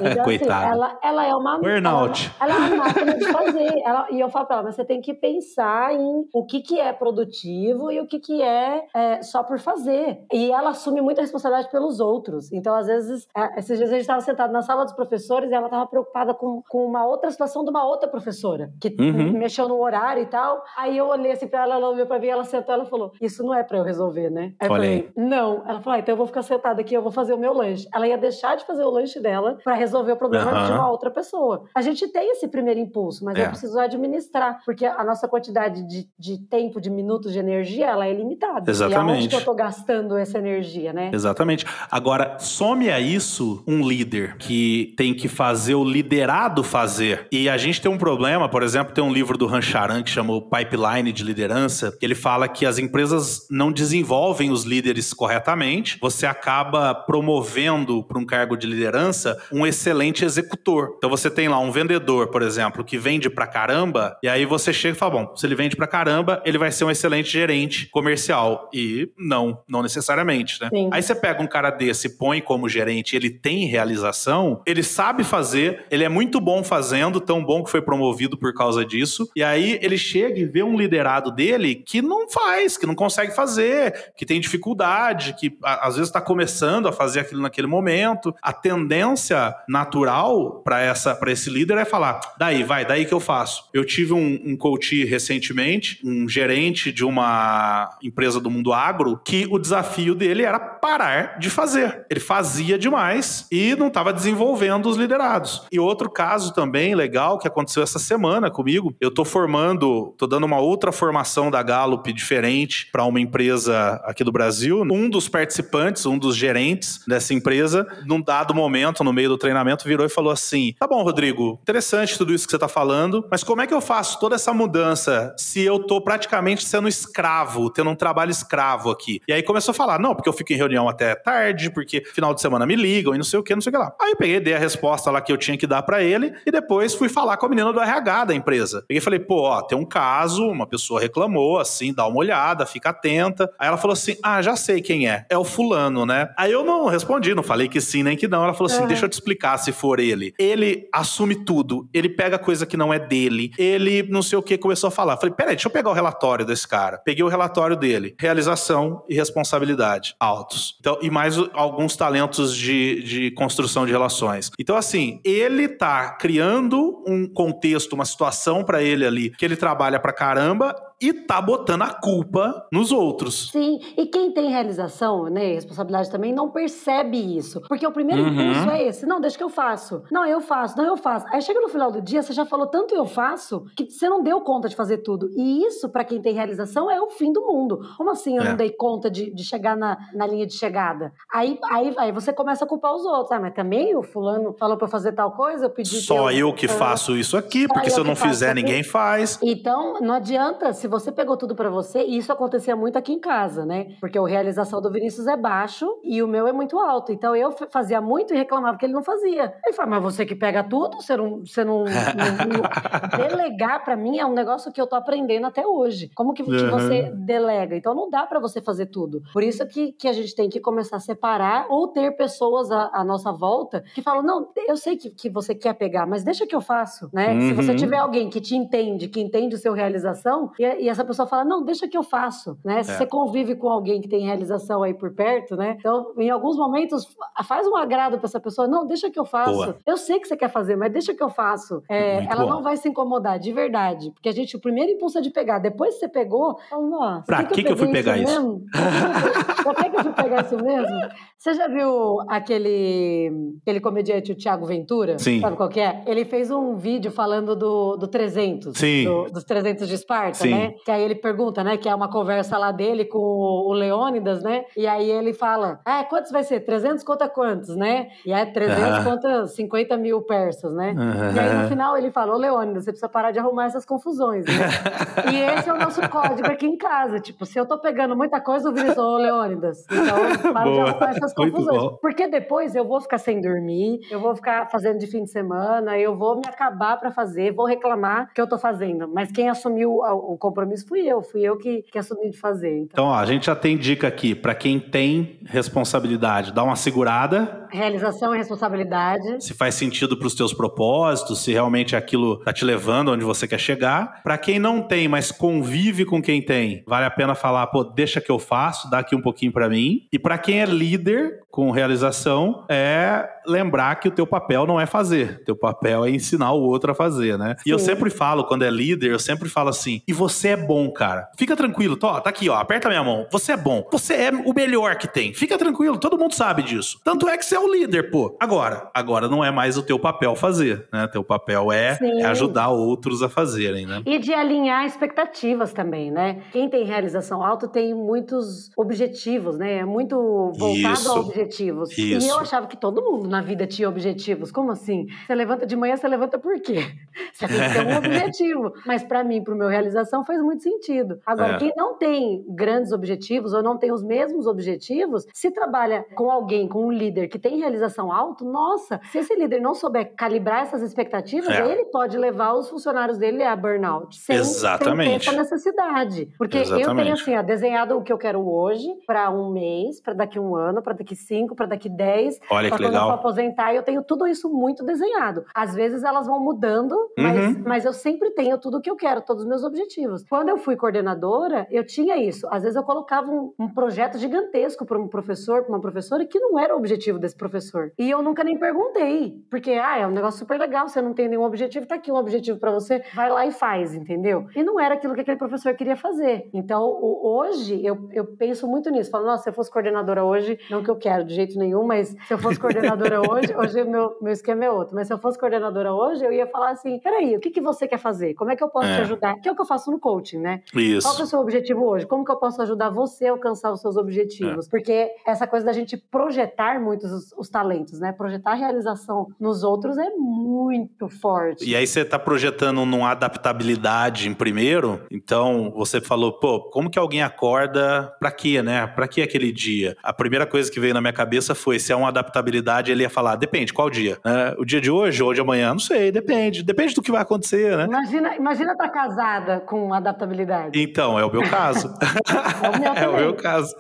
Então, 0.02 0.24
assim, 0.24 0.70
ela, 0.70 0.98
ela 1.02 1.26
é 1.26 1.34
uma 1.34 1.58
Burnout. 1.58 2.30
Ela, 2.40 2.54
ela 2.54 2.64
é 2.64 2.68
uma 2.68 2.84
máquina 2.84 3.18
de 3.18 3.24
fazer. 3.26 3.82
Ela, 3.84 4.06
e 4.10 4.20
eu 4.20 4.28
falo 4.28 4.46
para 4.46 4.56
ela, 4.56 4.64
mas 4.64 4.74
você 4.74 4.84
tem 4.84 5.00
que 5.00 5.14
pensar 5.14 5.94
em 5.94 6.24
o 6.32 6.44
que, 6.44 6.60
que 6.60 6.78
é 6.78 6.92
produtivo 6.92 7.90
e 7.90 8.00
o 8.00 8.06
que, 8.06 8.18
que 8.18 8.42
é, 8.42 8.84
é 8.94 9.22
só 9.22 9.42
por 9.42 9.58
fazer. 9.58 10.24
E 10.32 10.50
ela 10.50 10.70
assume 10.70 11.00
muita 11.00 11.20
responsabilidade 11.20 11.70
pelos 11.70 12.00
outros. 12.00 12.50
Então, 12.62 12.76
às 12.76 12.86
vezes, 12.86 13.26
esses 13.56 13.76
dias 13.76 13.90
a 13.90 13.94
gente 13.94 14.02
estava 14.02 14.20
sentado 14.20 14.52
na 14.52 14.62
sala 14.62 14.84
dos 14.84 14.92
professores 14.92 15.50
e 15.50 15.54
ela 15.54 15.66
estava 15.66 15.84
preocupada 15.84 16.32
com, 16.32 16.62
com 16.68 16.86
uma 16.86 17.04
outra 17.04 17.28
situação 17.28 17.64
de 17.64 17.70
uma 17.70 17.84
outra 17.84 18.08
professora, 18.08 18.70
que 18.80 18.94
uhum. 19.00 19.32
mexeu 19.32 19.68
no 19.68 19.82
horário 19.82 20.22
e 20.22 20.26
tal. 20.26 20.62
Aí 20.76 20.96
eu 20.96 21.08
olhei 21.08 21.32
assim 21.32 21.48
para 21.48 21.64
ela, 21.64 21.74
ela 21.74 21.90
olhou 21.90 22.06
para 22.06 22.20
mim, 22.20 22.28
ela 22.28 22.44
sentou, 22.44 22.72
ela 22.72 22.84
falou: 22.84 23.12
Isso 23.20 23.42
não 23.42 23.52
é 23.52 23.64
para 23.64 23.78
eu 23.78 23.82
resolver, 23.82 24.30
né? 24.30 24.52
Aí 24.60 24.68
eu 24.68 24.68
falei: 24.68 25.10
Não. 25.16 25.64
Ela 25.66 25.80
falou: 25.80 25.96
ah, 25.96 25.98
Então 25.98 26.12
eu 26.12 26.16
vou 26.16 26.26
ficar 26.28 26.42
sentada 26.42 26.80
aqui, 26.80 26.94
eu 26.94 27.02
vou 27.02 27.10
fazer 27.10 27.34
o 27.34 27.38
meu 27.38 27.52
lanche. 27.52 27.88
Ela 27.92 28.06
ia 28.06 28.16
deixar 28.16 28.56
de 28.56 28.64
fazer 28.64 28.84
o 28.84 28.90
lanche 28.90 29.18
dela 29.18 29.58
para 29.64 29.74
resolver 29.74 30.12
o 30.12 30.16
problema 30.16 30.52
uhum. 30.52 30.66
de 30.66 30.72
uma 30.72 30.88
outra 30.88 31.10
pessoa. 31.10 31.64
A 31.74 31.82
gente 31.82 32.06
tem 32.06 32.30
esse 32.30 32.46
primeiro 32.46 32.78
impulso, 32.78 33.24
mas 33.24 33.36
é. 33.36 33.44
eu 33.44 33.48
preciso 33.48 33.76
administrar, 33.80 34.60
porque 34.64 34.86
a 34.86 35.02
nossa 35.02 35.26
quantidade 35.26 35.82
de, 35.82 36.08
de 36.16 36.38
tempo, 36.46 36.80
de 36.80 36.90
minutos 36.90 37.32
de 37.32 37.40
energia, 37.40 37.86
ela 37.86 38.06
é 38.06 38.12
limitada. 38.12 38.70
Exatamente. 38.70 39.08
E 39.08 39.12
aonde 39.14 39.28
que 39.28 39.34
eu 39.34 39.44
tô 39.44 39.52
gastando 39.52 40.16
essa 40.16 40.38
energia, 40.38 40.92
né? 40.92 41.10
Exatamente. 41.12 41.66
Agora, 41.90 42.38
some 42.42 42.90
a 42.90 43.00
isso 43.00 43.62
um 43.66 43.86
líder 43.86 44.36
que 44.38 44.94
tem 44.96 45.14
que 45.14 45.28
fazer 45.28 45.74
o 45.74 45.84
liderado 45.84 46.62
fazer. 46.62 47.26
E 47.30 47.48
a 47.48 47.56
gente 47.56 47.80
tem 47.80 47.90
um 47.90 47.98
problema, 47.98 48.48
por 48.48 48.62
exemplo, 48.62 48.94
tem 48.94 49.02
um 49.02 49.12
livro 49.12 49.36
do 49.38 49.46
Rancharan 49.46 50.02
que 50.02 50.10
chamou 50.10 50.42
Pipeline 50.42 51.12
de 51.12 51.24
Liderança, 51.24 51.96
que 51.98 52.04
ele 52.04 52.14
fala 52.14 52.48
que 52.48 52.66
as 52.66 52.78
empresas 52.78 53.46
não 53.50 53.72
desenvolvem 53.72 54.50
os 54.50 54.64
líderes 54.64 55.12
corretamente, 55.12 55.98
você 56.00 56.26
acaba 56.26 56.94
promovendo 56.94 58.02
para 58.02 58.18
um 58.18 58.26
cargo 58.26 58.56
de 58.56 58.66
liderança 58.66 59.40
um 59.52 59.66
excelente 59.66 60.24
executor. 60.24 60.94
Então 60.96 61.10
você 61.10 61.30
tem 61.30 61.48
lá 61.48 61.58
um 61.58 61.70
vendedor, 61.70 62.28
por 62.28 62.42
exemplo, 62.42 62.84
que 62.84 62.98
vende 62.98 63.28
pra 63.28 63.46
caramba, 63.46 64.16
e 64.22 64.28
aí 64.28 64.44
você 64.44 64.72
chega 64.72 64.96
e 64.96 64.98
fala: 64.98 65.12
bom, 65.12 65.36
se 65.36 65.46
ele 65.46 65.54
vende 65.54 65.76
pra 65.76 65.86
caramba, 65.86 66.42
ele 66.44 66.58
vai 66.58 66.70
ser 66.72 66.84
um 66.84 66.90
excelente 66.90 67.30
gerente 67.30 67.88
comercial. 67.90 68.70
E 68.72 69.10
não, 69.18 69.58
não 69.68 69.82
necessariamente, 69.82 70.60
né? 70.60 70.68
Sim. 70.72 70.88
Aí 70.92 71.02
você 71.02 71.14
pega 71.14 71.42
um 71.42 71.46
cara 71.46 71.70
desse, 71.70 72.16
põe 72.18 72.31
como 72.40 72.68
gerente, 72.68 73.16
ele 73.16 73.30
tem 73.30 73.66
realização, 73.66 74.62
ele 74.66 74.82
sabe 74.82 75.24
fazer, 75.24 75.84
ele 75.90 76.04
é 76.04 76.08
muito 76.08 76.40
bom 76.40 76.62
fazendo, 76.62 77.20
tão 77.20 77.44
bom 77.44 77.62
que 77.62 77.70
foi 77.70 77.82
promovido 77.82 78.36
por 78.36 78.54
causa 78.54 78.84
disso, 78.84 79.28
e 79.36 79.42
aí 79.42 79.78
ele 79.82 79.98
chega 79.98 80.38
e 80.38 80.44
vê 80.44 80.62
um 80.62 80.76
liderado 80.76 81.30
dele 81.30 81.74
que 81.74 82.00
não 82.00 82.28
faz, 82.28 82.76
que 82.76 82.86
não 82.86 82.94
consegue 82.94 83.34
fazer, 83.34 84.12
que 84.16 84.26
tem 84.26 84.40
dificuldade, 84.40 85.34
que 85.38 85.56
às 85.62 85.94
vezes 85.94 86.08
está 86.08 86.20
começando 86.20 86.88
a 86.88 86.92
fazer 86.92 87.20
aquilo 87.20 87.42
naquele 87.42 87.66
momento. 87.66 88.34
A 88.42 88.52
tendência 88.52 89.54
natural 89.68 90.62
para 90.62 90.80
essa 90.80 91.14
para 91.14 91.32
esse 91.32 91.50
líder 91.50 91.78
é 91.78 91.84
falar: 91.84 92.20
daí, 92.38 92.62
vai, 92.62 92.84
daí 92.84 93.04
que 93.04 93.12
eu 93.12 93.20
faço. 93.20 93.68
Eu 93.72 93.84
tive 93.84 94.12
um, 94.12 94.40
um 94.44 94.56
coach 94.56 95.04
recentemente, 95.04 96.00
um 96.04 96.28
gerente 96.28 96.92
de 96.92 97.04
uma 97.04 97.90
empresa 98.02 98.40
do 98.40 98.50
mundo 98.50 98.72
agro, 98.72 99.20
que 99.24 99.46
o 99.50 99.58
desafio 99.58 100.14
dele 100.14 100.42
era 100.42 100.58
parar 100.58 101.38
de 101.38 101.50
fazer. 101.50 102.04
Ele 102.10 102.20
fazia 102.22 102.78
demais 102.78 103.46
e 103.52 103.76
não 103.76 103.88
estava 103.88 104.12
desenvolvendo 104.12 104.86
os 104.88 104.96
liderados. 104.96 105.62
E 105.70 105.78
outro 105.78 106.10
caso 106.10 106.54
também 106.54 106.94
legal 106.94 107.38
que 107.38 107.46
aconteceu 107.46 107.82
essa 107.82 107.98
semana 107.98 108.50
comigo, 108.50 108.94
eu 109.00 109.08
estou 109.08 109.24
formando, 109.24 110.10
estou 110.12 110.28
dando 110.28 110.44
uma 110.44 110.58
outra 110.58 110.92
formação 110.92 111.50
da 111.50 111.62
Gallup 111.62 112.10
diferente 112.12 112.88
para 112.90 113.04
uma 113.04 113.20
empresa 113.20 114.00
aqui 114.04 114.24
do 114.24 114.32
Brasil. 114.32 114.82
Um 114.90 115.10
dos 115.10 115.28
participantes, 115.28 116.06
um 116.06 116.18
dos 116.18 116.36
gerentes 116.36 117.00
dessa 117.06 117.34
empresa, 117.34 117.86
num 118.06 118.22
dado 118.22 118.54
momento, 118.54 119.04
no 119.04 119.12
meio 119.12 119.28
do 119.28 119.38
treinamento, 119.38 119.86
virou 119.86 120.06
e 120.06 120.08
falou 120.08 120.32
assim: 120.32 120.74
Tá 120.78 120.86
bom, 120.86 121.02
Rodrigo, 121.02 121.58
interessante 121.62 122.16
tudo 122.16 122.32
isso 122.32 122.46
que 122.46 122.50
você 122.50 122.56
está 122.56 122.68
falando, 122.68 123.26
mas 123.30 123.42
como 123.42 123.60
é 123.60 123.66
que 123.66 123.74
eu 123.74 123.80
faço 123.80 124.18
toda 124.20 124.36
essa 124.36 124.52
mudança 124.52 125.34
se 125.36 125.60
eu 125.60 125.76
estou 125.76 126.00
praticamente 126.00 126.64
sendo 126.64 126.88
escravo, 126.88 127.70
tendo 127.70 127.90
um 127.90 127.96
trabalho 127.96 128.30
escravo 128.30 128.90
aqui? 128.90 129.20
E 129.26 129.32
aí 129.32 129.42
começou 129.42 129.72
a 129.72 129.74
falar: 129.74 129.98
Não, 129.98 130.14
porque 130.14 130.28
eu 130.28 130.32
fico 130.32 130.52
em 130.52 130.56
reunião 130.56 130.88
até 130.88 131.14
tarde, 131.14 131.70
porque 131.70 132.02
final 132.14 132.34
de 132.34 132.40
semana 132.40 132.66
me 132.66 132.76
ligam 132.76 133.14
e 133.14 133.18
não 133.18 133.24
sei 133.24 133.38
o 133.38 133.42
que, 133.42 133.54
não 133.54 133.62
sei 133.62 133.70
o 133.70 133.72
que 133.72 133.78
lá. 133.78 133.92
Aí 134.00 134.12
eu 134.12 134.16
peguei, 134.16 134.40
dei 134.40 134.54
a 134.54 134.58
resposta 134.58 135.10
lá 135.10 135.20
que 135.20 135.32
eu 135.32 135.36
tinha 135.36 135.56
que 135.56 135.66
dar 135.66 135.82
para 135.82 136.02
ele 136.02 136.32
e 136.46 136.50
depois 136.50 136.94
fui 136.94 137.08
falar 137.08 137.36
com 137.36 137.46
a 137.46 137.48
menina 137.48 137.72
do 137.72 137.80
RH 137.80 138.26
da 138.26 138.34
empresa. 138.34 138.84
Peguei 138.86 138.98
e 138.98 139.00
falei: 139.00 139.18
Pô, 139.18 139.42
ó, 139.42 139.62
tem 139.62 139.76
um 139.76 139.84
caso, 139.84 140.46
uma 140.46 140.66
pessoa 140.66 141.00
reclamou, 141.00 141.58
assim, 141.58 141.92
dá 141.92 142.06
uma 142.06 142.18
olhada, 142.18 142.66
fica 142.66 142.90
atenta. 142.90 143.50
Aí 143.58 143.68
ela 143.68 143.76
falou 143.76 143.92
assim: 143.92 144.16
Ah, 144.22 144.40
já 144.42 144.56
sei 144.56 144.80
quem 144.80 145.08
é. 145.08 145.26
É 145.28 145.38
o 145.38 145.44
fulano, 145.44 146.04
né? 146.06 146.30
Aí 146.36 146.52
eu 146.52 146.64
não 146.64 146.86
respondi, 146.86 147.34
não 147.34 147.42
falei 147.42 147.68
que 147.68 147.80
sim 147.80 148.02
nem 148.02 148.16
que 148.16 148.28
não. 148.28 148.44
Ela 148.44 148.54
falou 148.54 148.70
assim: 148.70 148.82
uhum. 148.82 148.88
Deixa 148.88 149.04
eu 149.04 149.08
te 149.08 149.14
explicar 149.14 149.58
se 149.58 149.72
for 149.72 150.00
ele. 150.00 150.34
Ele 150.38 150.88
assume 150.92 151.44
tudo. 151.44 151.88
Ele 151.92 152.08
pega 152.08 152.38
coisa 152.38 152.66
que 152.66 152.76
não 152.76 152.92
é 152.92 152.98
dele. 152.98 153.52
Ele 153.58 154.02
não 154.04 154.22
sei 154.22 154.38
o 154.38 154.42
que 154.42 154.58
começou 154.58 154.88
a 154.88 154.90
falar. 154.90 155.16
Falei: 155.16 155.34
Peraí, 155.34 155.54
deixa 155.54 155.68
eu 155.68 155.72
pegar 155.72 155.90
o 155.90 155.94
relatório 155.94 156.44
desse 156.44 156.66
cara. 156.66 156.98
Peguei 156.98 157.24
o 157.24 157.28
relatório 157.28 157.76
dele. 157.76 158.14
Realização 158.18 159.04
e 159.08 159.14
responsabilidade 159.14 160.14
altos. 160.18 160.76
Então, 160.80 160.98
e 161.02 161.10
mais 161.10 161.36
alguns 161.52 161.96
talentos 162.02 162.56
de, 162.56 163.00
de 163.04 163.30
construção 163.30 163.86
de 163.86 163.92
relações. 163.92 164.50
Então, 164.58 164.76
assim, 164.76 165.20
ele 165.24 165.68
tá 165.68 166.10
criando 166.10 167.00
um 167.06 167.28
contexto, 167.28 167.92
uma 167.92 168.04
situação 168.04 168.64
para 168.64 168.82
ele 168.82 169.06
ali 169.06 169.30
que 169.30 169.44
ele 169.44 169.54
trabalha 169.54 170.00
pra 170.00 170.12
caramba 170.12 170.74
e 171.02 171.12
tá 171.12 171.40
botando 171.42 171.82
a 171.82 171.90
culpa 171.90 172.66
nos 172.70 172.92
outros. 172.92 173.50
Sim, 173.50 173.80
e 173.96 174.06
quem 174.06 174.30
tem 174.30 174.48
realização, 174.48 175.24
né, 175.24 175.54
responsabilidade 175.54 176.10
também, 176.10 176.32
não 176.32 176.50
percebe 176.50 177.18
isso. 177.36 177.60
Porque 177.68 177.86
o 177.86 177.90
primeiro 177.92 178.22
uhum. 178.22 178.28
impulso 178.28 178.70
é 178.70 178.86
esse: 178.86 179.04
não, 179.04 179.20
deixa 179.20 179.36
que 179.36 179.42
eu 179.42 179.48
faço. 179.48 180.02
Não, 180.10 180.24
eu 180.24 180.40
faço, 180.40 180.76
não, 180.76 180.84
eu 180.84 180.96
faço. 180.96 181.26
Aí 181.30 181.42
chega 181.42 181.60
no 181.60 181.68
final 181.68 181.90
do 181.90 182.00
dia, 182.00 182.22
você 182.22 182.32
já 182.32 182.46
falou 182.46 182.66
tanto 182.66 182.94
eu 182.94 183.04
faço, 183.04 183.64
que 183.76 183.90
você 183.90 184.08
não 184.08 184.22
deu 184.22 184.40
conta 184.40 184.68
de 184.68 184.76
fazer 184.76 184.98
tudo. 184.98 185.28
E 185.34 185.64
isso, 185.64 185.88
para 185.88 186.04
quem 186.04 186.20
tem 186.20 186.32
realização, 186.32 186.90
é 186.90 187.00
o 187.00 187.10
fim 187.10 187.32
do 187.32 187.40
mundo. 187.42 187.80
Como 187.96 188.10
assim 188.10 188.36
eu 188.36 188.42
é. 188.42 188.48
não 188.50 188.56
dei 188.56 188.70
conta 188.70 189.10
de, 189.10 189.34
de 189.34 189.42
chegar 189.42 189.76
na, 189.76 189.98
na 190.14 190.26
linha 190.26 190.46
de 190.46 190.54
chegada? 190.54 191.12
Aí, 191.32 191.58
aí, 191.70 191.92
aí 191.98 192.12
você 192.12 192.32
começa 192.32 192.64
a 192.64 192.68
culpar 192.68 192.94
os 192.94 193.04
outros. 193.04 193.32
Ah, 193.32 193.40
mas 193.40 193.54
também 193.54 193.96
o 193.96 194.02
fulano 194.02 194.54
falou 194.58 194.76
pra 194.76 194.86
eu 194.86 194.90
fazer 194.90 195.12
tal 195.12 195.32
coisa, 195.32 195.64
eu 195.64 195.70
pedi. 195.70 196.00
Só 196.00 196.28
que 196.28 196.38
eu, 196.38 196.48
eu 196.48 196.54
que 196.54 196.68
faço 196.68 197.16
isso 197.16 197.36
aqui, 197.36 197.66
porque 197.66 197.90
se 197.90 197.98
eu 197.98 198.04
não 198.04 198.14
fizer, 198.14 198.54
ninguém 198.54 198.82
faz. 198.82 199.38
Então, 199.42 199.94
não 200.00 200.14
adianta, 200.14 200.72
se 200.72 200.86
você 200.92 201.10
pegou 201.10 201.36
tudo 201.36 201.56
para 201.56 201.70
você, 201.70 202.04
e 202.04 202.18
isso 202.18 202.30
acontecia 202.30 202.76
muito 202.76 202.98
aqui 202.98 203.14
em 203.14 203.18
casa, 203.18 203.64
né? 203.64 203.96
Porque 203.98 204.18
a 204.18 204.26
realização 204.26 204.80
do 204.80 204.92
Vinícius 204.92 205.26
é 205.26 205.36
baixo 205.36 205.98
e 206.04 206.22
o 206.22 206.28
meu 206.28 206.46
é 206.46 206.52
muito 206.52 206.78
alto. 206.78 207.12
Então 207.12 207.34
eu 207.34 207.50
fazia 207.70 208.00
muito 208.00 208.34
e 208.34 208.36
reclamava 208.36 208.76
que 208.76 208.84
ele 208.84 208.92
não 208.92 209.02
fazia. 209.02 209.54
Ele 209.64 209.74
falava, 209.74 209.96
mas 209.96 210.02
você 210.02 210.26
que 210.26 210.34
pega 210.34 210.62
tudo, 210.62 211.00
você 211.00 211.16
não. 211.16 211.40
Você 211.40 211.64
não, 211.64 211.84
não, 211.84 211.84
não... 211.84 212.62
Delegar 213.16 213.82
para 213.84 213.96
mim 213.96 214.18
é 214.18 214.26
um 214.26 214.34
negócio 214.34 214.70
que 214.70 214.80
eu 214.80 214.86
tô 214.86 214.94
aprendendo 214.94 215.46
até 215.46 215.66
hoje. 215.66 216.10
Como 216.14 216.34
que, 216.34 216.42
uhum. 216.42 216.70
você 216.70 217.10
delega? 217.14 217.74
Então 217.74 217.94
não 217.94 218.10
dá 218.10 218.26
para 218.26 218.38
você 218.38 218.60
fazer 218.60 218.86
tudo. 218.86 219.22
Por 219.32 219.42
isso 219.42 219.66
que, 219.66 219.92
que 219.92 220.06
a 220.06 220.12
gente 220.12 220.34
tem 220.34 220.50
que 220.50 220.60
começar 220.60 220.96
a 220.96 221.00
separar 221.00 221.66
ou 221.70 221.88
ter 221.88 222.14
pessoas 222.16 222.70
à, 222.70 222.90
à 222.92 223.02
nossa 223.02 223.32
volta 223.32 223.82
que 223.94 224.02
falam: 224.02 224.22
não, 224.22 224.48
eu 224.68 224.76
sei 224.76 224.96
que, 224.96 225.08
que 225.08 225.30
você 225.30 225.54
quer 225.54 225.72
pegar, 225.72 226.06
mas 226.06 226.22
deixa 226.22 226.46
que 226.46 226.54
eu 226.54 226.60
faço, 226.60 227.08
né? 227.12 227.32
Uhum. 227.32 227.40
Se 227.40 227.52
você 227.54 227.70
uhum. 227.70 227.76
tiver 227.76 227.98
alguém 227.98 228.28
que 228.28 228.40
te 228.40 228.54
entende, 228.54 229.08
que 229.08 229.20
entende 229.20 229.54
o 229.54 229.58
seu 229.58 229.72
realização, 229.72 230.50
e, 230.58 230.81
e 230.82 230.88
essa 230.88 231.04
pessoa 231.04 231.28
fala, 231.28 231.44
não, 231.44 231.62
deixa 231.62 231.86
que 231.86 231.96
eu 231.96 232.02
faço, 232.02 232.58
né? 232.64 232.82
Se 232.82 232.90
é. 232.90 232.96
você 232.96 233.06
convive 233.06 233.54
com 233.54 233.68
alguém 233.68 234.00
que 234.00 234.08
tem 234.08 234.26
realização 234.26 234.82
aí 234.82 234.92
por 234.92 235.14
perto, 235.14 235.54
né? 235.54 235.76
Então, 235.78 236.12
em 236.18 236.28
alguns 236.28 236.56
momentos, 236.56 237.06
faz 237.44 237.68
um 237.68 237.76
agrado 237.76 238.18
para 238.18 238.26
essa 238.26 238.40
pessoa, 238.40 238.66
não, 238.66 238.84
deixa 238.84 239.08
que 239.08 239.18
eu 239.18 239.24
faço. 239.24 239.52
Boa. 239.52 239.76
Eu 239.86 239.96
sei 239.96 240.18
que 240.18 240.26
você 240.26 240.36
quer 240.36 240.50
fazer, 240.50 240.74
mas 240.74 240.92
deixa 240.92 241.14
que 241.14 241.22
eu 241.22 241.30
faço. 241.30 241.84
É, 241.88 242.24
ela 242.24 242.44
bom. 242.44 242.50
não 242.50 242.62
vai 242.64 242.76
se 242.76 242.88
incomodar, 242.88 243.38
de 243.38 243.52
verdade. 243.52 244.10
Porque 244.10 244.28
a 244.28 244.32
gente, 244.32 244.56
o 244.56 244.60
primeiro 244.60 244.90
impulso 244.90 245.18
é 245.18 245.20
de 245.20 245.30
pegar. 245.30 245.60
Depois 245.60 245.94
que 245.94 246.00
você 246.00 246.08
pegou, 246.08 246.58
fala, 246.68 246.82
nossa, 246.84 247.26
pra 247.26 247.44
que, 247.44 247.62
que, 247.62 247.72
eu, 247.72 247.76
fui 247.76 247.92
pegar 247.92 248.18
isso? 248.18 248.32
Mesmo? 248.32 248.64
Por 249.62 249.76
que, 249.76 249.88
que 249.88 249.96
eu 249.96 250.02
fui 250.02 250.12
pegar 250.12 250.44
isso 250.44 250.56
mesmo? 250.56 250.98
Você 251.38 251.54
já 251.54 251.68
viu 251.68 252.20
aquele, 252.28 253.56
aquele 253.62 253.80
comediante, 253.80 254.32
o 254.32 254.34
Thiago 254.34 254.66
Ventura? 254.66 255.16
Sim. 255.18 255.40
Sabe 255.40 255.56
qual 255.56 255.68
que 255.68 255.78
é? 255.78 256.02
Ele 256.06 256.24
fez 256.24 256.50
um 256.50 256.74
vídeo 256.74 257.12
falando 257.12 257.54
do, 257.54 257.96
do 257.96 258.08
300. 258.08 258.76
Sim. 258.76 259.04
Do, 259.04 259.24
dos 259.30 259.44
300 259.44 259.86
de 259.86 259.94
Esparta, 259.94 260.38
Sim. 260.38 260.50
né? 260.50 260.71
Que 260.84 260.90
aí 260.90 261.02
ele 261.02 261.14
pergunta, 261.14 261.62
né? 261.62 261.76
Que 261.76 261.88
é 261.88 261.94
uma 261.94 262.10
conversa 262.10 262.58
lá 262.58 262.72
dele 262.72 263.04
com 263.04 263.18
o 263.18 263.72
Leônidas, 263.72 264.42
né? 264.42 264.64
E 264.76 264.86
aí 264.86 265.10
ele 265.10 265.32
fala: 265.32 265.80
Ah, 265.84 266.04
quantos 266.04 266.30
vai 266.30 266.42
ser? 266.42 266.60
300 266.60 267.04
conta 267.04 267.28
quantos, 267.28 267.76
né? 267.76 268.08
E 268.24 268.32
é 268.32 268.46
300 268.46 268.98
uhum. 268.98 269.04
conta 269.04 269.46
50 269.46 269.96
mil 269.96 270.22
persas, 270.22 270.72
né? 270.74 270.94
Uhum. 270.96 271.34
E 271.34 271.38
aí 271.38 271.54
no 271.54 271.68
final 271.68 271.96
ele 271.96 272.10
fala: 272.10 272.34
Ô 272.34 272.36
Leônidas, 272.36 272.84
você 272.84 272.90
precisa 272.90 273.08
parar 273.08 273.30
de 273.30 273.38
arrumar 273.38 273.66
essas 273.66 273.84
confusões, 273.84 274.44
né? 274.46 274.52
e 275.32 275.36
esse 275.36 275.68
é 275.68 275.72
o 275.72 275.78
nosso 275.78 276.00
código 276.08 276.48
aqui 276.48 276.66
em 276.66 276.76
casa. 276.76 277.18
Tipo, 277.20 277.44
se 277.46 277.58
eu 277.58 277.66
tô 277.66 277.78
pegando 277.78 278.16
muita 278.16 278.40
coisa, 278.40 278.68
eu 278.68 278.72
viro 278.72 279.00
ô 279.00 279.16
Leônidas. 279.16 279.84
Então, 279.90 280.52
para 280.52 280.70
de 280.70 280.80
arrumar 280.80 281.10
essas 281.10 281.34
confusões. 281.34 281.98
Porque 282.00 282.26
depois 282.28 282.74
eu 282.74 282.84
vou 282.84 283.00
ficar 283.00 283.18
sem 283.18 283.40
dormir, 283.40 284.00
eu 284.10 284.20
vou 284.20 284.34
ficar 284.34 284.68
fazendo 284.70 284.98
de 284.98 285.06
fim 285.06 285.24
de 285.24 285.30
semana, 285.30 285.98
eu 285.98 286.16
vou 286.16 286.36
me 286.36 286.46
acabar 286.46 286.98
para 286.98 287.10
fazer, 287.10 287.52
vou 287.52 287.66
reclamar 287.66 288.32
que 288.34 288.40
eu 288.40 288.48
tô 288.48 288.58
fazendo. 288.58 289.08
Mas 289.08 289.30
quem 289.30 289.48
assumiu 289.48 289.92
o 289.92 290.36
compromisso 290.52 290.86
fui 290.86 291.00
eu, 291.00 291.22
fui 291.22 291.40
eu 291.40 291.56
que, 291.56 291.82
que 291.82 291.98
assumi 291.98 292.30
de 292.30 292.38
fazer. 292.38 292.76
Então, 292.76 292.88
então 292.92 293.04
ó, 293.06 293.14
a 293.14 293.24
gente 293.24 293.46
já 293.46 293.56
tem 293.56 293.76
dica 293.76 294.06
aqui 294.06 294.34
para 294.34 294.54
quem 294.54 294.78
tem 294.78 295.38
responsabilidade, 295.44 296.52
dá 296.52 296.62
uma 296.62 296.76
segurada. 296.76 297.61
Realização 297.72 298.34
e 298.34 298.38
responsabilidade. 298.38 299.44
Se 299.44 299.54
faz 299.54 299.74
sentido 299.74 300.16
para 300.16 300.26
os 300.26 300.34
teus 300.34 300.52
propósitos, 300.52 301.40
se 301.42 301.52
realmente 301.52 301.96
aquilo 301.96 302.38
tá 302.38 302.52
te 302.52 302.64
levando 302.64 303.12
onde 303.12 303.24
você 303.24 303.48
quer 303.48 303.58
chegar. 303.58 304.22
Para 304.22 304.38
quem 304.38 304.58
não 304.58 304.82
tem, 304.82 305.08
mas 305.08 305.32
convive 305.32 306.04
com 306.04 306.22
quem 306.22 306.42
tem, 306.42 306.84
vale 306.86 307.06
a 307.06 307.10
pena 307.10 307.34
falar, 307.34 307.66
pô, 307.68 307.84
deixa 307.84 308.20
que 308.20 308.30
eu 308.30 308.38
faço, 308.38 308.90
dá 308.90 308.98
aqui 308.98 309.16
um 309.16 309.22
pouquinho 309.22 309.52
para 309.52 309.68
mim. 309.68 310.06
E 310.12 310.18
para 310.18 310.38
quem 310.38 310.60
é 310.60 310.66
líder 310.66 311.40
com 311.50 311.70
realização, 311.70 312.64
é 312.68 313.28
lembrar 313.46 313.96
que 313.96 314.08
o 314.08 314.10
teu 314.10 314.26
papel 314.26 314.66
não 314.66 314.80
é 314.80 314.86
fazer, 314.86 315.44
teu 315.44 315.54
papel 315.54 316.04
é 316.04 316.10
ensinar 316.10 316.52
o 316.52 316.62
outro 316.62 316.92
a 316.92 316.94
fazer, 316.94 317.38
né? 317.38 317.56
Sim. 317.58 317.64
E 317.66 317.70
eu 317.70 317.78
sempre 317.78 318.08
falo, 318.08 318.44
quando 318.44 318.64
é 318.64 318.70
líder, 318.70 319.10
eu 319.10 319.18
sempre 319.18 319.48
falo 319.48 319.68
assim: 319.68 320.00
e 320.08 320.12
você 320.12 320.48
é 320.48 320.56
bom, 320.56 320.90
cara. 320.90 321.28
Fica 321.36 321.54
tranquilo, 321.54 321.96
tá, 321.96 322.20
tá 322.20 322.30
aqui, 322.30 322.48
ó, 322.48 322.56
aperta 322.56 322.88
minha 322.88 323.04
mão. 323.04 323.26
Você 323.30 323.52
é 323.52 323.56
bom. 323.56 323.86
Você 323.92 324.14
é 324.14 324.30
o 324.30 324.54
melhor 324.54 324.96
que 324.96 325.06
tem. 325.06 325.34
Fica 325.34 325.58
tranquilo, 325.58 325.98
todo 325.98 326.18
mundo 326.18 326.34
sabe 326.34 326.62
disso. 326.62 326.98
Tanto 327.04 327.28
é 327.28 327.36
que 327.36 327.44
você 327.44 327.54
é 327.54 327.60
o 327.62 327.72
líder, 327.72 328.10
pô. 328.10 328.36
Agora, 328.40 328.90
agora 328.94 329.28
não 329.28 329.44
é 329.44 329.50
mais 329.50 329.76
o 329.76 329.82
teu 329.82 329.98
papel 329.98 330.34
fazer, 330.34 330.86
né? 330.92 331.06
Teu 331.06 331.22
papel 331.22 331.72
é, 331.72 331.98
é 332.00 332.24
ajudar 332.26 332.68
outros 332.70 333.22
a 333.22 333.28
fazerem, 333.28 333.86
né? 333.86 334.02
E 334.06 334.18
de 334.18 334.32
alinhar 334.32 334.84
expectativas 334.84 335.72
também, 335.72 336.10
né? 336.10 336.42
Quem 336.52 336.68
tem 336.68 336.84
realização 336.84 337.44
alta 337.44 337.68
tem 337.68 337.94
muitos 337.94 338.70
objetivos, 338.76 339.56
né? 339.56 339.78
É 339.78 339.84
muito 339.84 340.16
voltado 340.56 340.94
Isso. 340.94 341.12
a 341.12 341.20
objetivos. 341.20 341.90
Isso. 341.96 342.26
E 342.26 342.28
eu 342.28 342.38
achava 342.38 342.66
que 342.66 342.76
todo 342.76 343.02
mundo 343.02 343.28
na 343.28 343.40
vida 343.40 343.66
tinha 343.66 343.88
objetivos. 343.88 344.50
Como 344.50 344.70
assim? 344.70 345.06
Você 345.26 345.34
levanta 345.34 345.66
de 345.66 345.76
manhã, 345.76 345.96
você 345.96 346.08
levanta 346.08 346.38
por 346.38 346.60
quê? 346.60 346.82
Você 347.32 347.48
tem 347.48 347.56
que 347.56 347.72
ter 347.72 347.86
um 347.86 347.96
objetivo. 347.98 348.72
Mas 348.86 349.02
para 349.02 349.24
mim, 349.24 349.42
para 349.42 349.54
o 349.54 349.56
meu 349.56 349.68
realização, 349.68 350.24
faz 350.24 350.40
muito 350.42 350.62
sentido. 350.62 351.18
Agora, 351.24 351.54
é. 351.54 351.58
quem 351.58 351.72
não 351.76 351.96
tem 351.96 352.44
grandes 352.48 352.92
objetivos 352.92 353.52
ou 353.52 353.62
não 353.62 353.78
tem 353.78 353.90
os 353.90 354.02
mesmos 354.02 354.46
objetivos, 354.46 355.26
se 355.32 355.50
trabalha 355.50 356.04
com 356.14 356.30
alguém, 356.30 356.68
com 356.68 356.86
um 356.86 356.92
líder 356.92 357.28
que 357.28 357.38
tem 357.38 357.51
realização 357.56 358.12
alta, 358.12 358.44
nossa, 358.44 359.00
se 359.10 359.18
esse 359.18 359.34
líder 359.34 359.60
não 359.60 359.74
souber 359.74 360.14
calibrar 360.16 360.62
essas 360.62 360.82
expectativas, 360.82 361.50
é. 361.50 361.70
ele 361.70 361.84
pode 361.86 362.16
levar 362.18 362.54
os 362.54 362.68
funcionários 362.68 363.18
dele 363.18 363.42
a 363.42 363.54
burnout. 363.54 364.16
Sem, 364.16 364.36
Exatamente. 364.36 365.24
Sem 365.24 365.32
essa 365.32 365.32
necessidade. 365.32 366.28
Porque 366.38 366.58
Exatamente. 366.58 366.88
eu 366.88 366.96
tenho 366.96 367.14
assim, 367.14 367.36
ó, 367.36 367.42
desenhado 367.42 367.96
o 367.96 368.02
que 368.02 368.12
eu 368.12 368.18
quero 368.18 368.46
hoje 368.46 368.88
para 369.06 369.30
um 369.30 369.50
mês, 369.50 370.00
para 370.00 370.14
daqui 370.14 370.38
um 370.38 370.54
ano, 370.56 370.82
para 370.82 370.94
daqui 370.94 371.14
cinco, 371.14 371.54
para 371.54 371.66
daqui 371.66 371.88
dez. 371.88 372.38
Olha 372.50 372.70
que 372.70 372.82
legal. 372.82 373.02
eu 373.02 373.08
for 373.08 373.18
aposentar, 373.18 373.74
eu 373.74 373.82
tenho 373.82 374.02
tudo 374.02 374.26
isso 374.26 374.48
muito 374.48 374.84
desenhado. 374.84 375.44
Às 375.54 375.74
vezes 375.74 376.02
elas 376.02 376.26
vão 376.26 376.40
mudando, 376.40 376.96
mas, 377.16 377.38
uhum. 377.38 377.62
mas 377.66 377.84
eu 377.84 377.92
sempre 377.92 378.30
tenho 378.30 378.58
tudo 378.58 378.78
o 378.78 378.80
que 378.80 378.90
eu 378.90 378.96
quero, 378.96 379.22
todos 379.22 379.42
os 379.42 379.48
meus 379.48 379.64
objetivos. 379.64 380.24
Quando 380.28 380.48
eu 380.48 380.58
fui 380.58 380.76
coordenadora, 380.76 381.66
eu 381.70 381.84
tinha 381.84 382.16
isso. 382.16 382.46
Às 382.50 382.62
vezes 382.62 382.76
eu 382.76 382.82
colocava 382.82 383.30
um, 383.30 383.52
um 383.58 383.68
projeto 383.68 384.18
gigantesco 384.18 384.84
para 384.84 384.98
um 384.98 385.08
professor, 385.08 385.62
para 385.62 385.72
uma 385.72 385.80
professora, 385.80 386.26
que 386.26 386.38
não 386.38 386.58
era 386.58 386.74
o 386.74 386.78
objetivo 386.78 387.18
desse 387.18 387.36
professor. 387.42 387.92
E 387.98 388.08
eu 388.08 388.22
nunca 388.22 388.44
nem 388.44 388.56
perguntei, 388.56 389.44
porque, 389.50 389.72
ah, 389.72 389.98
é 389.98 390.06
um 390.06 390.12
negócio 390.12 390.38
super 390.38 390.58
legal, 390.58 390.88
você 390.88 391.02
não 391.02 391.12
tem 391.12 391.28
nenhum 391.28 391.42
objetivo, 391.42 391.86
tá 391.86 391.96
aqui 391.96 392.12
um 392.12 392.16
objetivo 392.16 392.58
para 392.58 392.70
você, 392.70 393.02
vai 393.14 393.28
lá 393.28 393.44
e 393.44 393.50
faz, 393.50 393.94
entendeu? 393.94 394.46
E 394.54 394.62
não 394.62 394.78
era 394.78 394.94
aquilo 394.94 395.14
que 395.14 395.20
aquele 395.20 395.36
professor 395.36 395.74
queria 395.74 395.96
fazer. 395.96 396.48
Então, 396.54 396.98
hoje, 397.02 397.84
eu, 397.84 398.08
eu 398.12 398.24
penso 398.24 398.68
muito 398.68 398.90
nisso. 398.90 399.10
Falo, 399.10 399.26
nossa, 399.26 399.42
se 399.42 399.48
eu 399.50 399.52
fosse 399.52 399.70
coordenadora 399.70 400.24
hoje, 400.24 400.56
não 400.70 400.82
que 400.84 400.90
eu 400.90 400.96
quero 400.96 401.24
de 401.24 401.34
jeito 401.34 401.58
nenhum, 401.58 401.84
mas 401.84 402.08
se 402.08 402.32
eu 402.32 402.38
fosse 402.38 402.60
coordenadora 402.60 403.20
hoje, 403.28 403.54
hoje 403.56 403.84
meu, 403.84 404.16
meu 404.20 404.32
esquema 404.32 404.64
é 404.64 404.70
outro, 404.70 404.94
mas 404.94 405.08
se 405.08 405.12
eu 405.12 405.18
fosse 405.18 405.38
coordenadora 405.38 405.92
hoje, 405.92 406.24
eu 406.24 406.32
ia 406.32 406.46
falar 406.46 406.70
assim: 406.70 406.98
peraí, 407.00 407.36
o 407.36 407.40
que, 407.40 407.50
que 407.50 407.60
você 407.60 407.88
quer 407.88 407.98
fazer? 407.98 408.34
Como 408.34 408.50
é 408.50 408.56
que 408.56 408.62
eu 408.62 408.68
posso 408.68 408.86
é. 408.86 408.96
te 408.96 409.00
ajudar? 409.02 409.40
Que 409.40 409.48
é 409.48 409.52
o 409.52 409.54
que 409.54 409.60
eu 409.60 409.66
faço 409.66 409.90
no 409.90 409.98
coaching, 409.98 410.38
né? 410.38 410.62
Isso. 410.74 411.06
Qual 411.06 411.18
é 411.18 411.22
o 411.22 411.26
seu 411.26 411.40
objetivo 411.40 411.84
hoje? 411.84 412.06
Como 412.06 412.24
que 412.24 412.30
eu 412.30 412.36
posso 412.36 412.60
ajudar 412.62 412.90
você 412.90 413.26
a 413.26 413.32
alcançar 413.32 413.72
os 413.72 413.80
seus 413.80 413.96
objetivos? 413.96 414.66
É. 414.66 414.70
Porque 414.70 415.10
essa 415.26 415.46
coisa 415.46 415.66
da 415.66 415.72
gente 415.72 415.96
projetar 415.96 416.80
muitos 416.80 417.10
os, 417.10 417.31
os, 417.36 417.48
talentos, 417.48 418.00
né? 418.00 418.12
Projetar 418.12 418.52
a 418.52 418.54
realização 418.54 419.28
nos 419.38 419.62
outros 419.62 419.98
é 419.98 420.10
muito 420.10 421.08
forte. 421.08 421.68
E 421.68 421.76
aí 421.76 421.86
você 421.86 422.04
tá 422.04 422.18
projetando 422.18 422.84
numa 422.84 423.10
adaptabilidade 423.10 424.28
em 424.28 424.34
primeiro, 424.34 425.02
então 425.10 425.72
você 425.76 426.00
falou, 426.00 426.32
pô, 426.32 426.60
como 426.70 426.90
que 426.90 426.98
alguém 426.98 427.22
acorda 427.22 428.12
pra 428.18 428.30
quê, 428.30 428.62
né? 428.62 428.86
Pra 428.86 429.06
que 429.06 429.22
aquele 429.22 429.52
dia? 429.52 429.96
A 430.02 430.12
primeira 430.12 430.46
coisa 430.46 430.70
que 430.70 430.80
veio 430.80 430.94
na 430.94 431.00
minha 431.00 431.12
cabeça 431.12 431.54
foi 431.54 431.78
se 431.78 431.92
é 431.92 431.96
uma 431.96 432.08
adaptabilidade, 432.08 432.90
ele 432.90 433.02
ia 433.02 433.10
falar, 433.10 433.36
depende, 433.36 433.72
qual 433.72 433.90
dia? 433.90 434.18
É, 434.24 434.54
o 434.58 434.64
dia 434.64 434.80
de 434.80 434.90
hoje 434.90 435.22
ou 435.22 435.32
de 435.34 435.40
amanhã? 435.40 435.70
Não 435.72 435.78
sei, 435.78 436.10
depende. 436.10 436.62
Depende 436.62 436.94
do 436.94 437.02
que 437.02 437.12
vai 437.12 437.22
acontecer, 437.22 437.76
né? 437.76 437.84
Imagina, 437.84 438.36
imagina 438.36 438.72
estar 438.72 438.88
tá 438.88 438.90
casada 438.90 439.60
com 439.60 439.92
adaptabilidade. 439.92 440.80
Então, 440.80 441.18
é 441.18 441.24
o 441.24 441.30
meu 441.30 441.48
caso. 441.48 441.92
é 442.62 442.68
o 442.68 442.80
meu, 442.80 442.92
é 442.94 443.08
o 443.08 443.16
meu 443.16 443.34
caso. 443.34 443.74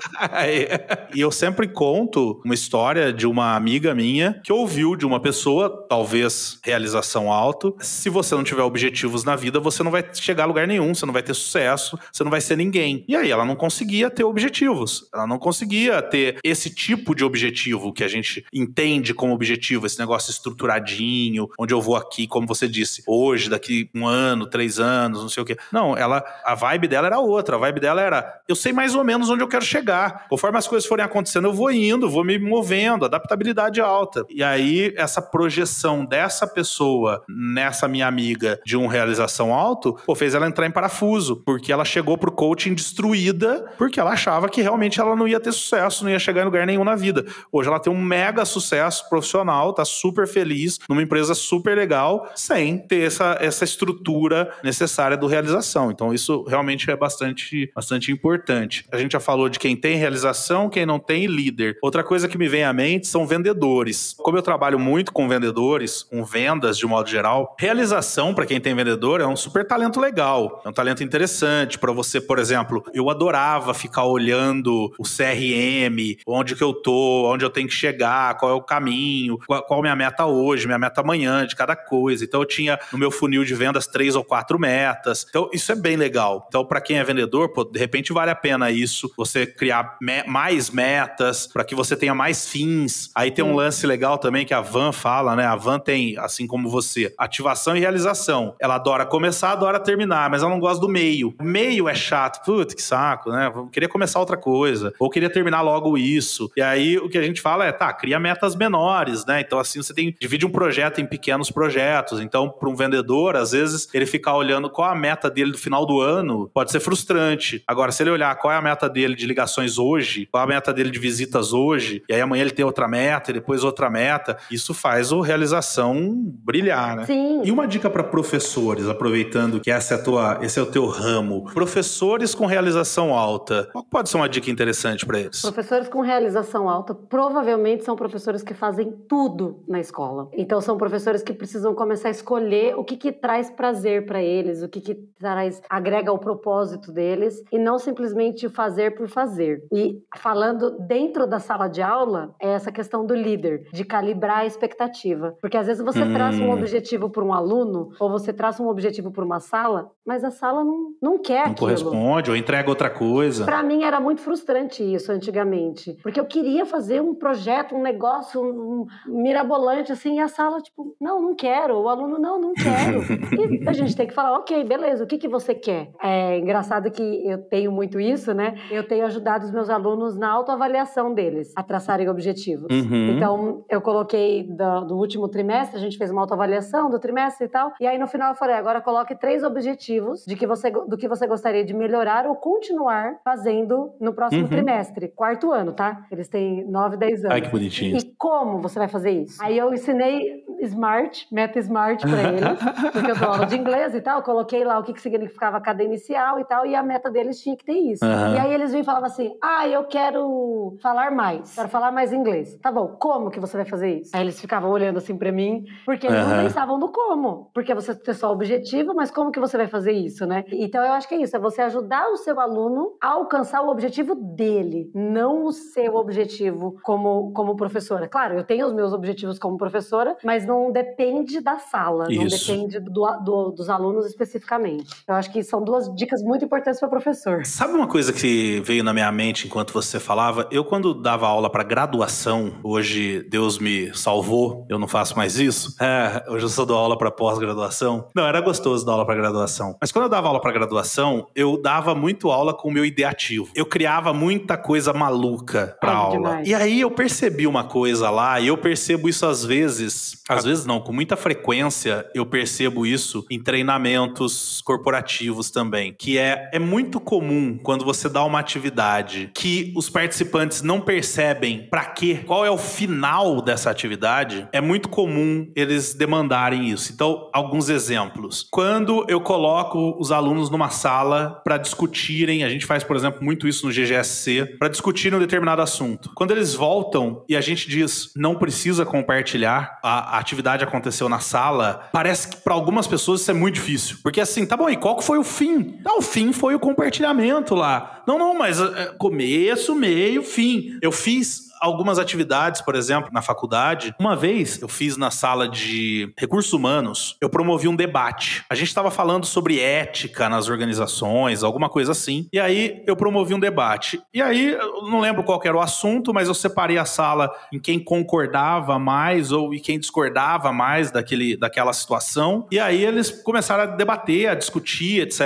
e 1.14 1.20
eu 1.20 1.30
sempre 1.30 1.68
conto 1.68 2.40
uma 2.44 2.54
história 2.54 3.12
de 3.12 3.26
uma 3.32 3.56
amiga 3.56 3.94
minha 3.94 4.40
que 4.44 4.52
ouviu 4.52 4.94
de 4.94 5.06
uma 5.06 5.18
pessoa, 5.18 5.86
talvez 5.88 6.60
realização 6.62 7.32
alto. 7.32 7.74
Se 7.80 8.08
você 8.08 8.34
não 8.34 8.44
tiver 8.44 8.62
objetivos 8.62 9.24
na 9.24 9.34
vida, 9.34 9.58
você 9.58 9.82
não 9.82 9.90
vai 9.90 10.04
chegar 10.12 10.44
a 10.44 10.46
lugar 10.46 10.68
nenhum, 10.68 10.94
você 10.94 11.06
não 11.06 11.12
vai 11.12 11.22
ter 11.22 11.34
sucesso, 11.34 11.98
você 12.12 12.22
não 12.22 12.30
vai 12.30 12.40
ser 12.40 12.56
ninguém. 12.56 13.04
E 13.08 13.16
aí 13.16 13.30
ela 13.30 13.44
não 13.44 13.56
conseguia 13.56 14.10
ter 14.10 14.24
objetivos. 14.24 15.08
Ela 15.12 15.26
não 15.26 15.38
conseguia 15.38 16.00
ter 16.02 16.38
esse 16.44 16.70
tipo 16.70 17.14
de 17.14 17.24
objetivo 17.24 17.92
que 17.92 18.04
a 18.04 18.08
gente 18.08 18.44
entende 18.52 19.14
como 19.14 19.32
objetivo, 19.34 19.86
esse 19.86 19.98
negócio 19.98 20.30
estruturadinho, 20.30 21.48
onde 21.58 21.72
eu 21.72 21.80
vou 21.80 21.96
aqui, 21.96 22.26
como 22.26 22.46
você 22.46 22.68
disse, 22.68 23.02
hoje, 23.06 23.48
daqui 23.48 23.88
um 23.94 24.06
ano, 24.06 24.46
três 24.46 24.78
anos, 24.78 25.22
não 25.22 25.28
sei 25.28 25.42
o 25.42 25.46
quê. 25.46 25.56
Não, 25.72 25.96
ela, 25.96 26.22
a 26.44 26.54
vibe 26.54 26.88
dela 26.88 27.06
era 27.06 27.18
outra. 27.18 27.56
A 27.56 27.58
vibe 27.58 27.80
dela 27.80 28.02
era, 28.02 28.42
eu 28.46 28.54
sei 28.54 28.72
mais 28.72 28.94
ou 28.94 29.02
menos 29.02 29.30
onde 29.30 29.42
eu 29.42 29.48
quero 29.48 29.64
chegar. 29.64 30.26
Conforme 30.28 30.58
as 30.58 30.68
coisas 30.68 30.88
forem 30.88 31.04
acontecendo, 31.04 31.48
eu 31.48 31.52
vou 31.52 31.70
indo, 31.70 32.10
vou 32.10 32.24
me 32.24 32.38
movendo, 32.38 33.04
adaptabilidade 33.22 33.80
alta. 33.80 34.24
E 34.28 34.42
aí, 34.42 34.92
essa 34.96 35.22
projeção 35.22 36.04
dessa 36.04 36.46
pessoa 36.46 37.22
nessa 37.28 37.86
minha 37.88 38.06
amiga 38.06 38.60
de 38.64 38.76
um 38.76 38.86
realização 38.86 39.54
alto, 39.54 39.96
pô, 40.04 40.14
fez 40.14 40.34
ela 40.34 40.46
entrar 40.46 40.66
em 40.66 40.70
parafuso, 40.70 41.36
porque 41.36 41.72
ela 41.72 41.84
chegou 41.84 42.18
pro 42.18 42.32
coaching 42.32 42.74
destruída, 42.74 43.72
porque 43.78 44.00
ela 44.00 44.10
achava 44.10 44.48
que 44.48 44.60
realmente 44.60 45.00
ela 45.00 45.16
não 45.16 45.26
ia 45.26 45.40
ter 45.40 45.52
sucesso, 45.52 46.04
não 46.04 46.10
ia 46.10 46.18
chegar 46.18 46.42
em 46.42 46.46
lugar 46.46 46.66
nenhum 46.66 46.84
na 46.84 46.96
vida. 46.96 47.24
Hoje 47.50 47.68
ela 47.68 47.80
tem 47.80 47.92
um 47.92 48.00
mega 48.00 48.44
sucesso 48.44 49.08
profissional, 49.08 49.72
tá 49.72 49.84
super 49.84 50.26
feliz, 50.26 50.78
numa 50.88 51.02
empresa 51.02 51.34
super 51.34 51.76
legal, 51.76 52.30
sem 52.34 52.78
ter 52.78 53.06
essa, 53.06 53.36
essa 53.40 53.64
estrutura 53.64 54.52
necessária 54.62 55.16
do 55.16 55.26
realização. 55.26 55.90
Então, 55.90 56.12
isso 56.12 56.42
realmente 56.44 56.90
é 56.90 56.96
bastante, 56.96 57.70
bastante 57.74 58.10
importante. 58.10 58.84
A 58.90 58.98
gente 58.98 59.12
já 59.12 59.20
falou 59.20 59.48
de 59.48 59.58
quem 59.58 59.76
tem 59.76 59.96
realização, 59.96 60.68
quem 60.68 60.84
não 60.84 60.98
tem 60.98 61.26
líder. 61.26 61.78
Outra 61.82 62.02
coisa 62.02 62.28
que 62.28 62.38
me 62.38 62.48
vem 62.48 62.64
à 62.64 62.72
mente 62.72 63.06
são 63.12 63.26
vendedores. 63.26 64.14
Como 64.18 64.38
eu 64.38 64.42
trabalho 64.42 64.78
muito 64.78 65.12
com 65.12 65.28
vendedores, 65.28 66.02
com 66.02 66.24
vendas 66.24 66.78
de 66.78 66.86
modo 66.86 67.08
geral, 67.08 67.54
realização 67.58 68.34
para 68.34 68.46
quem 68.46 68.58
tem 68.58 68.74
vendedor 68.74 69.20
é 69.20 69.26
um 69.26 69.36
super 69.36 69.66
talento 69.66 70.00
legal, 70.00 70.62
é 70.64 70.68
um 70.68 70.72
talento 70.72 71.04
interessante 71.04 71.78
para 71.78 71.92
você, 71.92 72.20
por 72.20 72.38
exemplo, 72.38 72.82
eu 72.94 73.10
adorava 73.10 73.74
ficar 73.74 74.04
olhando 74.04 74.92
o 74.98 75.02
CRM, 75.02 76.16
onde 76.26 76.56
que 76.56 76.64
eu 76.64 76.72
tô, 76.72 77.30
onde 77.30 77.44
eu 77.44 77.50
tenho 77.50 77.68
que 77.68 77.74
chegar, 77.74 78.38
qual 78.38 78.50
é 78.50 78.54
o 78.54 78.62
caminho, 78.62 79.38
qual, 79.46 79.62
qual 79.62 79.82
minha 79.82 79.94
meta 79.94 80.24
hoje, 80.24 80.66
minha 80.66 80.78
meta 80.78 81.02
amanhã 81.02 81.46
de 81.46 81.54
cada 81.54 81.76
coisa. 81.76 82.24
Então 82.24 82.40
eu 82.40 82.46
tinha 82.46 82.78
no 82.90 82.98
meu 82.98 83.10
funil 83.10 83.44
de 83.44 83.54
vendas 83.54 83.86
três 83.86 84.16
ou 84.16 84.24
quatro 84.24 84.58
metas. 84.58 85.26
Então 85.28 85.50
isso 85.52 85.70
é 85.70 85.74
bem 85.74 85.96
legal. 85.96 86.46
Então 86.48 86.64
para 86.64 86.80
quem 86.80 86.98
é 86.98 87.04
vendedor, 87.04 87.50
pô, 87.50 87.62
de 87.62 87.78
repente 87.78 88.10
vale 88.10 88.30
a 88.30 88.34
pena 88.34 88.70
isso, 88.70 89.12
você 89.16 89.46
criar 89.46 89.98
me 90.00 90.22
mais 90.24 90.70
metas 90.70 91.46
para 91.46 91.62
que 91.62 91.74
você 91.74 91.94
tenha 91.94 92.14
mais 92.14 92.48
fins 92.48 93.01
Aí 93.14 93.30
tem 93.30 93.44
um 93.44 93.54
lance 93.54 93.86
legal 93.86 94.18
também 94.18 94.44
que 94.44 94.54
a 94.54 94.60
Van 94.60 94.92
fala, 94.92 95.36
né? 95.36 95.44
A 95.44 95.56
Van 95.56 95.78
tem, 95.78 96.16
assim 96.18 96.46
como 96.46 96.68
você, 96.68 97.12
ativação 97.18 97.76
e 97.76 97.80
realização. 97.80 98.54
Ela 98.60 98.76
adora 98.76 99.04
começar, 99.04 99.52
adora 99.52 99.80
terminar, 99.80 100.30
mas 100.30 100.42
ela 100.42 100.50
não 100.50 100.60
gosta 100.60 100.80
do 100.80 100.88
meio. 100.88 101.34
O 101.40 101.44
meio 101.44 101.88
é 101.88 101.94
chato, 101.94 102.44
putz, 102.44 102.74
que 102.74 102.82
saco, 102.82 103.30
né? 103.30 103.52
Queria 103.72 103.88
começar 103.88 104.20
outra 104.20 104.36
coisa, 104.36 104.92
ou 104.98 105.10
queria 105.10 105.30
terminar 105.30 105.60
logo 105.62 105.96
isso. 105.98 106.50
E 106.56 106.62
aí 106.62 106.98
o 106.98 107.08
que 107.08 107.18
a 107.18 107.22
gente 107.22 107.40
fala 107.40 107.64
é, 107.64 107.72
tá, 107.72 107.92
cria 107.92 108.18
metas 108.18 108.54
menores, 108.54 109.24
né? 109.26 109.40
Então 109.40 109.58
assim 109.58 109.82
você 109.82 109.92
tem 109.92 110.14
divide 110.20 110.46
um 110.46 110.50
projeto 110.50 111.00
em 111.00 111.06
pequenos 111.06 111.50
projetos. 111.50 112.20
Então, 112.20 112.48
para 112.48 112.68
um 112.68 112.74
vendedor, 112.74 113.36
às 113.36 113.52
vezes 113.52 113.88
ele 113.92 114.06
ficar 114.06 114.36
olhando 114.36 114.70
qual 114.70 114.90
a 114.90 114.94
meta 114.94 115.30
dele 115.30 115.52
do 115.52 115.58
final 115.58 115.84
do 115.84 116.00
ano 116.00 116.50
pode 116.52 116.70
ser 116.70 116.80
frustrante. 116.80 117.62
Agora, 117.66 117.92
se 117.92 118.02
ele 118.02 118.10
olhar 118.10 118.34
qual 118.36 118.52
é 118.52 118.56
a 118.56 118.62
meta 118.62 118.88
dele 118.88 119.14
de 119.14 119.26
ligações 119.26 119.78
hoje, 119.78 120.28
qual 120.30 120.44
a 120.44 120.46
meta 120.46 120.72
dele 120.72 120.90
de 120.90 120.98
visitas 120.98 121.52
hoje, 121.52 122.02
e 122.08 122.14
aí 122.14 122.20
amanhã 122.20 122.42
ele 122.42 122.50
tem 122.50 122.64
outra 122.64 122.88
meta 122.92 123.30
e 123.30 123.34
depois 123.34 123.64
outra 123.64 123.88
meta, 123.88 124.36
isso 124.50 124.74
faz 124.74 125.12
o 125.12 125.22
realização 125.22 126.14
brilhar, 126.44 126.96
né? 126.96 127.06
Sim. 127.06 127.40
E 127.42 127.50
uma 127.50 127.66
dica 127.66 127.88
para 127.88 128.04
professores, 128.04 128.86
aproveitando 128.86 129.60
que 129.60 129.70
essa 129.70 129.94
é 129.94 129.96
a 129.96 130.02
tua, 130.02 130.38
esse 130.42 130.58
é 130.58 130.62
o 130.62 130.66
teu 130.66 130.86
ramo. 130.86 131.44
Professores 131.54 132.34
com 132.34 132.44
realização 132.44 133.14
alta. 133.14 133.68
Qual 133.72 133.84
pode 133.84 134.10
ser 134.10 134.18
uma 134.18 134.28
dica 134.28 134.50
interessante 134.50 135.06
para 135.06 135.18
eles? 135.18 135.40
Professores 135.40 135.88
com 135.88 136.02
realização 136.02 136.68
alta 136.68 136.94
provavelmente 136.94 137.84
são 137.84 137.96
professores 137.96 138.42
que 138.42 138.52
fazem 138.52 138.92
tudo 139.08 139.64
na 139.66 139.80
escola. 139.80 140.28
Então 140.34 140.60
são 140.60 140.76
professores 140.76 141.22
que 141.22 141.32
precisam 141.32 141.74
começar 141.74 142.08
a 142.08 142.10
escolher 142.10 142.74
o 142.76 142.84
que, 142.84 142.96
que 142.96 143.10
traz 143.10 143.48
prazer 143.50 144.04
para 144.04 144.22
eles, 144.22 144.62
o 144.62 144.68
que, 144.68 144.80
que 144.80 144.94
traz 145.18 145.62
agrega 145.68 146.12
o 146.12 146.18
propósito 146.18 146.92
deles 146.92 147.42
e 147.50 147.58
não 147.58 147.78
simplesmente 147.78 148.48
fazer 148.48 148.94
por 148.94 149.08
fazer. 149.08 149.64
E 149.72 150.02
falando 150.18 150.76
dentro 150.78 151.26
da 151.26 151.38
sala 151.38 151.68
de 151.68 151.80
aula 151.80 152.34
é 152.40 152.50
essa 152.50 152.70
questão 152.70 152.81
do 153.06 153.14
líder, 153.14 153.66
de 153.72 153.84
calibrar 153.84 154.38
a 154.38 154.46
expectativa, 154.46 155.36
porque 155.40 155.56
às 155.56 155.66
vezes 155.66 155.82
você 155.84 156.04
Hum. 156.04 156.12
traça 156.12 156.42
um 156.42 156.50
objetivo 156.52 157.08
para 157.10 157.22
um 157.24 157.32
aluno 157.32 157.90
ou 158.00 158.10
você 158.10 158.32
traça 158.32 158.62
um 158.62 158.68
objetivo 158.68 159.10
para 159.10 159.24
uma 159.24 159.40
sala, 159.40 159.90
mas 160.06 160.24
a 160.24 160.30
sala 160.30 160.64
não, 160.64 160.88
não 161.00 161.18
quer 161.18 161.44
Não 161.46 161.52
aquilo. 161.52 161.56
corresponde 161.58 162.30
ou 162.30 162.36
entrega 162.36 162.68
outra 162.68 162.90
coisa. 162.90 163.44
Pra 163.44 163.62
mim 163.62 163.84
era 163.84 164.00
muito 164.00 164.20
frustrante 164.20 164.82
isso 164.82 165.10
antigamente, 165.12 165.96
porque 166.02 166.18
eu 166.20 166.24
queria 166.26 166.66
fazer 166.66 167.00
um 167.00 167.14
projeto, 167.14 167.74
um 167.74 167.82
negócio 167.82 168.42
um, 168.42 168.86
um 169.08 169.22
mirabolante 169.22 169.92
assim, 169.92 170.16
e 170.16 170.20
a 170.20 170.28
sala 170.28 170.60
tipo, 170.60 170.94
não, 171.00 171.20
não 171.22 171.34
quero, 171.34 171.78
o 171.78 171.88
aluno 171.88 172.18
não, 172.18 172.40
não 172.40 172.52
quero. 172.54 173.02
e 173.64 173.68
a 173.68 173.72
gente 173.72 173.96
tem 173.96 174.06
que 174.06 174.14
falar, 174.14 174.36
ok, 174.38 174.64
beleza, 174.64 175.04
o 175.04 175.06
que 175.06 175.18
que 175.18 175.28
você 175.28 175.54
quer? 175.54 175.90
É 176.02 176.38
engraçado 176.38 176.90
que 176.90 177.02
eu 177.26 177.38
tenho 177.48 177.70
muito 177.72 177.98
isso, 178.00 178.32
né? 178.34 178.54
Eu 178.70 178.86
tenho 178.86 179.04
ajudado 179.06 179.44
os 179.44 179.50
meus 179.50 179.68
alunos 179.70 180.16
na 180.16 180.30
autoavaliação 180.30 181.12
deles, 181.14 181.52
a 181.56 181.62
traçarem 181.62 182.08
objetivos. 182.08 182.66
Uhum. 182.72 183.10
Então, 183.16 183.64
eu 183.68 183.80
coloquei 183.80 184.42
do, 184.44 184.80
do 184.86 184.96
último 184.96 185.28
trimestre, 185.28 185.76
a 185.76 185.80
gente 185.80 185.98
fez 185.98 186.10
uma 186.10 186.22
autoavaliação 186.22 186.88
do 186.90 186.98
trimestre 186.98 187.46
e 187.46 187.48
tal. 187.48 187.72
E 187.80 187.86
aí, 187.86 187.98
no 187.98 188.06
final, 188.06 188.30
eu 188.30 188.34
falei: 188.34 188.56
agora 188.56 188.80
coloque 188.80 189.14
três 189.14 189.42
objetivos 189.42 190.24
de 190.26 190.36
que 190.36 190.46
você, 190.46 190.70
do 190.70 190.96
que 190.96 191.08
você 191.08 191.26
gostaria 191.26 191.64
de 191.64 191.74
melhorar 191.74 192.26
ou 192.26 192.34
continuar 192.36 193.16
fazendo 193.24 193.92
no 194.00 194.12
próximo 194.14 194.42
Uhum. 194.44 194.48
trimestre. 194.48 195.08
Quarto 195.08 195.52
ano, 195.52 195.72
tá? 195.72 196.04
Eles 196.10 196.28
têm 196.28 196.64
9, 196.68 196.96
10 196.96 197.20
anos. 197.24 197.32
Ai, 197.34 197.40
que 197.42 197.48
bonitinho. 197.48 197.96
E 197.96 198.14
como 198.18 198.58
você 198.60 198.78
vai 198.78 198.88
fazer 198.88 199.10
isso? 199.10 199.42
Aí 199.42 199.56
eu 199.58 199.72
ensinei 199.72 200.42
Smart, 200.62 201.26
meta 201.32 201.58
Smart 201.58 202.04
pra 202.06 202.22
eles, 202.22 202.58
porque 202.92 203.10
eu 203.10 203.16
dou 203.16 203.28
aula 203.28 203.46
de 203.46 203.56
inglês 203.56 203.94
e 203.94 204.00
tal. 204.00 204.18
Eu 204.18 204.22
coloquei 204.22 204.64
lá 204.64 204.78
o 204.78 204.82
que, 204.82 204.92
que 204.92 205.00
significava 205.00 205.60
cada 205.60 205.82
inicial 205.82 206.38
e 206.38 206.44
tal, 206.44 206.64
e 206.66 206.74
a 206.74 206.82
meta 206.82 207.10
deles 207.10 207.40
tinha 207.40 207.56
que 207.56 207.64
ter 207.64 207.72
isso. 207.72 208.04
Aham. 208.04 208.34
E 208.34 208.38
aí 208.38 208.52
eles 208.54 208.70
vinham 208.70 208.82
e 208.82 208.86
falavam 208.86 209.06
assim: 209.06 209.36
ah, 209.42 209.66
eu 209.68 209.84
quero 209.84 210.76
falar 210.80 211.10
mais, 211.10 211.54
quero 211.54 211.68
falar 211.68 211.90
mais 211.92 212.12
inglês. 212.12 212.54
Tá 212.62 212.70
bom, 212.70 212.96
como 212.98 213.30
que 213.30 213.40
você 213.40 213.56
vai 213.56 213.66
fazer 213.66 214.00
isso? 214.00 214.10
Aí 214.14 214.22
eles 214.22 214.40
ficavam 214.40 214.70
olhando 214.70 214.98
assim 214.98 215.16
pra 215.16 215.32
mim, 215.32 215.64
porque 215.84 216.06
eles 216.06 216.20
não 216.20 216.32
Aham. 216.32 216.42
pensavam 216.44 216.78
no 216.78 216.90
como. 216.92 217.50
Porque 217.52 217.74
você 217.74 217.94
tem 217.94 218.14
só 218.14 218.28
o 218.28 218.32
objetivo, 218.32 218.94
mas 218.94 219.10
como 219.10 219.30
que 219.32 219.40
você 219.40 219.56
vai 219.56 219.66
fazer 219.66 219.92
isso, 219.92 220.24
né? 220.26 220.44
Então 220.52 220.82
eu 220.84 220.92
acho 220.92 221.08
que 221.08 221.14
é 221.14 221.18
isso, 221.22 221.36
é 221.36 221.40
você 221.40 221.60
ajudar 221.62 222.08
o 222.08 222.16
seu 222.16 222.38
aluno 222.38 222.96
a 223.02 223.08
alcançar 223.08 223.62
o 223.62 223.68
objetivo 223.68 224.14
dele, 224.14 224.90
não 224.94 225.44
o 225.44 225.52
seu 225.52 225.96
objetivo 225.96 226.76
como, 226.82 227.32
como 227.32 227.56
professora. 227.56 228.06
Claro, 228.08 228.34
eu 228.34 228.44
tenho 228.44 228.66
os 228.66 228.72
meus 228.72 228.92
objetivos 228.92 229.38
como 229.38 229.56
professora, 229.58 230.16
mas 230.24 230.46
não 230.46 230.70
depende 230.70 231.40
da 231.40 231.58
sala, 231.58 232.04
não 232.04 232.24
Isso. 232.26 232.46
depende 232.46 232.78
do, 232.78 232.90
do- 233.24 233.50
dos 233.50 233.68
alunos 233.68 234.06
especificamente. 234.06 235.02
Eu 235.08 235.14
acho 235.14 235.32
que 235.32 235.42
são 235.42 235.62
duas 235.64 235.92
dicas 235.94 236.22
muito 236.22 236.44
importantes 236.44 236.78
para 236.78 236.88
professor. 236.88 237.44
Sabe 237.44 237.74
uma 237.74 237.88
coisa 237.88 238.12
que 238.12 238.60
veio 238.60 238.84
na 238.84 238.92
minha 238.92 239.10
mente 239.10 239.46
enquanto 239.46 239.72
você 239.72 239.98
falava? 239.98 240.46
Eu, 240.50 240.64
quando 240.64 240.94
dava 240.94 241.26
aula 241.26 241.50
para 241.50 241.62
graduação, 241.64 242.51
hoje 242.62 243.24
Deus 243.28 243.58
me 243.58 243.94
salvou, 243.94 244.66
eu 244.68 244.78
não 244.78 244.88
faço 244.88 245.16
mais 245.16 245.38
isso. 245.38 245.74
É, 245.80 246.24
hoje 246.28 246.44
eu 246.44 246.48
só 246.48 246.64
dou 246.64 246.76
aula 246.78 246.96
para 246.96 247.10
pós-graduação. 247.10 248.08
Não, 248.14 248.26
era 248.26 248.40
gostoso 248.40 248.84
dar 248.84 248.92
aula 248.92 249.06
para 249.06 249.14
graduação. 249.14 249.76
Mas 249.80 249.90
quando 249.92 250.04
eu 250.04 250.08
dava 250.10 250.28
aula 250.28 250.40
para 250.40 250.52
graduação, 250.52 251.26
eu 251.34 251.60
dava 251.60 251.94
muito 251.94 252.30
aula 252.30 252.52
com 252.54 252.68
o 252.68 252.72
meu 252.72 252.84
ideativo. 252.84 253.48
Eu 253.54 253.66
criava 253.66 254.12
muita 254.12 254.56
coisa 254.56 254.92
maluca 254.92 255.76
para 255.80 255.92
É, 255.92 255.94
aula. 255.94 256.12
demais. 256.16 256.48
E 256.48 256.54
aí 256.54 256.80
eu 256.80 256.90
percebi 256.90 257.46
uma 257.46 257.64
coisa 257.64 258.10
lá, 258.10 258.40
e 258.40 258.48
eu 258.48 258.56
percebo 258.56 259.08
isso 259.08 259.26
às 259.26 259.44
vezes, 259.44 260.22
às 260.28 260.44
vezes 260.44 260.64
não, 260.66 260.80
com 260.80 260.92
muita 260.92 261.16
frequência 261.16 262.06
eu 262.14 262.24
percebo 262.26 262.86
isso 262.86 263.24
em 263.30 263.38
treinamentos 263.86 264.60
corporativos 264.64 265.50
também, 265.50 265.94
que 265.98 266.18
é, 266.18 266.50
é 266.52 266.58
muito 266.58 267.00
comum 267.00 267.58
quando 267.62 267.84
você 267.84 268.08
dá 268.08 268.24
uma 268.24 268.38
atividade 268.38 269.30
que 269.34 269.72
os 269.76 269.88
participantes 269.88 270.62
não 270.62 270.80
percebem 270.80 271.66
pra 271.70 271.84
quê, 271.86 272.20
qual 272.32 272.46
é 272.46 272.50
o 272.50 272.56
final 272.56 273.42
dessa 273.42 273.68
atividade, 273.68 274.48
é 274.52 274.58
muito 274.58 274.88
comum 274.88 275.52
eles 275.54 275.92
demandarem 275.92 276.70
isso. 276.70 276.90
Então, 276.90 277.28
alguns 277.30 277.68
exemplos. 277.68 278.48
Quando 278.50 279.04
eu 279.06 279.20
coloco 279.20 279.94
os 280.00 280.10
alunos 280.10 280.48
numa 280.48 280.70
sala 280.70 281.42
para 281.44 281.58
discutirem, 281.58 282.42
a 282.42 282.48
gente 282.48 282.64
faz, 282.64 282.82
por 282.82 282.96
exemplo, 282.96 283.22
muito 283.22 283.46
isso 283.46 283.66
no 283.66 283.70
GGSC, 283.70 284.56
para 284.58 284.68
discutir 284.68 285.14
um 285.14 285.18
determinado 285.18 285.60
assunto. 285.60 286.10
Quando 286.14 286.30
eles 286.30 286.54
voltam 286.54 287.22
e 287.28 287.36
a 287.36 287.40
gente 287.42 287.68
diz 287.68 288.10
não 288.16 288.34
precisa 288.34 288.86
compartilhar, 288.86 289.78
a, 289.82 290.16
a 290.16 290.18
atividade 290.18 290.64
aconteceu 290.64 291.10
na 291.10 291.18
sala, 291.18 291.90
parece 291.92 292.28
que 292.28 292.36
para 292.38 292.54
algumas 292.54 292.86
pessoas 292.86 293.20
isso 293.20 293.30
é 293.30 293.34
muito 293.34 293.56
difícil. 293.56 293.98
Porque 294.02 294.22
assim, 294.22 294.46
tá 294.46 294.56
bom, 294.56 294.70
e 294.70 294.76
qual 294.78 294.96
que 294.96 295.04
foi 295.04 295.18
o 295.18 295.22
fim? 295.22 295.78
O 295.84 296.00
fim 296.00 296.32
foi 296.32 296.54
o 296.54 296.58
compartilhamento 296.58 297.54
lá. 297.54 298.02
Não, 298.06 298.18
não, 298.18 298.32
mas 298.32 298.58
é, 298.58 298.86
começo, 298.96 299.74
meio, 299.74 300.22
fim. 300.22 300.78
Eu 300.80 300.90
fiz 300.90 301.51
algumas 301.62 301.98
atividades, 301.98 302.60
por 302.60 302.74
exemplo, 302.74 303.10
na 303.12 303.22
faculdade. 303.22 303.94
Uma 303.98 304.16
vez 304.16 304.60
eu 304.60 304.68
fiz 304.68 304.96
na 304.96 305.10
sala 305.10 305.48
de 305.48 306.12
recursos 306.18 306.52
humanos, 306.52 307.16
eu 307.20 307.28
promovi 307.30 307.68
um 307.68 307.76
debate. 307.76 308.44
A 308.50 308.54
gente 308.54 308.68
estava 308.68 308.90
falando 308.90 309.24
sobre 309.26 309.60
ética 309.60 310.28
nas 310.28 310.48
organizações, 310.48 311.42
alguma 311.42 311.68
coisa 311.68 311.92
assim. 311.92 312.26
E 312.32 312.40
aí 312.40 312.82
eu 312.86 312.96
promovi 312.96 313.34
um 313.34 313.40
debate. 313.40 314.00
E 314.12 314.20
aí 314.20 314.50
eu 314.52 314.82
não 314.90 315.00
lembro 315.00 315.22
qual 315.22 315.40
era 315.44 315.56
o 315.56 315.60
assunto, 315.60 316.12
mas 316.12 316.28
eu 316.28 316.34
separei 316.34 316.78
a 316.78 316.84
sala 316.84 317.30
em 317.52 317.58
quem 317.58 317.78
concordava 317.78 318.78
mais 318.78 319.32
ou 319.32 319.54
em 319.54 319.58
quem 319.58 319.78
discordava 319.78 320.52
mais 320.52 320.90
daquele, 320.90 321.36
daquela 321.36 321.72
situação. 321.72 322.46
E 322.50 322.58
aí 322.58 322.84
eles 322.84 323.10
começaram 323.10 323.62
a 323.64 323.66
debater, 323.66 324.28
a 324.28 324.34
discutir, 324.34 325.00
etc. 325.00 325.20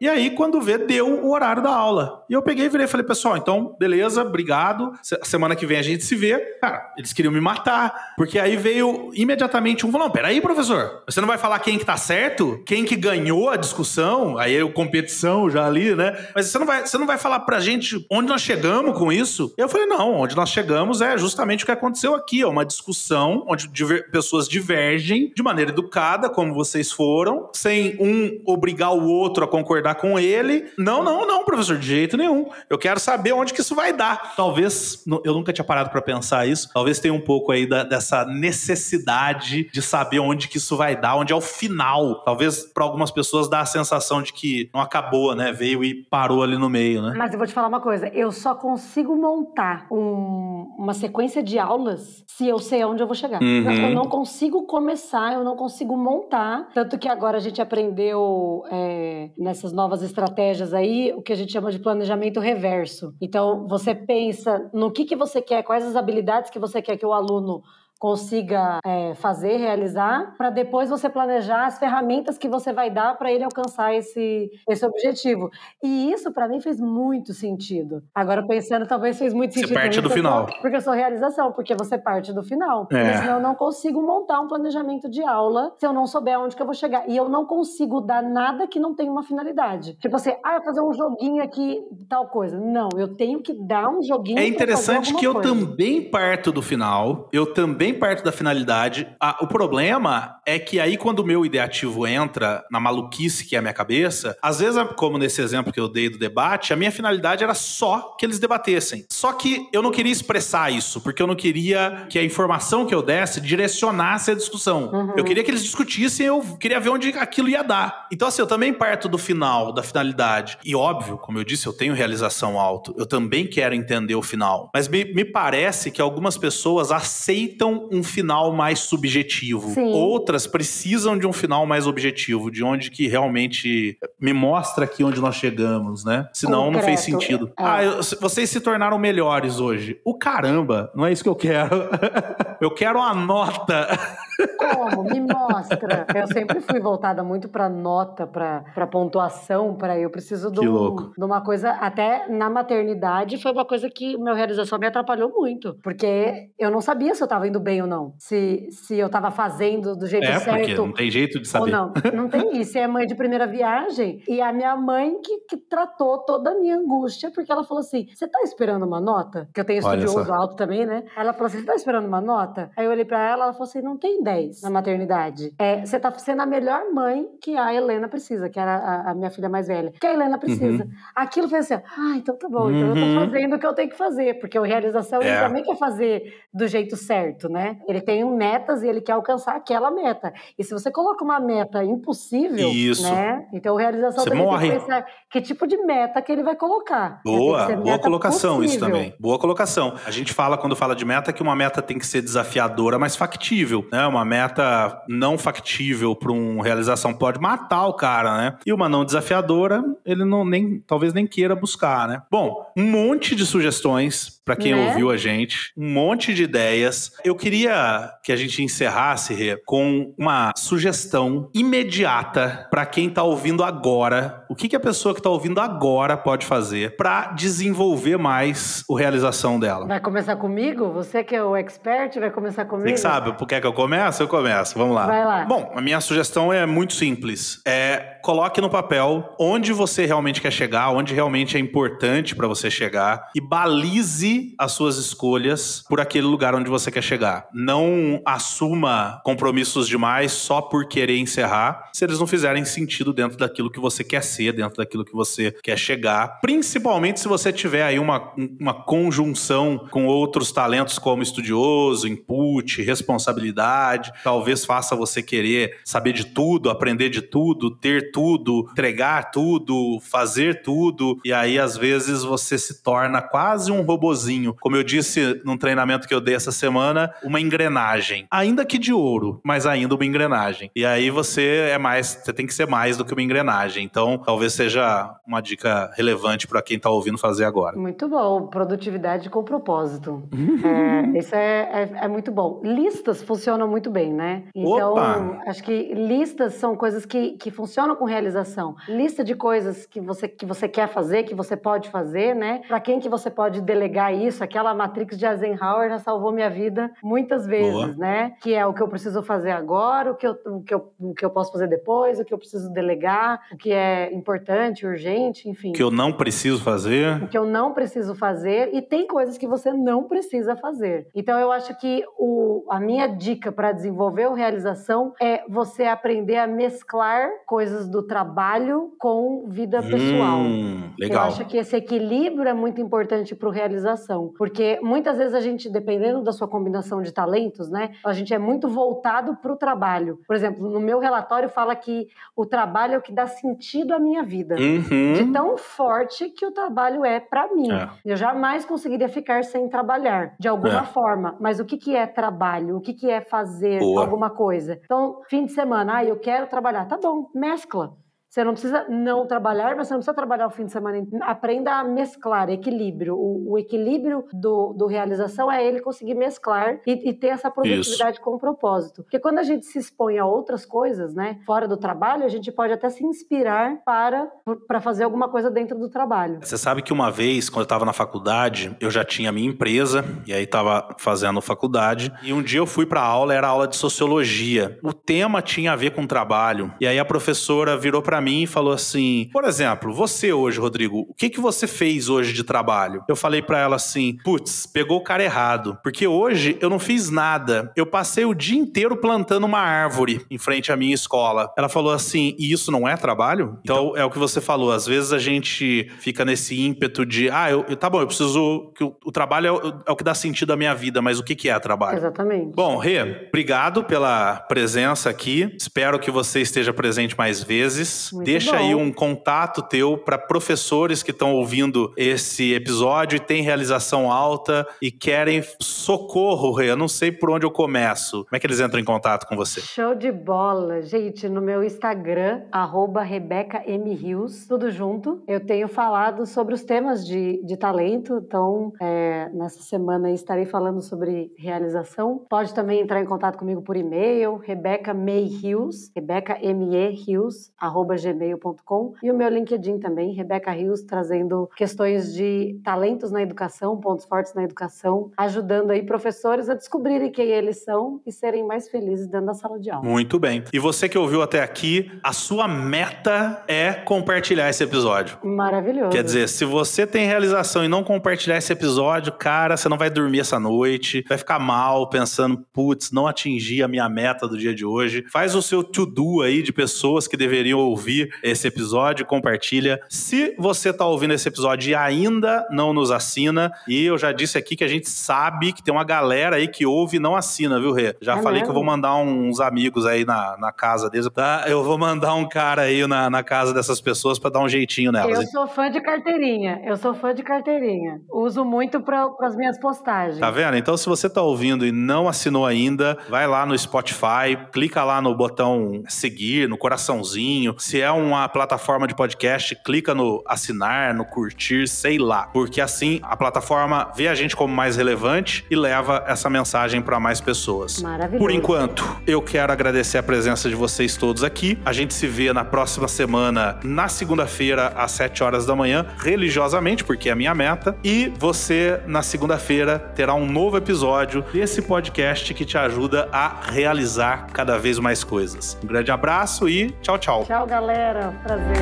E 0.00 0.08
aí 0.08 0.30
quando 0.30 0.60
vê 0.60 0.78
deu 0.78 1.22
o 1.24 1.32
horário 1.32 1.62
da 1.62 1.70
aula. 1.74 2.24
E 2.28 2.32
eu 2.32 2.42
peguei 2.42 2.66
e 2.66 2.68
virei 2.68 2.86
e 2.86 2.88
falei, 2.88 3.06
pessoal, 3.06 3.36
então 3.36 3.76
beleza, 3.78 4.22
obrigado. 4.22 4.92
Se- 5.02 5.18
Semana 5.22 5.54
que 5.56 5.66
vem 5.66 5.78
a 5.82 5.84
gente 5.90 6.04
se 6.04 6.14
vê. 6.14 6.38
Cara, 6.60 6.92
eles 6.96 7.12
queriam 7.12 7.32
me 7.32 7.40
matar. 7.40 8.12
Porque 8.16 8.38
aí 8.38 8.56
veio 8.56 9.10
imediatamente 9.14 9.86
um 9.86 9.92
falou: 9.92 10.06
não, 10.06 10.12
peraí, 10.12 10.40
professor. 10.40 11.02
Você 11.06 11.20
não 11.20 11.28
vai 11.28 11.38
falar 11.38 11.58
quem 11.58 11.78
que 11.78 11.84
tá 11.84 11.96
certo? 11.96 12.62
Quem 12.66 12.84
que 12.84 12.96
ganhou 12.96 13.50
a 13.50 13.56
discussão? 13.56 14.38
Aí 14.38 14.54
eu, 14.54 14.70
competição 14.72 15.50
já 15.50 15.66
ali, 15.66 15.94
né? 15.94 16.28
Mas 16.34 16.46
você 16.46 16.58
não 16.58 16.66
vai, 16.66 16.86
você 16.86 16.98
não 16.98 17.06
vai 17.06 17.18
falar 17.18 17.40
pra 17.40 17.60
gente 17.60 18.04
onde 18.10 18.28
nós 18.28 18.40
chegamos 18.42 18.98
com 18.98 19.12
isso? 19.12 19.52
Eu 19.56 19.68
falei: 19.68 19.86
não, 19.86 20.14
onde 20.20 20.36
nós 20.36 20.48
chegamos 20.50 21.00
é 21.00 21.16
justamente 21.18 21.62
o 21.64 21.66
que 21.66 21.72
aconteceu 21.72 22.14
aqui. 22.14 22.42
É 22.42 22.46
uma 22.46 22.64
discussão 22.64 23.44
onde 23.48 23.68
diver- 23.68 24.10
pessoas 24.10 24.48
divergem 24.48 25.32
de 25.34 25.42
maneira 25.42 25.70
educada, 25.70 26.28
como 26.30 26.54
vocês 26.54 26.90
foram, 26.92 27.48
sem 27.52 27.96
um 28.00 28.40
obrigar 28.46 28.92
o 28.92 29.04
outro 29.06 29.44
a 29.44 29.48
concordar 29.48 29.96
com 29.96 30.18
ele. 30.18 30.70
Não, 30.78 31.02
não, 31.02 31.26
não, 31.26 31.44
professor, 31.44 31.76
de 31.78 31.86
jeito 31.86 32.16
nenhum. 32.16 32.48
Eu 32.68 32.78
quero 32.78 32.98
saber 33.00 33.32
onde 33.32 33.52
que 33.52 33.60
isso 33.60 33.74
vai 33.74 33.92
dar. 33.92 34.34
Talvez, 34.36 35.02
eu 35.24 35.34
nunca 35.34 35.52
tinha 35.52 35.64
parado 35.72 35.88
pra 35.90 36.02
pensar 36.02 36.46
isso, 36.46 36.68
talvez 36.74 36.98
tenha 37.00 37.14
um 37.14 37.20
pouco 37.20 37.50
aí 37.50 37.66
da- 37.66 37.82
dessa 37.82 38.26
necessidade 38.26 39.70
de 39.72 39.80
saber 39.82 40.18
onde 40.20 40.48
que 40.48 40.58
isso 40.58 40.76
vai 40.76 40.94
dar, 40.94 41.16
onde 41.16 41.32
é 41.32 41.36
o 41.36 41.40
final. 41.40 42.22
Talvez 42.24 42.64
pra 42.72 42.84
algumas 42.84 43.10
pessoas 43.10 43.48
dá 43.48 43.60
a 43.60 43.64
sensação 43.64 44.20
de 44.22 44.32
que 44.34 44.68
não 44.74 44.80
acabou, 44.82 45.34
né? 45.34 45.50
Veio 45.52 45.82
e 45.82 45.94
parou 45.94 46.42
ali 46.42 46.58
no 46.58 46.68
meio, 46.68 47.00
né? 47.00 47.14
Mas 47.16 47.32
eu 47.32 47.38
vou 47.38 47.46
te 47.46 47.52
falar 47.54 47.68
uma 47.68 47.80
coisa, 47.80 48.08
eu 48.08 48.30
só 48.30 48.54
consigo 48.54 49.16
montar 49.16 49.86
um- 49.90 50.74
uma 50.78 50.92
sequência 50.92 51.42
de 51.42 51.58
aulas 51.58 52.22
se 52.26 52.46
eu 52.46 52.58
sei 52.58 52.82
aonde 52.82 53.02
eu 53.02 53.06
vou 53.06 53.14
chegar. 53.16 53.40
Uhum. 53.42 53.70
Eu 53.88 53.94
não 53.94 54.04
consigo 54.04 54.66
começar, 54.66 55.32
eu 55.34 55.44
não 55.44 55.56
consigo 55.56 55.96
montar. 55.96 56.68
Tanto 56.74 56.98
que 56.98 57.08
agora 57.08 57.38
a 57.38 57.40
gente 57.40 57.60
aprendeu 57.62 58.62
é, 58.70 59.30
nessas 59.38 59.72
novas 59.72 60.02
estratégias 60.02 60.74
aí 60.74 61.12
o 61.16 61.22
que 61.22 61.32
a 61.32 61.36
gente 61.36 61.52
chama 61.52 61.70
de 61.70 61.78
planejamento 61.78 62.40
reverso. 62.40 63.14
Então 63.20 63.66
você 63.68 63.94
pensa 63.94 64.68
no 64.72 64.90
que, 64.90 65.04
que 65.04 65.16
você 65.16 65.40
quer 65.40 65.61
quais 65.62 65.84
as 65.84 65.96
habilidades 65.96 66.50
que 66.50 66.58
você 66.58 66.82
quer 66.82 66.96
que 66.96 67.06
o 67.06 67.12
aluno 67.12 67.62
consiga 68.02 68.80
é, 68.84 69.14
fazer, 69.14 69.58
realizar, 69.58 70.34
para 70.36 70.50
depois 70.50 70.90
você 70.90 71.08
planejar 71.08 71.66
as 71.66 71.78
ferramentas 71.78 72.36
que 72.36 72.48
você 72.48 72.72
vai 72.72 72.90
dar 72.90 73.16
para 73.16 73.30
ele 73.30 73.44
alcançar 73.44 73.94
esse, 73.94 74.50
esse 74.68 74.84
objetivo. 74.84 75.48
E 75.80 76.10
isso, 76.10 76.32
para 76.32 76.48
mim, 76.48 76.60
fez 76.60 76.80
muito 76.80 77.32
sentido. 77.32 78.02
Agora, 78.12 78.44
pensando, 78.44 78.88
talvez 78.88 79.16
fez 79.16 79.32
muito 79.32 79.54
sentido. 79.54 79.68
Você 79.68 79.74
parte 79.74 80.00
do 80.00 80.10
final. 80.10 80.48
Sou, 80.48 80.60
porque 80.60 80.76
eu 80.78 80.80
sou 80.80 80.92
realização, 80.92 81.52
porque 81.52 81.76
você 81.76 81.96
parte 81.96 82.32
do 82.32 82.42
final. 82.42 82.88
É. 82.90 83.04
Porque 83.04 83.18
senão 83.18 83.34
eu 83.34 83.40
não 83.40 83.54
consigo 83.54 84.02
montar 84.02 84.40
um 84.40 84.48
planejamento 84.48 85.08
de 85.08 85.22
aula 85.22 85.72
se 85.78 85.86
eu 85.86 85.92
não 85.92 86.04
souber 86.04 86.40
onde 86.40 86.56
que 86.56 86.62
eu 86.62 86.66
vou 86.66 86.74
chegar. 86.74 87.08
E 87.08 87.16
eu 87.16 87.28
não 87.28 87.46
consigo 87.46 88.00
dar 88.00 88.20
nada 88.20 88.66
que 88.66 88.80
não 88.80 88.96
tenha 88.96 89.12
uma 89.12 89.22
finalidade. 89.22 89.96
Tipo 90.00 90.16
assim, 90.16 90.32
ah, 90.42 90.60
fazer 90.60 90.80
um 90.80 90.92
joguinho 90.92 91.40
aqui, 91.40 91.80
tal 92.08 92.26
coisa. 92.26 92.58
Não, 92.58 92.88
eu 92.96 93.14
tenho 93.14 93.40
que 93.40 93.52
dar 93.52 93.88
um 93.88 94.02
joguinho. 94.02 94.40
É 94.40 94.46
interessante 94.48 95.14
que 95.14 95.24
eu 95.24 95.34
coisa. 95.34 95.48
também 95.48 96.02
parto 96.10 96.50
do 96.50 96.60
final, 96.60 97.28
eu 97.32 97.54
também 97.54 97.91
bem 97.92 97.98
perto 97.98 98.24
da 98.24 98.32
finalidade. 98.32 99.06
Ah, 99.20 99.36
o 99.40 99.46
problema 99.46 100.36
é 100.46 100.58
que 100.58 100.80
aí, 100.80 100.96
quando 100.96 101.20
o 101.20 101.24
meu 101.24 101.44
ideativo 101.44 102.06
entra 102.06 102.64
na 102.70 102.80
maluquice 102.80 103.44
que 103.44 103.54
é 103.54 103.58
a 103.58 103.62
minha 103.62 103.74
cabeça, 103.74 104.36
às 104.42 104.60
vezes, 104.60 104.82
como 104.96 105.18
nesse 105.18 105.42
exemplo 105.42 105.72
que 105.72 105.78
eu 105.78 105.88
dei 105.88 106.08
do 106.08 106.18
debate, 106.18 106.72
a 106.72 106.76
minha 106.76 106.90
finalidade 106.90 107.44
era 107.44 107.54
só 107.54 108.16
que 108.18 108.24
eles 108.24 108.38
debatessem. 108.38 109.04
Só 109.10 109.32
que 109.32 109.68
eu 109.72 109.82
não 109.82 109.90
queria 109.90 110.12
expressar 110.12 110.72
isso, 110.72 111.00
porque 111.00 111.22
eu 111.22 111.26
não 111.26 111.34
queria 111.34 112.06
que 112.08 112.18
a 112.18 112.24
informação 112.24 112.86
que 112.86 112.94
eu 112.94 113.02
desse 113.02 113.40
direcionasse 113.40 114.30
a 114.30 114.34
discussão. 114.34 114.90
Uhum. 114.92 115.14
Eu 115.16 115.24
queria 115.24 115.44
que 115.44 115.50
eles 115.50 115.62
discutissem, 115.62 116.26
eu 116.26 116.40
queria 116.58 116.80
ver 116.80 116.90
onde 116.90 117.10
aquilo 117.10 117.48
ia 117.48 117.62
dar. 117.62 118.06
Então, 118.10 118.28
assim, 118.28 118.40
eu 118.40 118.46
também 118.46 118.72
parto 118.72 119.08
do 119.08 119.18
final, 119.18 119.72
da 119.72 119.82
finalidade. 119.82 120.58
E 120.64 120.74
óbvio, 120.74 121.18
como 121.18 121.38
eu 121.38 121.44
disse, 121.44 121.66
eu 121.66 121.72
tenho 121.72 121.94
realização 121.94 122.58
alto. 122.58 122.94
Eu 122.96 123.06
também 123.06 123.46
quero 123.46 123.74
entender 123.74 124.14
o 124.14 124.22
final. 124.22 124.70
Mas 124.74 124.88
me, 124.88 125.04
me 125.04 125.24
parece 125.24 125.90
que 125.90 126.00
algumas 126.00 126.38
pessoas 126.38 126.90
aceitam 126.90 127.81
um 127.90 128.02
final 128.02 128.52
mais 128.52 128.80
subjetivo. 128.80 129.70
Sim. 129.70 129.92
Outras 129.92 130.46
precisam 130.46 131.18
de 131.18 131.26
um 131.26 131.32
final 131.32 131.66
mais 131.66 131.86
objetivo, 131.86 132.50
de 132.50 132.62
onde 132.62 132.90
que 132.90 133.08
realmente 133.08 133.98
me 134.20 134.32
mostra 134.32 134.84
aqui 134.84 135.02
onde 135.02 135.20
nós 135.20 135.36
chegamos, 135.36 136.04
né? 136.04 136.28
Senão 136.32 136.64
Concreto. 136.64 136.78
não 136.78 136.84
fez 136.84 137.00
sentido. 137.00 137.46
É. 137.48 137.52
Ah, 137.56 137.84
eu, 137.84 138.00
vocês 138.20 138.48
se 138.50 138.60
tornaram 138.60 138.98
melhores 138.98 139.58
hoje. 139.58 139.98
O 140.04 140.14
caramba, 140.14 140.90
não 140.94 141.06
é 141.06 141.12
isso 141.12 141.22
que 141.22 141.28
eu 141.28 141.36
quero. 141.36 141.88
eu 142.60 142.70
quero 142.70 143.00
a 143.00 143.14
nota. 143.14 143.88
Como? 144.58 145.04
Me 145.04 145.20
mostra. 145.20 146.06
Eu 146.14 146.26
sempre 146.26 146.60
fui 146.60 146.80
voltada 146.80 147.22
muito 147.22 147.48
para 147.48 147.68
nota, 147.68 148.26
para 148.26 148.86
pontuação, 148.86 149.74
para 149.74 149.98
eu 149.98 150.10
preciso 150.10 150.50
de, 150.50 150.60
um, 150.60 151.12
de, 151.16 151.24
uma 151.24 151.42
coisa. 151.42 151.70
Até 151.70 152.28
na 152.28 152.48
maternidade 152.48 153.40
foi 153.40 153.52
uma 153.52 153.64
coisa 153.64 153.88
que 153.88 154.16
minha 154.16 154.34
realização 154.34 154.78
me 154.78 154.86
atrapalhou 154.86 155.30
muito, 155.30 155.76
porque 155.82 156.50
eu 156.58 156.70
não 156.70 156.80
sabia 156.80 157.14
se 157.14 157.22
eu 157.22 157.26
estava 157.26 157.46
indo 157.46 157.60
bem 157.60 157.82
ou 157.82 157.88
não, 157.88 158.14
se, 158.18 158.68
se 158.70 158.98
eu 158.98 159.06
estava 159.06 159.30
fazendo 159.30 159.96
do 159.96 160.06
jeito 160.06 160.26
é, 160.26 160.38
certo. 160.38 160.58
Porque 160.58 160.74
não 160.74 160.92
tem 160.92 161.10
jeito 161.10 161.40
de 161.40 161.48
saber. 161.48 161.64
Ou 161.64 161.70
não, 161.70 161.92
não 162.14 162.28
tem 162.28 162.56
isso. 162.60 162.78
É 162.78 162.86
mãe 162.86 163.06
de 163.06 163.14
primeira 163.14 163.46
viagem 163.46 164.22
e 164.28 164.40
a 164.40 164.52
minha 164.52 164.76
mãe 164.76 165.20
que, 165.22 165.38
que 165.48 165.56
tratou 165.56 166.18
toda 166.18 166.50
a 166.50 166.54
minha 166.54 166.76
angústia, 166.76 167.30
porque 167.30 167.50
ela 167.50 167.64
falou 167.64 167.80
assim: 167.80 168.06
"Você 168.14 168.26
tá 168.28 168.40
esperando 168.42 168.84
uma 168.84 169.00
nota?" 169.00 169.48
Que 169.54 169.60
eu 169.60 169.64
tenho 169.64 169.78
estudioso 169.78 170.32
alto 170.32 170.56
também, 170.56 170.86
né? 170.86 171.04
Ela 171.16 171.32
falou 171.32 171.46
assim: 171.46 171.58
"Você 171.58 171.66
tá 171.66 171.74
esperando 171.74 172.06
uma 172.06 172.20
nota?" 172.20 172.70
Aí 172.76 172.84
eu 172.84 172.90
olhei 172.90 173.04
para 173.04 173.22
ela, 173.22 173.44
ela 173.44 173.52
falou 173.52 173.68
assim: 173.68 173.80
"Não 173.80 173.96
tem 173.96 174.22
10 174.32 174.62
na 174.62 174.70
maternidade. 174.70 175.52
É, 175.58 175.84
você 175.84 175.98
tá 175.98 176.12
sendo 176.18 176.42
a 176.42 176.46
melhor 176.46 176.92
mãe 176.92 177.26
que 177.40 177.56
a 177.56 177.74
Helena 177.74 178.08
precisa, 178.08 178.48
que 178.48 178.58
era 178.58 178.76
a, 178.76 179.10
a 179.10 179.14
minha 179.14 179.30
filha 179.30 179.48
mais 179.48 179.68
velha. 179.68 179.92
Que 180.00 180.06
a 180.06 180.12
Helena 180.12 180.38
precisa. 180.38 180.84
Uhum. 180.84 180.90
Aquilo 181.14 181.48
fez 181.48 181.70
assim, 181.70 181.82
ah, 181.84 182.14
então 182.16 182.36
tá 182.36 182.48
bom, 182.48 182.70
então 182.70 182.88
eu 182.88 182.94
tô 182.94 183.00
uhum. 183.00 183.26
fazendo 183.26 183.56
o 183.56 183.58
que 183.58 183.66
eu 183.66 183.74
tenho 183.74 183.90
que 183.90 183.96
fazer, 183.96 184.38
porque 184.40 184.58
o 184.58 184.62
realização 184.62 185.20
é. 185.20 185.28
ele 185.28 185.40
também 185.40 185.62
quer 185.62 185.76
fazer 185.76 186.34
do 186.52 186.66
jeito 186.66 186.96
certo, 186.96 187.48
né? 187.48 187.78
Ele 187.88 188.00
tem 188.00 188.24
metas 188.24 188.82
e 188.82 188.88
ele 188.88 189.00
quer 189.00 189.12
alcançar 189.12 189.56
aquela 189.56 189.90
meta. 189.90 190.32
E 190.58 190.64
se 190.64 190.72
você 190.72 190.90
coloca 190.90 191.24
uma 191.24 191.40
meta 191.40 191.84
impossível, 191.84 192.68
Isso. 192.68 193.02
né? 193.02 193.46
Então 193.52 193.74
o 193.74 193.78
realização 193.78 194.24
você 194.24 194.30
também 194.30 194.44
morre. 194.44 194.70
tem 194.70 194.78
que 194.78 194.86
pensar 194.86 195.06
que 195.30 195.40
tipo 195.40 195.66
de 195.66 195.76
meta 195.78 196.20
que 196.22 196.32
ele 196.32 196.42
vai 196.42 196.56
colocar. 196.56 197.20
Boa, 197.24 197.76
boa 197.76 197.98
colocação 197.98 198.56
possível. 198.56 198.64
isso 198.64 198.78
também. 198.78 199.14
Boa 199.18 199.38
colocação. 199.38 199.94
A 200.06 200.10
gente 200.10 200.32
fala 200.32 200.56
quando 200.58 200.76
fala 200.76 200.94
de 200.94 201.04
meta 201.04 201.32
que 201.32 201.42
uma 201.42 201.56
meta 201.56 201.82
tem 201.82 201.98
que 201.98 202.06
ser 202.06 202.22
desafiadora, 202.22 202.98
mas 202.98 203.16
factível, 203.16 203.86
né? 203.90 204.06
Uma 204.12 204.26
meta 204.26 205.02
não 205.08 205.38
factível 205.38 206.14
para 206.14 206.30
uma 206.30 206.62
realização 206.62 207.14
pode 207.14 207.40
matar 207.40 207.86
o 207.86 207.94
cara, 207.94 208.36
né? 208.36 208.56
E 208.66 208.72
uma 208.72 208.86
não 208.86 209.06
desafiadora, 209.06 209.82
ele 210.04 210.22
não 210.22 210.44
nem 210.44 210.80
talvez 210.86 211.14
nem 211.14 211.26
queira 211.26 211.56
buscar, 211.56 212.06
né? 212.06 212.22
Bom, 212.30 212.70
um 212.76 212.84
monte 212.84 213.34
de 213.34 213.46
sugestões 213.46 214.41
para 214.44 214.56
quem 214.56 214.74
né? 214.74 214.88
ouviu 214.88 215.10
a 215.10 215.16
gente, 215.16 215.72
um 215.76 215.88
monte 215.88 216.34
de 216.34 216.44
ideias. 216.44 217.12
Eu 217.24 217.34
queria 217.34 218.10
que 218.24 218.32
a 218.32 218.36
gente 218.36 218.62
encerrasse 218.62 219.34
Rê, 219.34 219.56
com 219.64 220.14
uma 220.18 220.52
sugestão 220.56 221.50
imediata 221.54 222.66
para 222.70 222.84
quem 222.84 223.08
está 223.08 223.22
ouvindo 223.22 223.62
agora. 223.62 224.44
O 224.50 224.54
que, 224.54 224.68
que 224.68 224.76
a 224.76 224.80
pessoa 224.80 225.14
que 225.14 225.20
está 225.20 225.30
ouvindo 225.30 225.60
agora 225.60 226.16
pode 226.16 226.46
fazer 226.46 226.96
para 226.96 227.32
desenvolver 227.32 228.16
mais 228.16 228.84
o 228.88 228.94
realização 228.94 229.58
dela? 229.58 229.86
Vai 229.86 230.00
começar 230.00 230.36
comigo? 230.36 230.92
Você 230.92 231.22
que 231.22 231.34
é 231.34 231.42
o 231.42 231.56
expert, 231.56 232.18
vai 232.18 232.30
começar 232.30 232.64
comigo? 232.64 232.88
Você 232.88 232.94
que 232.94 233.00
sabe 233.00 233.32
por 233.34 233.46
que, 233.46 233.60
que 233.60 233.66
eu 233.66 233.72
começo? 233.72 234.22
Eu 234.22 234.28
começo. 234.28 234.76
Vamos 234.78 234.94
lá. 234.94 235.06
Vai 235.06 235.24
lá. 235.24 235.44
Bom, 235.44 235.72
a 235.74 235.80
minha 235.80 236.00
sugestão 236.00 236.52
é 236.52 236.66
muito 236.66 236.94
simples. 236.94 237.60
É 237.66 238.18
coloque 238.22 238.60
no 238.60 238.70
papel 238.70 239.34
onde 239.38 239.72
você 239.72 240.06
realmente 240.06 240.40
quer 240.40 240.52
chegar, 240.52 240.90
onde 240.90 241.12
realmente 241.12 241.56
é 241.56 241.60
importante 241.60 242.36
para 242.36 242.46
você 242.46 242.70
chegar 242.70 243.28
e 243.34 243.40
balize 243.40 244.31
as 244.58 244.72
suas 244.72 244.96
escolhas 244.96 245.84
por 245.88 246.00
aquele 246.00 246.26
lugar 246.26 246.54
onde 246.54 246.70
você 246.70 246.90
quer 246.90 247.02
chegar. 247.02 247.48
Não 247.52 248.20
assuma 248.26 249.20
compromissos 249.24 249.88
demais 249.88 250.32
só 250.32 250.60
por 250.60 250.86
querer 250.86 251.18
encerrar, 251.18 251.90
se 251.92 252.04
eles 252.04 252.18
não 252.18 252.26
fizerem 252.26 252.64
sentido 252.64 253.12
dentro 253.12 253.38
daquilo 253.38 253.70
que 253.70 253.80
você 253.80 254.02
quer 254.04 254.22
ser, 254.22 254.52
dentro 254.52 254.76
daquilo 254.76 255.04
que 255.04 255.12
você 255.12 255.52
quer 255.62 255.78
chegar. 255.78 256.40
Principalmente 256.40 257.20
se 257.20 257.28
você 257.28 257.52
tiver 257.52 257.82
aí 257.82 257.98
uma, 257.98 258.32
uma 258.60 258.74
conjunção 258.74 259.86
com 259.90 260.06
outros 260.06 260.52
talentos 260.52 260.98
como 260.98 261.22
estudioso, 261.22 262.08
input, 262.08 262.82
responsabilidade, 262.82 264.12
talvez 264.24 264.64
faça 264.64 264.96
você 264.96 265.22
querer 265.22 265.78
saber 265.84 266.12
de 266.12 266.26
tudo, 266.26 266.70
aprender 266.70 267.08
de 267.08 267.22
tudo, 267.22 267.70
ter 267.70 268.10
tudo, 268.12 268.68
entregar 268.70 269.30
tudo, 269.30 269.98
fazer 270.00 270.62
tudo, 270.62 271.18
e 271.24 271.32
aí 271.32 271.58
às 271.58 271.76
vezes 271.76 272.22
você 272.22 272.58
se 272.58 272.82
torna 272.82 273.20
quase 273.20 273.70
um 273.70 273.82
robozinho 273.82 274.21
sozinho. 274.22 274.54
Como 274.60 274.76
eu 274.76 274.84
disse 274.84 275.40
num 275.44 275.56
treinamento 275.56 276.06
que 276.06 276.14
eu 276.14 276.20
dei 276.20 276.34
essa 276.34 276.52
semana, 276.52 277.12
uma 277.22 277.40
engrenagem. 277.40 278.26
Ainda 278.30 278.64
que 278.64 278.78
de 278.78 278.92
ouro, 278.92 279.40
mas 279.44 279.66
ainda 279.66 279.94
uma 279.94 280.04
engrenagem. 280.04 280.70
E 280.74 280.86
aí 280.86 281.10
você 281.10 281.70
é 281.72 281.78
mais, 281.78 282.20
você 282.22 282.32
tem 282.32 282.46
que 282.46 282.54
ser 282.54 282.66
mais 282.66 282.96
do 282.96 283.04
que 283.04 283.12
uma 283.12 283.22
engrenagem. 283.22 283.84
Então, 283.84 284.18
talvez 284.18 284.52
seja 284.52 285.14
uma 285.26 285.40
dica 285.40 285.90
relevante 285.96 286.46
para 286.46 286.62
quem 286.62 286.76
está 286.76 286.90
ouvindo 286.90 287.18
fazer 287.18 287.44
agora. 287.44 287.76
Muito 287.76 288.08
bom. 288.08 288.46
Produtividade 288.46 289.28
com 289.28 289.42
propósito. 289.42 290.22
é, 291.14 291.18
isso 291.18 291.34
é, 291.34 291.60
é, 291.72 292.04
é, 292.04 292.08
muito 292.08 292.30
bom. 292.30 292.60
Listas 292.64 293.22
funcionam 293.22 293.66
muito 293.66 293.90
bem, 293.90 294.12
né? 294.12 294.44
Então, 294.54 294.92
Opa. 294.92 295.40
acho 295.46 295.62
que 295.62 295.92
listas 295.94 296.54
são 296.54 296.76
coisas 296.76 297.04
que, 297.04 297.32
que 297.32 297.50
funcionam 297.50 297.96
com 297.96 298.04
realização. 298.04 298.76
Lista 298.88 299.24
de 299.24 299.34
coisas 299.34 299.86
que 299.86 300.00
você, 300.00 300.28
que 300.28 300.46
você 300.46 300.68
quer 300.68 300.88
fazer, 300.88 301.24
que 301.24 301.34
você 301.34 301.56
pode 301.56 301.88
fazer, 301.90 302.34
né? 302.34 302.60
Para 302.68 302.80
quem 302.80 303.00
que 303.00 303.08
você 303.08 303.30
pode 303.30 303.60
delegar 303.60 304.11
isso, 304.12 304.42
aquela 304.42 304.74
Matrix 304.74 305.18
de 305.18 305.26
Eisenhower 305.26 305.88
já 305.88 305.98
salvou 305.98 306.32
minha 306.32 306.50
vida 306.50 306.90
muitas 307.02 307.46
vezes, 307.46 307.72
Boa. 307.72 307.94
né? 307.96 308.34
Que 308.40 308.54
é 308.54 308.66
o 308.66 308.72
que 308.72 308.82
eu 308.82 308.88
preciso 308.88 309.22
fazer 309.22 309.50
agora, 309.50 310.12
o 310.12 310.14
que 310.14 310.26
eu, 310.26 310.36
o, 310.46 310.62
que 310.62 310.74
eu, 310.74 310.92
o 311.00 311.14
que 311.14 311.24
eu 311.24 311.30
posso 311.30 311.52
fazer 311.52 311.66
depois, 311.66 312.18
o 312.18 312.24
que 312.24 312.32
eu 312.32 312.38
preciso 312.38 312.72
delegar, 312.72 313.40
o 313.52 313.56
que 313.56 313.72
é 313.72 314.12
importante, 314.12 314.86
urgente, 314.86 315.48
enfim. 315.48 315.70
O 315.70 315.72
que 315.72 315.82
eu 315.82 315.90
não 315.90 316.12
preciso 316.12 316.62
fazer. 316.62 317.22
O 317.22 317.28
que 317.28 317.38
eu 317.38 317.44
não 317.44 317.72
preciso 317.72 318.14
fazer 318.14 318.70
e 318.72 318.82
tem 318.82 319.06
coisas 319.06 319.38
que 319.38 319.46
você 319.46 319.72
não 319.72 320.04
precisa 320.04 320.56
fazer. 320.56 321.08
Então 321.14 321.38
eu 321.38 321.50
acho 321.50 321.76
que 321.78 322.04
o, 322.18 322.64
a 322.68 322.78
minha 322.78 323.06
dica 323.06 323.50
para 323.50 323.72
desenvolver 323.72 324.26
o 324.28 324.34
realização 324.34 325.12
é 325.20 325.42
você 325.48 325.84
aprender 325.84 326.36
a 326.36 326.46
mesclar 326.46 327.28
coisas 327.46 327.88
do 327.88 328.02
trabalho 328.02 328.92
com 328.98 329.46
vida 329.48 329.82
pessoal. 329.82 330.40
Hum, 330.40 330.90
legal. 330.98 331.24
Eu 331.24 331.28
acho 331.28 331.44
que 331.46 331.56
esse 331.56 331.76
equilíbrio 331.76 332.48
é 332.48 332.54
muito 332.54 332.80
importante 332.80 333.34
para 333.34 333.48
o 333.48 333.52
realização 333.52 334.01
porque 334.36 334.78
muitas 334.82 335.18
vezes 335.18 335.34
a 335.34 335.40
gente, 335.40 335.68
dependendo 335.68 336.22
da 336.22 336.32
sua 336.32 336.48
combinação 336.48 337.02
de 337.02 337.12
talentos, 337.12 337.70
né, 337.70 337.92
a 338.04 338.12
gente 338.12 338.32
é 338.32 338.38
muito 338.38 338.68
voltado 338.68 339.36
para 339.36 339.52
o 339.52 339.56
trabalho. 339.56 340.18
Por 340.26 340.34
exemplo, 340.34 340.68
no 340.68 340.80
meu 340.80 340.98
relatório 340.98 341.48
fala 341.48 341.74
que 341.74 342.08
o 342.36 342.44
trabalho 342.46 342.94
é 342.94 342.98
o 342.98 343.02
que 343.02 343.12
dá 343.12 343.26
sentido 343.26 343.94
à 343.94 343.98
minha 343.98 344.22
vida. 344.22 344.56
Uhum. 344.56 345.12
De 345.14 345.32
tão 345.32 345.56
forte 345.56 346.28
que 346.30 346.44
o 346.46 346.50
trabalho 346.50 347.04
é 347.04 347.20
para 347.20 347.52
mim. 347.52 347.72
É. 347.72 347.88
Eu 348.04 348.16
jamais 348.16 348.64
conseguiria 348.64 349.08
ficar 349.08 349.44
sem 349.44 349.68
trabalhar, 349.68 350.34
de 350.38 350.48
alguma 350.48 350.80
é. 350.80 350.84
forma. 350.84 351.36
Mas 351.40 351.60
o 351.60 351.64
que, 351.64 351.76
que 351.76 351.96
é 351.96 352.06
trabalho? 352.06 352.76
O 352.76 352.80
que, 352.80 352.92
que 352.92 353.10
é 353.10 353.20
fazer 353.20 353.78
Boa. 353.78 354.02
alguma 354.02 354.30
coisa? 354.30 354.78
Então, 354.84 355.20
fim 355.28 355.44
de 355.44 355.52
semana, 355.52 355.96
ah, 355.96 356.04
eu 356.04 356.16
quero 356.16 356.46
trabalhar. 356.46 356.86
Tá 356.86 356.98
bom, 356.98 357.30
mescla. 357.34 357.94
Você 358.32 358.42
não 358.44 358.52
precisa 358.52 358.86
não 358.88 359.26
trabalhar, 359.26 359.76
mas 359.76 359.88
você 359.88 359.92
não 359.92 359.98
precisa 360.00 360.14
trabalhar 360.14 360.46
o 360.46 360.50
fim 360.50 360.64
de 360.64 360.72
semana. 360.72 361.06
Aprenda 361.20 361.74
a 361.74 361.84
mesclar, 361.84 362.48
equilíbrio. 362.48 363.14
O, 363.14 363.52
o 363.52 363.58
equilíbrio 363.58 364.24
do, 364.32 364.72
do 364.72 364.86
realização 364.86 365.52
é 365.52 365.62
ele 365.62 365.82
conseguir 365.82 366.14
mesclar 366.14 366.80
e, 366.86 367.10
e 367.10 367.12
ter 367.12 367.26
essa 367.26 367.50
produtividade 367.50 368.16
Isso. 368.16 368.22
com 368.22 368.38
propósito. 368.38 369.02
Porque 369.02 369.18
quando 369.18 369.38
a 369.38 369.42
gente 369.42 369.66
se 369.66 369.78
expõe 369.78 370.18
a 370.18 370.24
outras 370.24 370.64
coisas, 370.64 371.14
né, 371.14 371.40
fora 371.44 371.68
do 371.68 371.76
trabalho, 371.76 372.24
a 372.24 372.28
gente 372.28 372.50
pode 372.50 372.72
até 372.72 372.88
se 372.88 373.04
inspirar 373.04 373.82
para, 373.84 374.26
para 374.66 374.80
fazer 374.80 375.04
alguma 375.04 375.28
coisa 375.28 375.50
dentro 375.50 375.78
do 375.78 375.90
trabalho. 375.90 376.38
Você 376.40 376.56
sabe 376.56 376.80
que 376.80 376.92
uma 376.92 377.10
vez, 377.10 377.50
quando 377.50 377.60
eu 377.60 377.64
estava 377.64 377.84
na 377.84 377.92
faculdade, 377.92 378.74
eu 378.80 378.90
já 378.90 379.04
tinha 379.04 379.30
minha 379.30 379.50
empresa 379.50 380.06
e 380.26 380.32
aí 380.32 380.44
estava 380.44 380.96
fazendo 380.98 381.38
faculdade. 381.42 382.10
E 382.22 382.32
um 382.32 382.42
dia 382.42 382.60
eu 382.60 382.66
fui 382.66 382.86
para 382.86 383.02
aula, 383.02 383.34
era 383.34 383.48
aula 383.48 383.68
de 383.68 383.76
sociologia. 383.76 384.78
O 384.82 384.94
tema 384.94 385.42
tinha 385.42 385.72
a 385.72 385.76
ver 385.76 385.90
com 385.90 386.06
trabalho. 386.06 386.72
E 386.80 386.86
aí 386.86 386.98
a 386.98 387.04
professora 387.04 387.76
virou 387.76 388.00
para 388.00 388.21
mim 388.22 388.44
e 388.44 388.46
falou 388.46 388.72
assim: 388.72 389.28
por 389.32 389.44
exemplo, 389.44 389.92
você 389.92 390.32
hoje, 390.32 390.58
Rodrigo, 390.58 391.06
o 391.08 391.14
que, 391.14 391.28
que 391.28 391.40
você 391.40 391.66
fez 391.66 392.08
hoje 392.08 392.32
de 392.32 392.44
trabalho? 392.44 393.04
Eu 393.08 393.16
falei 393.16 393.42
para 393.42 393.58
ela 393.58 393.76
assim: 393.76 394.16
putz, 394.24 394.66
pegou 394.66 394.98
o 394.98 395.04
cara 395.04 395.22
errado. 395.22 395.78
Porque 395.82 396.06
hoje 396.06 396.56
eu 396.60 396.70
não 396.70 396.78
fiz 396.78 397.10
nada. 397.10 397.70
Eu 397.76 397.84
passei 397.84 398.24
o 398.24 398.34
dia 398.34 398.58
inteiro 398.58 398.96
plantando 398.96 399.44
uma 399.44 399.60
árvore 399.60 400.24
em 400.30 400.38
frente 400.38 400.72
à 400.72 400.76
minha 400.76 400.94
escola. 400.94 401.52
Ela 401.58 401.68
falou 401.68 401.92
assim: 401.92 402.34
e 402.38 402.52
isso 402.52 402.70
não 402.70 402.88
é 402.88 402.96
trabalho? 402.96 403.58
Então, 403.62 403.82
então 403.82 403.96
é 403.96 404.04
o 404.04 404.10
que 404.10 404.18
você 404.18 404.40
falou. 404.40 404.70
Às 404.70 404.86
vezes 404.86 405.12
a 405.12 405.18
gente 405.18 405.90
fica 405.98 406.24
nesse 406.24 406.60
ímpeto 406.60 407.04
de, 407.04 407.30
ah, 407.30 407.50
eu, 407.50 407.64
eu 407.68 407.76
tá 407.76 407.88
bom, 407.88 408.00
eu 408.00 408.06
preciso. 408.06 408.72
que 408.76 408.84
o, 408.84 408.94
o 409.04 409.10
trabalho 409.10 409.46
é 409.46 409.52
o, 409.52 409.82
é 409.86 409.92
o, 409.92 409.96
que 409.96 410.04
dá 410.04 410.14
sentido 410.14 410.52
à 410.52 410.56
minha 410.56 410.74
vida, 410.74 411.02
mas 411.02 411.18
o 411.18 411.24
que, 411.24 411.34
que 411.34 411.48
é 411.48 411.58
trabalho? 411.58 411.98
Exatamente. 411.98 412.54
Bom, 412.54 412.76
Rê, 412.76 413.26
obrigado 413.28 413.84
pela 413.84 414.36
presença 414.36 415.10
aqui. 415.10 415.54
Espero 415.58 415.98
que 415.98 416.10
você 416.10 416.40
esteja 416.40 416.72
presente 416.72 417.16
mais 417.16 417.42
vezes. 417.42 418.10
Muito 418.12 418.26
Deixa 418.26 418.52
bom. 418.52 418.58
aí 418.58 418.74
um 418.74 418.92
contato 418.92 419.62
teu 419.62 419.96
para 419.96 420.18
professores 420.18 421.02
que 421.02 421.10
estão 421.10 421.34
ouvindo 421.34 421.92
esse 421.96 422.52
episódio 422.52 423.16
e 423.16 423.20
têm 423.20 423.42
realização 423.42 424.10
alta 424.10 424.66
e 424.80 424.90
querem 424.90 425.42
socorro, 425.60 426.52
Rê. 426.52 426.70
Eu 426.70 426.76
não 426.76 426.88
sei 426.88 427.10
por 427.10 427.30
onde 427.30 427.46
eu 427.46 427.50
começo. 427.50 428.24
Como 428.24 428.36
é 428.36 428.40
que 428.40 428.46
eles 428.46 428.60
entram 428.60 428.80
em 428.80 428.84
contato 428.84 429.26
com 429.26 429.36
você? 429.36 429.60
Show 429.60 429.94
de 429.94 430.12
bola. 430.12 430.82
Gente, 430.82 431.28
no 431.28 431.40
meu 431.40 431.62
Instagram, 431.62 432.42
arroba 432.50 433.02
Rebeca 433.02 433.62
M. 433.66 433.94
Rios, 433.94 434.46
tudo 434.46 434.70
junto. 434.70 435.22
Eu 435.26 435.40
tenho 435.40 435.68
falado 435.68 436.26
sobre 436.26 436.54
os 436.54 436.62
temas 436.62 437.06
de, 437.06 437.40
de 437.44 437.56
talento, 437.56 438.22
então 438.24 438.72
é, 438.80 439.30
nessa 439.32 439.62
semana 439.62 440.10
estarei 440.10 440.44
falando 440.44 440.80
sobre 440.80 441.32
realização. 441.38 442.24
Pode 442.28 442.54
também 442.54 442.80
entrar 442.80 443.00
em 443.00 443.06
contato 443.06 443.38
comigo 443.38 443.62
por 443.62 443.76
e-mail, 443.76 444.36
Rebeca 444.36 444.92
May 444.94 445.24
Rios, 445.24 445.90
Rebeca 445.94 446.38
M-E 446.40 446.90
Rios, 446.90 447.52
arroba 447.58 447.96
gmail.com 448.02 448.94
e 449.02 449.10
o 449.10 449.14
meu 449.14 449.28
LinkedIn 449.28 449.78
também, 449.78 450.12
Rebeca 450.12 450.50
Rios, 450.50 450.82
trazendo 450.82 451.48
questões 451.56 452.12
de 452.12 452.60
talentos 452.64 453.10
na 453.10 453.22
educação, 453.22 453.78
pontos 453.78 454.04
fortes 454.04 454.34
na 454.34 454.42
educação, 454.42 455.10
ajudando 455.16 455.70
aí 455.70 455.82
professores 455.82 456.48
a 456.48 456.54
descobrirem 456.54 457.10
quem 457.10 457.28
eles 457.28 457.62
são 457.64 458.00
e 458.06 458.12
serem 458.12 458.46
mais 458.46 458.68
felizes 458.68 459.06
dentro 459.06 459.26
da 459.26 459.34
sala 459.34 459.58
de 459.58 459.70
aula. 459.70 459.86
Muito 459.86 460.18
bem. 460.18 460.44
E 460.52 460.58
você 460.58 460.88
que 460.88 460.98
ouviu 460.98 461.22
até 461.22 461.42
aqui, 461.42 461.90
a 462.02 462.12
sua 462.12 462.48
meta 462.48 463.44
é 463.46 463.72
compartilhar 463.72 464.48
esse 464.48 464.62
episódio. 464.64 465.18
Maravilhoso. 465.22 465.90
Quer 465.90 466.02
dizer, 466.02 466.28
se 466.28 466.44
você 466.44 466.86
tem 466.86 467.06
realização 467.06 467.64
e 467.64 467.68
não 467.68 467.84
compartilhar 467.84 468.36
esse 468.36 468.52
episódio, 468.52 469.12
cara, 469.12 469.56
você 469.56 469.68
não 469.68 469.78
vai 469.78 469.90
dormir 469.90 470.20
essa 470.20 470.38
noite, 470.38 471.04
vai 471.08 471.18
ficar 471.18 471.38
mal 471.38 471.88
pensando, 471.88 472.44
putz, 472.52 472.90
não 472.90 473.06
atingi 473.06 473.62
a 473.62 473.68
minha 473.68 473.88
meta 473.88 474.26
do 474.26 474.36
dia 474.36 474.54
de 474.54 474.64
hoje. 474.64 475.04
Faz 475.10 475.34
o 475.34 475.42
seu 475.42 475.62
to-do 475.62 476.22
aí 476.22 476.42
de 476.42 476.52
pessoas 476.52 477.06
que 477.06 477.16
deveriam 477.16 477.58
ouvir 477.58 477.91
esse 478.22 478.46
episódio, 478.46 479.06
compartilha. 479.06 479.80
Se 479.88 480.34
você 480.38 480.72
tá 480.72 480.86
ouvindo 480.86 481.14
esse 481.14 481.28
episódio 481.28 481.70
e 481.70 481.74
ainda 481.74 482.46
não 482.50 482.72
nos 482.72 482.90
assina, 482.90 483.52
e 483.66 483.84
eu 483.84 483.98
já 483.98 484.12
disse 484.12 484.38
aqui 484.38 484.56
que 484.56 484.64
a 484.64 484.68
gente 484.68 484.88
sabe 484.88 485.52
que 485.52 485.62
tem 485.62 485.72
uma 485.72 485.84
galera 485.84 486.36
aí 486.36 486.48
que 486.48 486.66
ouve 486.66 486.96
e 486.96 487.00
não 487.00 487.16
assina, 487.16 487.60
viu, 487.60 487.72
Rê? 487.72 487.96
Já 488.00 488.18
é 488.18 488.22
falei 488.22 488.40
mesmo? 488.40 488.46
que 488.46 488.50
eu 488.50 488.54
vou 488.54 488.64
mandar 488.64 488.96
uns 488.96 489.40
amigos 489.40 489.86
aí 489.86 490.04
na, 490.04 490.36
na 490.38 490.52
casa 490.52 490.88
deles, 490.88 491.08
tá? 491.12 491.44
Eu 491.46 491.62
vou 491.62 491.78
mandar 491.78 492.14
um 492.14 492.28
cara 492.28 492.62
aí 492.62 492.86
na, 492.86 493.10
na 493.10 493.22
casa 493.22 493.52
dessas 493.52 493.80
pessoas 493.80 494.18
para 494.18 494.30
dar 494.30 494.40
um 494.40 494.48
jeitinho 494.48 494.92
nelas. 494.92 495.20
Eu 495.20 495.26
sou 495.28 495.46
fã 495.46 495.70
de 495.70 495.80
carteirinha, 495.80 496.60
eu 496.64 496.76
sou 496.76 496.94
fã 496.94 497.14
de 497.14 497.22
carteirinha. 497.22 498.00
Uso 498.10 498.44
muito 498.44 498.80
para 498.80 499.08
as 499.20 499.36
minhas 499.36 499.58
postagens. 499.58 500.18
Tá 500.18 500.30
vendo? 500.30 500.56
Então, 500.56 500.76
se 500.76 500.88
você 500.88 501.08
tá 501.08 501.22
ouvindo 501.22 501.66
e 501.66 501.72
não 501.72 502.08
assinou 502.08 502.46
ainda, 502.46 502.96
vai 503.08 503.26
lá 503.26 503.44
no 503.44 503.56
Spotify, 503.58 504.36
clica 504.52 504.84
lá 504.84 505.00
no 505.00 505.14
botão 505.14 505.82
seguir, 505.88 506.48
no 506.48 506.56
coraçãozinho. 506.56 507.54
Se 507.58 507.81
é 507.82 507.90
uma 507.90 508.28
plataforma 508.28 508.86
de 508.86 508.94
podcast, 508.94 509.54
clica 509.56 509.94
no 509.94 510.22
assinar, 510.26 510.94
no 510.94 511.04
curtir, 511.04 511.66
sei 511.66 511.98
lá. 511.98 512.28
Porque 512.32 512.60
assim 512.60 513.00
a 513.02 513.16
plataforma 513.16 513.90
vê 513.96 514.08
a 514.08 514.14
gente 514.14 514.36
como 514.36 514.54
mais 514.54 514.76
relevante 514.76 515.44
e 515.50 515.56
leva 515.56 516.04
essa 516.06 516.30
mensagem 516.30 516.80
para 516.80 517.00
mais 517.00 517.20
pessoas. 517.20 517.82
Maravilhoso. 517.82 518.22
Por 518.22 518.30
enquanto, 518.30 519.02
eu 519.06 519.20
quero 519.20 519.52
agradecer 519.52 519.98
a 519.98 520.02
presença 520.02 520.48
de 520.48 520.54
vocês 520.54 520.96
todos 520.96 521.24
aqui. 521.24 521.58
A 521.64 521.72
gente 521.72 521.92
se 521.92 522.06
vê 522.06 522.32
na 522.32 522.44
próxima 522.44 522.86
semana, 522.86 523.58
na 523.64 523.88
segunda-feira, 523.88 524.68
às 524.76 524.92
7 524.92 525.22
horas 525.24 525.44
da 525.44 525.56
manhã, 525.56 525.86
religiosamente, 525.98 526.84
porque 526.84 527.08
é 527.08 527.12
a 527.12 527.16
minha 527.16 527.34
meta. 527.34 527.76
E 527.82 528.12
você, 528.18 528.80
na 528.86 529.02
segunda-feira, 529.02 529.78
terá 529.94 530.14
um 530.14 530.26
novo 530.26 530.56
episódio 530.56 531.24
desse 531.32 531.62
podcast 531.62 532.32
que 532.32 532.44
te 532.44 532.56
ajuda 532.56 533.08
a 533.12 533.40
realizar 533.42 534.26
cada 534.32 534.58
vez 534.58 534.78
mais 534.78 535.02
coisas. 535.02 535.58
Um 535.62 535.66
grande 535.66 535.90
abraço 535.90 536.48
e 536.48 536.70
tchau, 536.80 536.98
tchau. 536.98 537.24
Tchau, 537.24 537.46
galera. 537.62 538.12
Prazer. 538.22 538.56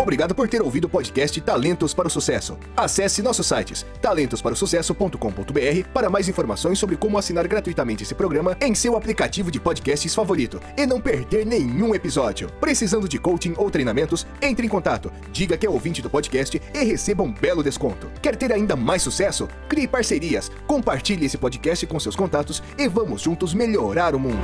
Obrigado 0.00 0.34
por 0.34 0.48
ter 0.48 0.60
ouvido 0.60 0.86
o 0.86 0.88
podcast 0.88 1.40
Talentos 1.40 1.94
para 1.94 2.08
o 2.08 2.10
Sucesso. 2.10 2.58
Acesse 2.76 3.22
nossos 3.22 3.46
sites 3.46 3.86
talentosparosucesso.com.br 4.00 5.88
para 5.92 6.10
mais 6.10 6.28
informações 6.28 6.78
sobre 6.78 6.96
como 6.96 7.18
assinar 7.18 7.46
gratuitamente 7.46 8.02
esse 8.02 8.14
programa 8.14 8.56
em 8.60 8.74
seu 8.74 8.96
aplicativo 8.96 9.50
de 9.50 9.60
podcasts 9.60 10.12
favorito 10.12 10.60
e 10.76 10.86
não 10.86 11.00
perder 11.00 11.46
nenhum 11.46 11.94
episódio. 11.94 12.50
Precisando 12.60 13.08
de 13.08 13.18
coaching 13.18 13.54
ou 13.56 13.70
treinamentos, 13.70 14.26
entre 14.40 14.66
em 14.66 14.68
contato, 14.68 15.12
diga 15.30 15.56
que 15.56 15.66
é 15.66 15.70
ouvinte 15.70 16.02
do 16.02 16.10
podcast 16.10 16.60
e 16.74 16.84
receba 16.84 17.22
um 17.22 17.32
belo 17.32 17.62
desconto. 17.62 18.08
Quer 18.20 18.34
ter 18.34 18.52
ainda 18.52 18.74
mais 18.74 19.02
sucesso? 19.02 19.48
Crie 19.68 19.86
parcerias, 19.86 20.50
compartilhe 20.66 21.26
esse 21.26 21.38
podcast 21.38 21.86
com 21.86 22.00
seus 22.00 22.16
contatos 22.16 22.60
e 22.76 22.88
vamos 22.88 23.22
juntos 23.22 23.54
melhorar 23.54 24.16
o 24.16 24.18
mundo. 24.18 24.42